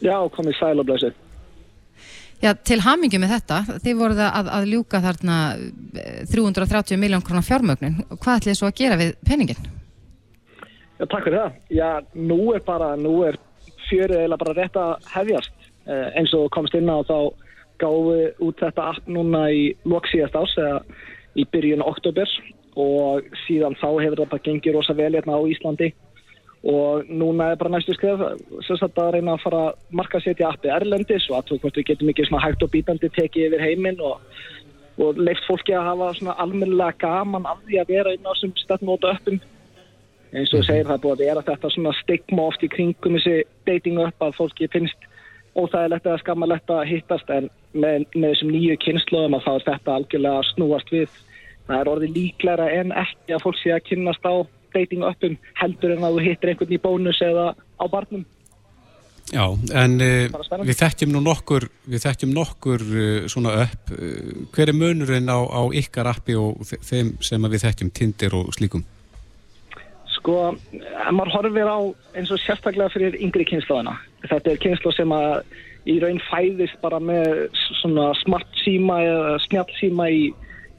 Já, 0.00 0.16
komið 0.32 0.56
sæl 0.56 0.80
og 0.80 0.86
blessu. 0.88 1.10
Já, 2.40 2.54
til 2.64 2.78
hamingju 2.80 3.20
með 3.20 3.34
þetta, 3.34 3.56
þið 3.84 3.98
voruð 3.98 4.22
að, 4.24 4.46
að 4.56 4.70
ljúka 4.72 5.02
þarna 5.04 5.36
eh, 6.00 6.22
330 6.30 7.00
miljón 7.00 7.24
krónar 7.24 7.44
fjármögnun 7.44 7.98
hvað 8.14 8.40
ætlið 8.40 8.56
svo 8.56 8.70
að 8.70 8.78
gera 8.80 8.96
við 9.00 9.12
peningin? 9.28 9.68
Já, 10.96 11.04
takk 11.04 11.26
fyrir 11.26 11.38
það. 11.42 11.58
Já, 11.76 11.90
nú 12.16 12.40
er 12.56 12.64
bara, 12.64 12.94
nú 12.96 13.12
er 13.28 13.36
fjörið 13.90 14.22
eiginlega 14.22 14.40
bara 14.44 14.56
rétt 14.56 14.80
að 14.80 15.10
hefjast. 15.12 15.68
Eh, 15.84 16.08
eins 16.20 16.32
og 16.36 16.48
komst 16.54 16.76
inn 16.76 16.88
á 16.88 17.04
þá 17.04 17.18
gáðu 17.80 18.16
út 18.44 18.60
þetta 18.60 18.88
app 18.94 19.08
núna 19.08 19.46
í 19.52 19.70
loksíðast 19.88 20.36
ás 20.36 20.56
eða 20.60 20.80
í 21.36 21.46
byrjun 21.52 21.84
oktober 21.84 22.28
og 22.80 23.28
síðan 23.46 23.76
þá 23.80 23.88
hefur 24.00 24.22
það 24.22 24.32
bara 24.32 24.46
gengið 24.46 24.76
rosa 24.76 24.96
vel 24.96 25.12
hérna 25.12 25.36
á 25.36 25.40
Íslandi 25.48 25.90
og 26.62 27.04
núna 27.08 27.50
er 27.50 27.56
bara 27.56 27.70
næstu 27.72 27.94
sem 27.96 28.76
sagt 28.76 28.98
að 28.98 29.14
reyna 29.14 29.32
að 29.32 29.44
fara 29.44 29.60
að 29.68 29.76
marka 29.96 30.20
setja 30.20 30.50
appi 30.50 30.68
Erlendis 30.68 31.28
og 31.30 31.38
að 31.38 31.64
við 31.64 31.86
getum 31.88 32.10
ekki 32.12 32.26
hægt 32.28 32.62
og 32.62 32.70
bítandi 32.70 33.08
tekið 33.08 33.46
yfir 33.46 33.64
heiminn 33.64 34.00
og, 34.00 34.20
og 34.98 35.16
leift 35.16 35.46
fólki 35.48 35.72
að 35.72 35.88
hafa 35.88 36.12
svona 36.18 36.36
almennilega 36.36 36.98
gaman 37.00 37.46
af 37.46 37.62
því 37.64 37.80
að 37.80 37.94
vera 37.94 38.12
inn 38.12 38.28
á 38.28 38.32
þessum 38.34 38.52
stefnmóta 38.56 39.14
öppum. 39.14 39.40
Eins 40.36 40.52
og 40.54 40.66
segir 40.66 40.86
það 40.86 41.00
búið 41.02 41.14
að 41.16 41.24
vera 41.24 41.46
þetta 41.48 41.94
stigma 42.02 42.42
oft 42.42 42.62
í 42.62 42.68
kringum 42.68 43.16
þessi 43.16 43.42
dating 43.66 43.98
upp 43.98 44.20
að 44.22 44.36
fólki 44.36 44.68
finnst 44.68 45.08
óþægilegt 45.56 46.06
eða 46.06 46.20
skammalegt 46.20 46.70
að 46.70 46.86
hittast 46.92 47.30
en 47.34 47.48
með, 47.72 48.04
með 48.14 48.34
þessum 48.34 48.52
nýju 48.52 48.76
kynnslóðum 48.84 49.34
að 49.38 49.46
þá 49.46 49.52
er 49.54 49.66
þetta 49.70 49.96
algjörlega 49.96 50.46
snúast 50.52 50.92
við. 50.92 51.10
Það 51.66 51.80
er 51.80 51.90
orðið 51.94 52.16
líklæra 52.18 52.68
en 52.76 52.92
ekki 52.92 53.34
að 53.34 53.44
fólk 53.46 53.58
sé 53.58 53.72
að 53.74 53.86
kynnast 53.88 54.28
á 54.28 54.34
dating 54.74 55.06
uppum 55.06 55.38
heldur 55.60 55.96
en 55.96 56.04
að 56.06 56.18
þú 56.18 56.26
hittir 56.26 56.52
einhvern 56.52 56.76
í 56.76 56.82
bónus 56.82 57.22
eða 57.24 57.52
á 57.56 57.84
barnum 57.90 58.26
Já, 59.30 59.44
en 59.78 59.92
uh, 60.02 60.62
við 60.66 60.78
þekkjum 60.80 61.12
nú 61.14 61.20
nokkur 61.22 61.68
við 61.86 62.02
þekkjum 62.02 62.32
nokkur 62.34 62.82
uh, 62.82 63.26
svona 63.30 63.52
upp 63.62 63.92
uh, 63.94 64.46
hver 64.50 64.72
er 64.72 64.74
munurinn 64.74 65.30
á, 65.30 65.38
á 65.38 65.62
ykkar 65.70 66.10
appi 66.10 66.34
og 66.34 66.64
þeim 66.66 67.14
sem 67.22 67.46
við 67.46 67.62
þekkjum 67.62 67.92
Tinder 67.94 68.34
og 68.40 68.50
slíkum? 68.56 68.82
Sko, 70.16 70.34
en 70.50 71.14
maður 71.16 71.34
horfir 71.36 71.70
á 71.70 71.78
eins 72.18 72.32
og 72.34 72.42
sérstaklega 72.42 72.90
fyrir 72.92 73.14
yngri 73.22 73.46
kynnslóðina. 73.48 73.94
Þetta 74.26 74.50
er 74.50 74.62
kynnslóð 74.64 74.96
sem 74.98 75.14
að 75.14 75.30
í 75.88 75.96
raun 76.02 76.20
fæðist 76.26 76.80
bara 76.82 76.98
með 77.00 77.46
svona 77.80 78.10
smart 78.20 78.50
síma 78.64 78.98
eða 79.06 79.38
snjátt 79.46 79.70
síma 79.78 80.10
í, 80.12 80.26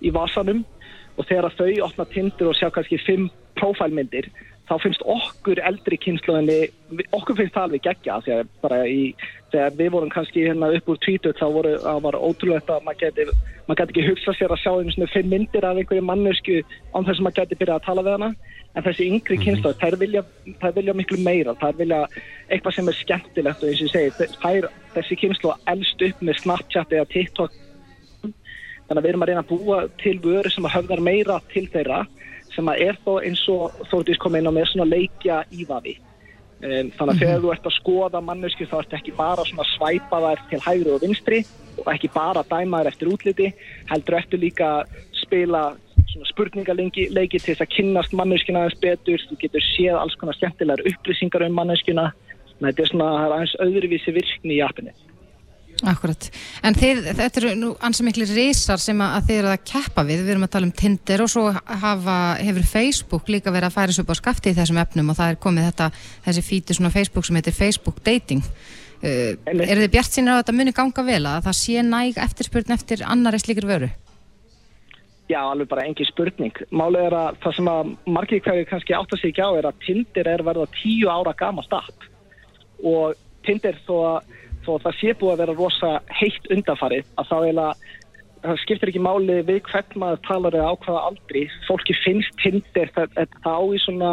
í 0.03 0.11
vasanum 0.13 0.65
og 1.15 1.27
þegar 1.29 1.55
þau 1.55 1.71
opna 1.87 2.05
tindur 2.11 2.51
og 2.51 2.59
sjá 2.59 2.67
kannski 2.73 2.99
fimm 3.01 3.31
profilmyndir 3.62 4.32
þá 4.72 4.78
finnst 4.80 5.03
okkur 5.09 5.59
eldri 5.68 5.97
kynnslóðinni, 5.99 6.70
okkur 7.12 7.38
finnst 7.39 7.55
það 7.55 7.66
alveg 7.68 7.84
gegja 7.88 8.20
því 8.24 8.34
að 8.38 8.51
bara 8.64 8.78
í, 8.88 8.99
þegar 9.51 9.74
við 9.80 9.89
vorum 9.95 10.12
kannski 10.14 10.45
hérna 10.45 10.70
upp 10.78 10.91
úr 10.91 10.99
tvítut 11.03 11.39
þá 11.41 11.47
voru, 11.57 11.74
var 12.05 12.18
ótrúlega 12.18 12.78
að 12.78 12.86
maður 12.86 13.01
geti, 13.01 13.26
maður 13.68 13.82
geti 13.82 13.93
ekki 13.93 14.05
hugsað 14.07 14.38
sér 14.38 14.55
að 14.55 14.62
sjá 14.62 14.72
einu 14.72 14.93
svona 14.95 15.12
fimm 15.12 15.34
myndir 15.34 15.68
af 15.68 15.82
einhverju 15.82 16.05
mannesku 16.07 16.62
án 16.62 17.07
þess 17.07 17.20
að 17.20 17.26
maður 17.28 17.39
geti 17.41 17.59
byrjað 17.59 17.82
að 17.82 17.88
tala 17.89 18.05
við 18.07 18.18
hana. 18.18 18.32
En 18.72 18.86
þessi 18.86 19.07
yngri 19.12 19.36
mhm. 19.36 19.43
kynnslóð, 19.43 19.74
þær 19.82 19.97
vilja, 19.99 20.22
þær 20.62 20.78
vilja 20.78 20.93
miklu 20.95 21.18
meira, 21.20 21.57
þær 21.59 21.76
vilja 21.82 21.99
eitthvað 22.47 22.78
sem 22.78 22.88
er 22.88 22.99
skemmtilegt 23.01 23.66
og 23.66 23.74
eins 23.74 23.82
og 23.82 23.89
ég 23.89 23.91
segi, 23.97 24.30
þær, 24.39 24.70
þessi 24.95 25.18
kynnslóð 25.20 25.68
elst 25.74 26.05
upp 26.07 26.24
með 26.24 26.39
Snapchat 26.39 26.95
eða 26.95 27.09
TikTok. 27.12 27.59
Þannig 28.22 29.01
að 29.01 29.03
við 29.03 29.12
erum 29.12 29.26
að 29.26 29.32
reyna 29.32 29.43
að 29.43 29.51
búa 29.51 29.82
til 29.99 30.16
vöru 30.24 30.51
sem 30.51 30.72
höfðar 30.72 31.03
meira 31.03 31.41
til 31.51 31.68
þeirra 31.72 32.05
sem 32.55 32.71
að 32.71 32.85
er 32.87 33.01
þó 33.05 33.11
eins 33.21 33.43
og 33.51 33.83
þóttís 33.91 34.19
komið 34.21 34.41
inn 34.41 34.51
á 34.51 34.57
með 34.57 34.71
svona 34.71 34.89
leikja 34.89 35.43
ívafi. 35.51 35.97
Um, 36.61 36.91
þannig 36.93 37.13
að 37.15 37.21
þegar 37.23 37.37
mhm. 37.37 37.43
þú 37.43 37.51
ert 37.55 37.67
að 37.67 37.77
skoða 37.79 38.19
mannesku 38.21 38.65
þá 38.69 38.75
ert 38.83 38.91
ekki 38.99 39.13
bara 39.17 39.45
svona 39.47 39.65
svæpa 39.71 40.19
þær 40.21 40.43
til 40.51 40.59
hægri 40.61 40.91
og 40.93 41.01
vinstri 41.01 41.39
og 41.81 41.87
ekki 41.89 42.11
bara 42.13 42.43
dæma 42.51 42.83
þær 42.83 42.89
eftir 42.91 43.09
útliti 43.09 43.47
heldur 43.89 44.17
eftir 44.19 44.43
líka 44.43 44.69
spila 45.23 45.71
spurningalengi 46.29 47.07
leiki 47.15 47.39
til 47.39 47.55
þess 47.55 47.65
að 47.65 47.73
kynnast 47.75 48.13
manneskina 48.13 48.65
aðeins 48.65 48.81
betur, 48.83 49.23
þú 49.29 49.37
getur 49.41 49.65
séð 49.71 49.97
alls 49.97 50.17
konar 50.19 50.37
skemmtilegar 50.37 50.85
upplýsingar 50.91 51.47
um 51.47 51.57
manneskina 51.57 52.11
þetta 52.59 52.83
er 52.83 52.91
svona, 52.91 53.09
aðeins 53.25 53.55
öðruvísi 53.63 54.13
virkni 54.13 54.59
í 54.59 54.61
appinu 54.65 54.93
Akkurat, 55.82 56.27
en 56.61 56.75
þið, 56.77 56.99
þetta 57.17 57.39
eru 57.41 57.51
nú 57.57 57.71
ansið 57.82 58.05
miklu 58.05 58.27
reysar 58.29 58.82
sem 58.82 58.99
að 59.01 59.29
þið 59.29 59.39
eru 59.39 59.49
að 59.49 59.63
keppa 59.71 60.03
við, 60.05 60.19
við 60.21 60.36
erum 60.36 60.45
að 60.45 60.51
tala 60.53 60.67
um 60.67 60.73
Tinder 60.77 61.23
og 61.25 61.32
svo 61.34 61.45
hafa, 61.55 62.17
hefur 62.38 62.67
Facebook 62.69 63.32
líka 63.34 63.53
verið 63.53 63.71
að 63.71 63.77
færa 63.79 63.95
svo 63.95 64.05
upp 64.05 64.13
á 64.13 64.21
skafti 64.21 64.53
í 64.53 64.57
þessum 64.59 64.77
efnum 64.84 65.09
og 65.09 65.17
það 65.17 65.34
er 65.34 65.41
komið 65.41 65.67
þetta, 65.71 65.89
þessi 66.27 66.45
fíti 66.45 66.77
svona 66.77 66.93
Facebook 66.93 67.25
sem 67.25 67.39
heitir 67.39 67.57
Facebook 67.57 67.97
Dating. 68.05 68.45
Uh, 69.01 69.34
eru 69.49 69.82
þið 69.82 69.91
bjart 69.95 70.13
sínir 70.13 70.29
á 70.29 70.38
að 70.38 70.43
þetta 70.43 70.57
muni 70.59 70.75
ganga 70.77 71.07
vel 71.07 71.23
að 71.25 71.47
það 71.47 71.59
sé 71.63 71.84
næg 71.88 72.21
eftirspurn 72.21 72.77
eftir 72.77 73.01
annari 73.09 73.41
slíkir 73.41 73.65
vöru? 73.65 73.89
Já, 75.32 75.39
alveg 75.47 75.69
bara 75.71 75.86
engi 75.88 76.05
spurning. 76.09 76.53
Málið 76.75 77.07
er 77.07 77.15
að 77.15 77.38
það 77.43 77.57
sem 77.57 77.71
að 77.71 77.91
margir 78.17 78.41
hverju 78.43 78.67
kannski 78.67 78.95
átt 78.97 79.13
að 79.15 79.21
segja 79.21 79.32
ekki 79.32 79.45
á 79.47 79.51
er 79.57 79.67
að 79.69 79.82
Tinder 79.86 80.29
er 80.29 80.43
verða 80.43 80.67
tíu 80.75 81.11
ára 81.11 81.34
gamalt 81.39 81.75
app. 81.77 82.07
Og 82.84 83.15
Tinder 83.47 83.77
þó 83.88 83.93
að, 84.09 84.34
þó 84.66 84.72
að 84.76 84.84
það 84.86 84.99
sé 84.99 85.16
búið 85.20 85.34
að 85.34 85.41
vera 85.43 85.57
rosa 85.57 85.91
heitt 86.20 86.51
undanfarið 86.53 87.09
að 87.22 87.32
þá 87.32 87.38
er 87.39 87.62
að 87.66 87.88
það 88.41 88.62
skiptir 88.64 88.91
ekki 88.91 89.05
máli 89.05 89.39
við 89.45 89.64
hvern 89.70 89.97
maður 90.01 90.22
talar 90.28 90.57
eða 90.57 90.74
á 90.74 90.76
hvaða 90.82 91.01
aldri. 91.12 91.47
Fólki 91.68 91.95
finnst 92.01 92.38
Tinder 92.41 92.93
það, 92.95 93.18
það 93.43 93.57
á 93.57 93.64
í 93.70 93.82
svona 93.86 94.12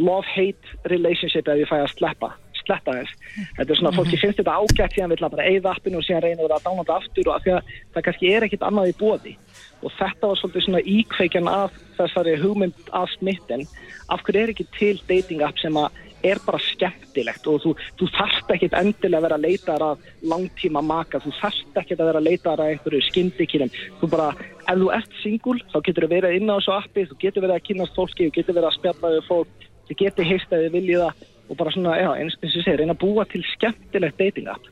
love-hate 0.00 0.88
relationship 0.90 1.50
ef 1.50 1.60
ég 1.60 1.70
fæ 1.70 1.76
að 1.82 1.92
sleppa 1.94 2.32
sletta 2.60 2.94
þess. 2.94 3.14
Þetta 3.56 3.72
er 3.72 3.78
svona, 3.78 3.92
fólki 3.96 4.16
mhm. 4.16 4.22
finnst 4.24 4.40
þetta 4.40 4.56
ágætt 4.60 4.96
síðan 4.96 5.12
vil 5.14 5.24
að 5.24 5.34
bara 5.34 5.46
eigða 5.48 5.74
appinu 5.74 6.00
og 6.00 6.06
síðan 6.06 6.24
reynir 6.26 6.44
það 6.44 6.56
að 6.56 6.66
dána 6.66 6.82
þetta 6.82 6.98
aftur 7.00 7.30
og 7.30 7.34
að 7.34 7.46
því 7.46 7.54
að 7.56 7.72
það 7.94 8.06
kannski 8.08 8.32
er 8.34 8.46
ekkit 8.46 8.66
annað 8.68 8.90
í 8.90 8.96
bóði 9.00 9.34
og 9.80 9.94
þetta 9.96 10.30
var 10.30 10.40
svolítið 10.40 10.66
svona 10.66 10.82
íkveikjan 10.94 11.50
af 11.50 11.80
þessari 11.96 12.36
hugmynd 12.42 12.92
af 13.00 13.12
smittin 13.14 13.66
af 14.12 14.24
hverju 14.26 14.42
er 14.42 14.52
ekki 14.52 14.66
til 14.76 14.94
dating 15.08 15.44
app 15.46 15.60
sem 15.62 15.78
að 15.80 16.00
er 16.26 16.40
bara 16.44 16.60
skemmtilegt 16.64 17.46
og 17.50 17.62
þú, 17.64 17.74
þú 18.00 18.08
þarft 18.16 18.52
ekkit 18.54 18.76
endilega 18.78 19.20
að 19.20 19.26
vera 19.26 19.38
að 19.38 19.46
leita 19.46 19.76
að 19.76 20.04
langtíma 20.32 20.82
maka, 20.84 21.22
þú 21.22 21.32
þarft 21.40 21.80
ekkit 21.82 22.00
að 22.00 22.10
vera 22.10 22.22
að 22.22 22.28
leita 22.28 22.52
að 22.54 22.64
einhverju 22.66 23.02
skyndikýrum 23.08 23.72
þú 24.00 24.10
bara, 24.12 24.28
ef 24.66 24.82
þú 24.82 24.92
ert 24.98 25.18
singul 25.22 25.58
þá 25.72 25.78
getur 25.88 26.06
þú 26.06 26.12
verið 26.14 26.36
inn 26.38 26.52
á 26.52 26.56
þessu 26.58 26.76
appi, 26.76 27.06
þú 27.08 27.18
getur 27.24 27.46
verið 27.46 27.56
að 27.56 27.66
kynast 27.70 27.96
fólki, 27.96 28.28
þú 28.28 28.36
getur 28.38 28.58
verið 28.58 28.70
að 28.70 28.78
spjalla 28.78 29.14
við 29.16 29.26
fólk 29.30 29.66
þú 29.88 29.98
getur 30.04 30.30
heist 30.30 30.52
að 30.52 30.66
þið 30.66 30.76
viljiða 30.78 31.10
og 31.50 31.58
bara 31.58 31.74
svona, 31.74 31.96
já, 31.98 32.10
eins 32.14 32.36
og 32.38 32.46
ég 32.46 32.62
segir, 32.62 32.78
reyna 32.78 32.94
að 32.94 33.02
búa 33.02 33.26
til 33.26 33.42
skemmtilegt 33.56 34.20
dating 34.20 34.52
app 34.52 34.70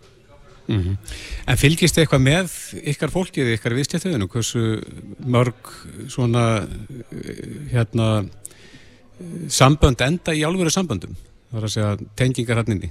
Mm 0.68 0.82
-hmm. 0.82 0.96
En 1.46 1.57
fylgist 1.57 1.96
þið 1.96 2.03
eitthvað 2.03 2.22
með 2.22 2.49
ykkar 2.92 3.11
fólkið, 3.11 3.53
ykkar 3.57 3.74
viðstjættuðinu? 3.74 4.28
Hversu 4.28 4.82
mörg 5.24 5.62
svona 6.09 6.68
hérna 7.72 8.28
sambönd 9.49 10.01
enda 10.05 10.34
í 10.36 10.44
álveru 10.44 10.70
samböndum? 10.70 11.16
Það 11.49 11.59
er 11.61 11.66
að 11.68 11.74
segja 11.74 11.92
tengingar 12.20 12.61
hann 12.61 12.74
inni. 12.74 12.90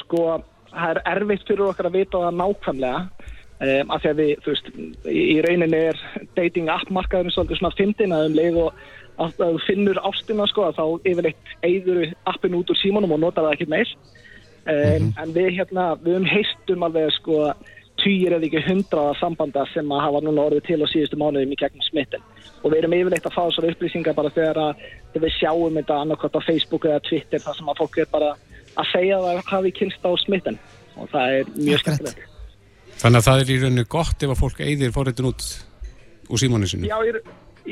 Sko, 0.00 0.24
það 0.70 0.90
er 0.90 1.00
erfitt 1.14 1.46
fyrir 1.48 1.68
okkar 1.68 1.90
að 1.90 1.96
vita 1.98 2.24
það 2.24 2.40
nákvæmlega 2.40 3.00
um, 3.00 3.94
af 3.94 4.02
því 4.02 4.10
að 4.10 4.20
við, 4.20 4.34
þú 4.44 4.52
veist, 4.54 4.68
í 5.10 5.38
rauninni 5.46 5.80
er 5.90 6.02
dating 6.38 6.70
app 6.72 6.92
markaðurinn 6.94 7.34
svolítið 7.34 7.60
svona 7.60 7.78
fyndin 7.78 8.14
að 8.14 8.28
um 8.28 8.38
leið 8.38 8.60
og 8.64 8.84
að 9.24 9.36
þú 9.38 9.62
finnur 9.68 10.02
ástina 10.08 10.46
sko 10.50 10.66
að 10.68 10.78
þá 10.80 10.84
yfirleitt 11.10 11.54
eigður 11.62 12.02
appin 12.30 12.56
út 12.58 12.70
úr 12.72 12.80
símanum 12.80 13.14
og 13.14 13.22
nota 13.22 13.44
það 13.44 13.56
ekki 13.56 13.70
meir 13.70 13.94
en, 14.64 14.74
mm 14.74 15.08
-hmm. 15.08 15.22
en 15.22 15.34
við 15.34 15.50
hérna, 15.58 15.84
við 16.02 16.16
um 16.16 16.26
heistum 16.26 16.82
alveg 16.82 17.12
sko 17.12 17.52
týjir 18.02 18.34
eða 18.34 18.46
ekki 18.48 18.64
hundraða 18.66 19.14
sambanda 19.20 19.66
sem 19.72 19.92
að 19.92 20.04
hafa 20.06 20.20
núna 20.24 20.46
orðið 20.48 20.66
til 20.66 20.82
á 20.82 20.86
síðustu 20.90 21.16
mánuðum 21.20 21.54
í 21.54 21.60
gegnum 21.60 21.86
smittin 21.86 22.24
og 22.62 22.72
við 22.72 22.78
erum 22.78 22.96
yfirleitt 22.96 23.26
að 23.26 23.36
fá 23.36 23.42
þessar 23.46 23.68
upplýsingar 23.70 24.14
bara 24.14 24.34
þegar 24.34 24.58
að 24.58 24.74
við 25.22 25.36
sjáum 25.38 25.78
þetta 25.78 26.00
annarkvæmt 26.02 26.38
á 26.38 26.46
Facebook 26.46 26.86
eða 26.88 27.02
Twitter 27.06 27.42
þar 27.44 27.58
sem 27.58 27.70
að 27.70 27.80
fólk 27.82 27.98
er 28.02 28.10
bara 28.10 28.30
að 28.74 28.90
segja 28.90 29.18
að 29.18 29.26
það 29.28 29.52
hafi 29.52 29.72
kynst 29.78 30.06
á 30.06 30.10
smittin. 30.24 30.58
Og 30.94 31.10
það 31.10 31.36
er 31.38 31.52
mjög 31.54 31.84
skemmtilegt. 31.84 32.26
Þannig 33.00 33.20
að 33.20 33.26
það 33.28 33.40
er 33.40 33.50
í 33.50 33.60
rauninu 33.62 33.86
gott 33.90 34.22
ef 34.22 34.34
að 34.34 34.40
fólk 34.40 34.60
eigðir 34.62 34.94
forritin 34.94 35.30
út 35.30 35.46
úr 36.30 36.40
símónu 36.40 36.68
sinu 36.70 36.88
Já, 36.88 36.96
í, 37.04 37.12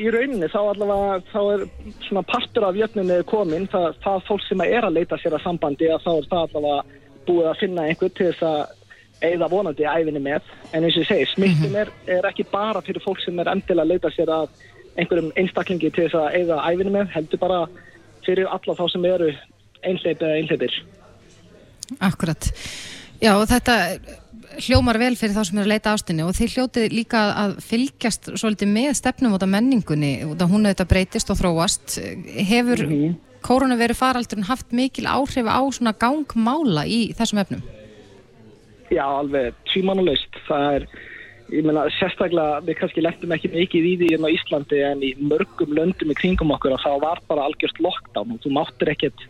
í 0.03 0.09
rauninni 0.13 0.49
þá 0.51 0.59
allavega 0.61 1.15
þá 1.31 1.39
er 1.53 1.65
svona 2.07 2.25
partur 2.27 2.67
af 2.67 2.77
jöfnunni 2.77 3.19
komin 3.29 3.69
það, 3.71 3.97
það 4.03 4.27
fólk 4.27 4.45
sem 4.47 4.63
er 4.67 4.87
að 4.87 4.99
leita 4.99 5.19
sér 5.21 5.37
að 5.37 5.45
sambandi 5.47 5.89
að 5.89 6.03
þá 6.03 6.11
er 6.13 6.29
það 6.33 6.43
allavega 6.43 7.01
búið 7.27 7.49
að 7.49 7.59
finna 7.61 7.87
einhver 7.87 8.11
til 8.11 8.29
þess 8.29 8.47
að 8.49 8.61
eigða 9.23 9.47
vonandi 9.47 9.87
æfinni 9.87 10.19
með. 10.19 10.47
En 10.73 10.83
eins 10.83 10.97
og 10.97 11.05
ég 11.05 11.09
segi, 11.09 11.27
smittin 11.31 11.69
mhm. 11.71 11.79
er, 11.79 11.91
er 12.17 12.27
ekki 12.27 12.43
bara 12.51 12.81
fyrir 12.83 13.03
fólk 13.05 13.21
sem 13.23 13.37
er 13.39 13.51
endilega 13.53 13.85
að 13.85 13.93
leita 13.93 14.11
sér 14.11 14.31
að 14.35 14.49
einhverjum 14.97 15.31
einstaklingi 15.39 15.91
til 15.91 16.07
þess 16.07 16.19
að 16.19 16.39
eigða 16.39 16.59
æfinni 16.69 16.95
með, 16.95 17.07
heldur 17.15 17.41
bara 17.41 17.61
fyrir 18.25 18.49
alla 18.49 18.77
þá 18.77 18.83
sem 18.91 19.05
eru 19.09 19.29
einhleipið 19.83 20.27
eða 20.27 20.41
einhleipir 20.41 20.81
Akkurat 21.99 22.49
Já, 23.23 23.33
þetta 23.47 23.75
hljómar 24.61 24.99
vel 25.01 25.13
fyrir 25.17 25.35
þá 25.35 25.45
sem 25.47 25.59
er 25.59 25.65
að 25.65 25.71
leita 25.71 25.93
ástinni 25.95 26.25
og 26.25 26.33
þið 26.37 26.55
hljótið 26.55 26.93
líka 26.93 27.21
að 27.39 27.53
fylgjast 27.65 28.31
svolítið 28.35 28.73
með 28.73 28.89
stefnum 28.99 29.35
út 29.37 29.45
af 29.45 29.51
menningunni 29.53 30.13
út 30.27 30.41
af 30.43 30.51
hún 30.51 30.67
auðvitað 30.67 30.91
breytist 30.91 31.31
og 31.33 31.39
þróast 31.39 31.97
hefur 32.49 32.83
mm 32.83 32.91
-hmm. 32.91 33.15
koronaviru 33.41 33.95
faraldurinn 33.97 34.49
haft 34.49 34.71
mikil 34.71 35.07
áhrif 35.07 35.47
á 35.47 35.61
svona 35.71 35.93
gangmála 35.93 36.85
í 36.85 37.13
þessum 37.17 37.39
efnum? 37.39 37.63
Já, 38.91 39.05
alveg 39.05 39.53
tvímanulegst 39.71 40.33
það 40.47 40.75
er 40.75 40.87
ég 41.53 41.65
meina 41.65 41.85
sérstaklega 41.99 42.61
við 42.67 42.79
kannski 42.79 43.03
lettum 43.03 43.33
ekki 43.35 43.51
mikið 43.53 43.89
í 43.89 43.93
því 43.99 44.07
hérna 44.13 44.31
á 44.31 44.35
Íslandi 44.35 44.79
en 44.87 45.03
í 45.05 45.11
mörgum 45.21 45.75
löndum 45.77 46.13
í 46.13 46.17
kringum 46.17 46.53
okkur 46.55 46.75
og 46.75 46.81
þá 46.83 46.93
var 47.03 47.21
bara 47.29 47.45
algjörst 47.49 47.81
lockdown 47.83 48.35
og 48.35 48.41
þú 48.43 48.53
máttir 48.57 48.93
ekkert 48.93 49.27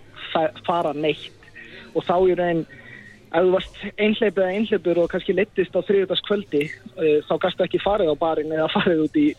fara 0.65 0.93
neitt. 0.95 1.49
Og 1.93 2.05
þá 2.07 2.15
í 2.25 2.37
raun 2.39 2.63
ef 3.33 3.39
þú 3.41 3.53
varst 3.53 3.79
einhleipið 3.97 4.43
eða 4.43 4.57
einhleipur 4.57 5.01
og 5.03 5.09
kannski 5.11 5.35
leittist 5.35 5.75
á 5.75 5.81
þriðjöldaskvöldi 5.85 6.63
uh, 6.69 7.17
þá 7.27 7.33
gæstu 7.45 7.65
ekki 7.65 7.83
farið 7.83 8.13
á 8.13 8.15
barinn 8.21 8.53
eða 8.53 8.69
farið 8.75 9.07
út 9.07 9.17
í, 9.19 9.29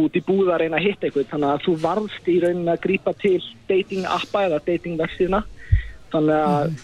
út 0.00 0.18
í 0.18 0.24
búðar 0.26 0.64
eina 0.66 0.82
hitt 0.82 1.02
eitthvað 1.02 1.30
þannig 1.32 1.52
að 1.52 1.68
þú 1.68 1.76
varst 1.84 2.30
í 2.30 2.40
raunin 2.42 2.72
að 2.72 2.82
grípa 2.88 3.14
til 3.22 3.38
dating 3.70 4.08
appa 4.10 4.48
eða 4.48 4.60
dating 4.66 4.98
vextina 5.00 5.44
þannig 6.12 6.42
að 6.42 6.74
mm 6.74 6.82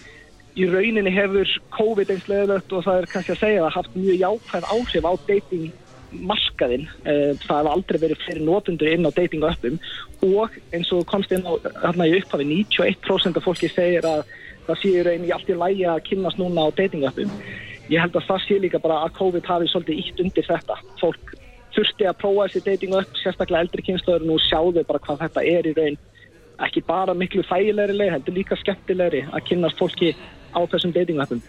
í 0.59 0.67
rauninni 0.67 1.13
hefur 1.13 1.47
COVID 1.75 2.11
eins 2.11 2.27
leðilegt 2.29 2.73
og 2.75 2.83
það 2.85 2.99
er 2.99 3.07
kannski 3.13 3.33
að 3.35 3.41
segja 3.41 3.63
að 3.65 3.75
haft 3.77 3.95
mjög 3.95 4.19
jáfæð 4.19 4.67
áhrif 4.75 5.07
á 5.07 5.13
datingmarkaðin. 5.29 6.85
Eh, 7.05 7.31
það 7.45 7.57
hefur 7.57 7.71
aldrei 7.71 7.99
verið 8.03 8.23
fyrir 8.25 8.45
notundur 8.47 8.91
inn 8.91 9.07
á 9.07 9.11
datingaöppum 9.15 9.79
og 10.27 10.57
eins 10.75 10.91
og 10.91 11.05
komst 11.07 11.31
inn 11.31 11.47
á 11.47 11.53
hérna 11.85 12.09
í 12.09 12.17
upphafi 12.19 12.47
91% 12.51 13.39
af 13.39 13.47
fólki 13.47 13.71
segir 13.71 14.07
að 14.07 14.25
það 14.67 14.81
sé 14.81 14.93
í 14.93 15.03
rauninni 15.07 15.35
allt 15.35 15.49
í 15.51 15.59
lægi 15.63 15.87
að 15.87 16.03
kynast 16.09 16.41
núna 16.41 16.67
á 16.67 16.69
datingaöppum. 16.75 17.31
Ég 17.91 18.03
held 18.03 18.15
að 18.15 18.27
það 18.27 18.45
sé 18.45 18.59
líka 18.59 18.79
bara 18.83 19.01
að 19.05 19.15
COVID 19.19 19.47
hafi 19.47 19.71
svolítið 19.71 20.03
ítt 20.03 20.23
undir 20.23 20.47
þetta. 20.47 20.79
Fólk 20.99 21.35
þurfti 21.71 22.07
að 22.07 22.19
prófa 22.19 22.47
þessi 22.47 22.65
datingaöpp, 22.67 23.19
sérstaklega 23.23 23.63
eldri 23.63 23.83
kynslaður 23.87 24.25
og 24.25 24.31
nú 24.33 24.39
sjáðu 24.43 24.83
bara 24.87 24.99
hvað 24.99 25.23
þetta 25.25 25.43
er 25.47 25.67
í 25.71 25.75
raun 25.79 26.01
ekki 26.65 26.83
bara 26.85 27.15
miklu 27.17 27.43
þægilegri 27.47 27.95
leið, 27.97 28.13
heldur 28.15 28.37
líka 28.37 28.57
skemmtilegri 28.59 29.23
að 29.31 29.45
kynast 29.49 29.79
fólki 29.81 30.11
á 30.51 30.59
þessum 30.71 30.93
datingappum. 30.95 31.41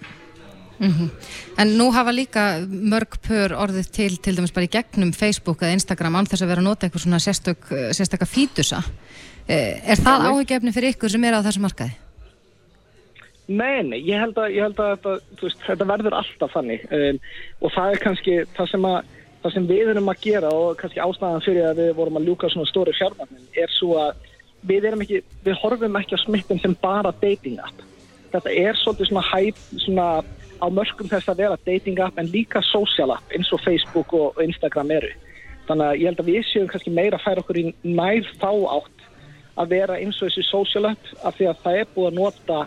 Mm 0.83 0.91
-hmm. 0.91 1.11
En 1.59 1.77
nú 1.79 1.93
hafa 1.93 2.11
líka 2.11 2.67
mörg 2.67 3.19
pör 3.29 3.53
orðið 3.55 3.91
til, 3.91 4.17
til 4.19 4.37
dæmis 4.37 4.55
bara 4.55 4.67
í 4.67 4.71
gegnum 4.73 5.13
Facebook 5.13 5.63
eða 5.63 5.73
Instagram 5.73 6.15
án 6.15 6.27
þess 6.27 6.43
að 6.43 6.49
vera 6.49 6.61
að 6.61 6.65
nota 6.65 6.87
eitthvað 6.87 7.03
svona 7.03 7.19
sérstök, 7.19 7.63
sérstöka 7.93 8.27
fítusa. 8.27 8.83
Eh, 9.49 9.91
er 9.91 9.97
það 9.99 10.27
áhugjefni 10.27 10.73
fyrir 10.73 10.95
ykkur 10.95 11.11
sem 11.11 11.25
er 11.25 11.35
á 11.35 11.45
þessu 11.45 11.61
markaði? 11.61 11.93
Nei, 13.51 13.83
nei, 13.83 13.99
ég 14.07 14.21
held 14.23 14.39
að, 14.39 14.53
ég 14.55 14.63
held 14.63 14.79
að 14.79 14.93
þetta, 14.93 15.15
veist, 15.41 15.65
þetta 15.67 15.87
verður 15.91 16.15
alltaf 16.15 16.53
þannig 16.55 16.85
um, 16.95 17.19
og 17.61 17.73
það 17.75 17.93
er 17.93 18.03
kannski 18.05 18.37
það 18.57 18.69
sem, 18.71 18.85
að, 18.87 19.09
það 19.43 19.55
sem 19.57 19.67
við 19.67 19.91
erum 19.93 20.13
að 20.13 20.21
gera 20.23 20.53
og 20.55 20.77
kannski 20.79 21.03
ástæðan 21.03 21.43
fyrir 21.43 21.67
að 21.69 21.81
við 21.83 21.91
vorum 21.99 22.21
að 22.21 22.29
ljúka 22.29 22.51
svona 22.53 22.71
stóri 22.71 22.95
fjármagnin 22.95 23.49
er 23.59 23.75
svo 23.75 23.97
að 23.99 24.29
við, 24.71 24.87
ekki, 24.93 25.23
við 25.43 25.59
horfum 25.59 25.99
ekki 25.99 26.17
á 26.17 26.25
smittum 26.25 26.63
sem 26.63 26.77
bara 26.81 27.13
dating 27.19 27.59
app 27.67 27.83
þetta 28.33 28.55
er 28.63 28.79
svolítið 28.81 29.11
svona 29.11 29.27
hæp 29.31 29.61
svona 29.85 30.07
á 30.63 30.67
mörgum 30.71 31.11
þess 31.11 31.31
að 31.31 31.43
vera 31.43 31.61
dating 31.67 32.01
app 32.03 32.19
en 32.19 32.31
líka 32.31 32.63
social 32.71 33.15
app 33.17 33.35
eins 33.35 33.51
og 33.53 33.63
Facebook 33.65 34.13
og 34.15 34.39
Instagram 34.43 34.93
eru. 34.95 35.11
Þannig 35.69 35.89
að 35.89 35.99
ég 35.99 36.11
held 36.11 36.21
að 36.23 36.31
við 36.31 36.45
séum 36.49 36.69
kannski 36.71 36.93
meira 36.95 37.19
að 37.19 37.25
færa 37.27 37.43
okkur 37.43 37.59
í 37.59 37.65
nær 37.83 38.29
þá 38.39 38.53
átt 38.79 39.09
að 39.63 39.75
vera 39.75 39.99
eins 40.01 40.21
og 40.21 40.31
þessi 40.31 40.47
social 40.49 40.89
app 40.93 41.11
af 41.27 41.37
því 41.39 41.51
að 41.51 41.65
það 41.65 41.81
er 41.81 41.91
búið 41.95 42.11
að 42.11 42.19
nota 42.21 42.61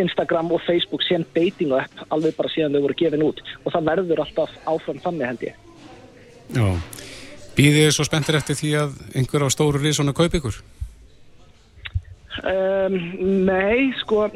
Instagram 0.00 0.50
og 0.56 0.64
Facebook 0.66 1.04
sem 1.06 1.24
dating 1.36 1.74
app 1.76 2.06
alveg 2.14 2.34
bara 2.36 2.50
síðan 2.50 2.74
þau 2.74 2.86
voru 2.88 2.98
gefin 2.98 3.26
út 3.28 3.42
og 3.62 3.70
það 3.74 3.90
verður 3.92 4.24
alltaf 4.24 4.56
áfram 4.66 5.04
þannig 5.04 5.30
held 5.30 5.44
ég. 5.46 5.60
Já, 6.56 6.66
býðið 7.54 7.84
þið 7.84 7.94
svo 7.94 8.08
spenntir 8.08 8.40
eftir 8.40 8.58
því 8.58 8.74
að 8.82 8.98
einhver 9.20 9.46
á 9.46 9.48
stóru 9.52 9.82
riðsona 9.82 10.16
kaup 10.16 10.34
ykkur? 10.40 10.58
Um, 12.38 12.98
nei, 13.48 13.88
sko, 13.98 14.28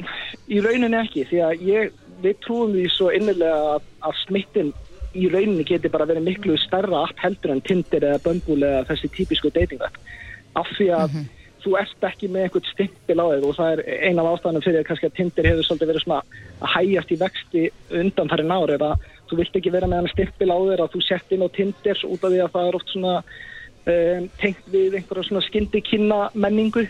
í 0.51 0.63
rauninni 0.65 0.99
ekki, 0.99 1.27
því 1.29 1.43
að 1.47 1.67
ég, 1.69 1.93
við 2.23 2.41
trúum 2.43 2.73
því 2.75 2.87
svo 2.91 3.11
innilega 3.15 3.77
að, 3.77 3.85
að 4.09 4.17
smittin 4.25 4.73
í 5.15 5.29
rauninni 5.31 5.67
geti 5.69 5.91
bara 5.93 6.09
verið 6.09 6.27
miklu 6.27 6.57
starra 6.61 7.05
app 7.07 7.21
heldur 7.23 7.55
en 7.55 7.63
Tinder 7.67 8.09
eða 8.09 8.23
Bumble 8.25 8.67
eða 8.67 8.89
þessi 8.91 9.13
típisku 9.17 9.53
dating 9.55 9.83
app. 9.85 9.99
Af 10.59 10.69
því 10.77 10.89
að 10.97 11.07
mm 11.07 11.21
-hmm. 11.21 11.29
þú 11.65 11.77
ert 11.81 12.07
ekki 12.09 12.29
með 12.29 12.43
einhvert 12.47 12.71
stimpil 12.73 13.19
á 13.21 13.27
þig 13.33 13.45
og 13.49 13.57
það 13.57 13.73
er 13.73 13.81
eina 14.09 14.23
af 14.23 14.31
ástæðanum 14.33 14.65
fyrir 14.65 14.81
að 14.81 14.89
kannski 14.89 15.07
að 15.07 15.17
Tinder 15.17 15.49
hefur 15.51 15.65
svolítið 15.65 15.91
verið 15.91 16.03
svona 16.05 16.23
að 16.63 16.73
hægjast 16.75 17.13
í 17.13 17.21
vexti 17.25 17.63
undan 18.01 18.29
þar 18.29 18.41
en 18.41 18.57
ári 18.57 18.75
eða 18.79 18.91
þú 19.29 19.37
vilt 19.37 19.57
ekki 19.57 19.73
vera 19.73 19.87
með 19.87 19.99
hann 20.01 20.15
stimpil 20.15 20.51
á 20.51 20.59
þig 20.59 20.81
að 20.81 20.93
þú 20.95 21.01
sett 21.07 21.33
inn 21.33 21.47
á 21.47 21.49
Tinder 21.57 21.97
út 22.13 22.25
af 22.25 22.31
því 22.33 22.41
að 22.43 22.53
það 22.55 22.69
er 22.69 22.75
oft 22.75 22.89
svona 22.89 23.15
um, 23.87 24.29
tengt 24.41 24.65
við 24.73 24.95
einhverja 24.97 25.29
svona 25.29 25.47
skyndikynna 25.47 26.21
menningu 26.35 26.89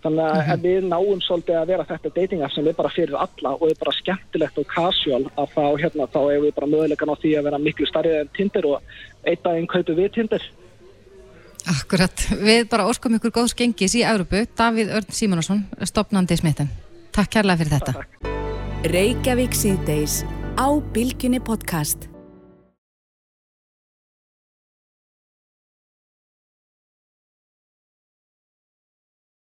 Þannig 0.00 0.24
að 0.24 0.36
mm 0.36 0.46
-hmm. 0.48 0.62
við 0.64 0.86
náum 0.88 1.20
svolítið 1.20 1.56
að 1.60 1.66
vera 1.72 1.84
þetta 1.84 2.14
dating 2.14 2.42
app 2.42 2.52
sem 2.54 2.68
er 2.68 2.78
bara 2.78 2.88
fyrir 2.94 3.16
alla 3.20 3.50
og 3.56 3.66
er 3.68 3.76
bara 3.80 3.96
skemmtilegt 3.98 4.58
og 4.58 4.66
casual 4.66 5.24
að 5.36 5.46
þá 5.56 5.66
hérna 5.82 6.08
þá 6.08 6.20
hefur 6.30 6.44
við 6.46 6.54
bara 6.56 6.72
mögulegan 6.72 7.12
á 7.12 7.20
því 7.20 7.30
að 7.36 7.44
vera 7.44 7.58
miklu 7.58 7.86
starrið 7.86 8.20
en 8.20 8.32
Tinder 8.36 8.66
og 8.66 8.80
eitt 9.24 9.46
af 9.46 9.52
einn 9.52 9.68
kaupu 9.68 9.92
við 9.94 10.12
Tinder. 10.14 10.42
Akkurat. 11.68 12.16
Við 12.40 12.68
bara 12.72 12.88
óskum 12.88 13.14
ykkur 13.18 13.34
góðs 13.36 13.54
gengis 13.54 13.94
í 13.94 14.02
Európu. 14.02 14.46
Davíð 14.56 14.94
Örn 14.96 15.12
Símonasson, 15.12 15.66
stopnandi 15.84 16.36
smittan. 16.40 16.70
Takk 17.12 17.36
kærlega 17.36 17.60
fyrir 17.60 17.76
þetta. 17.76 17.92
Reykjavík 18.88 19.52
síðdeis 19.52 20.22
á 20.56 20.68
Bilginni 20.94 21.40
podcast. 21.44 22.09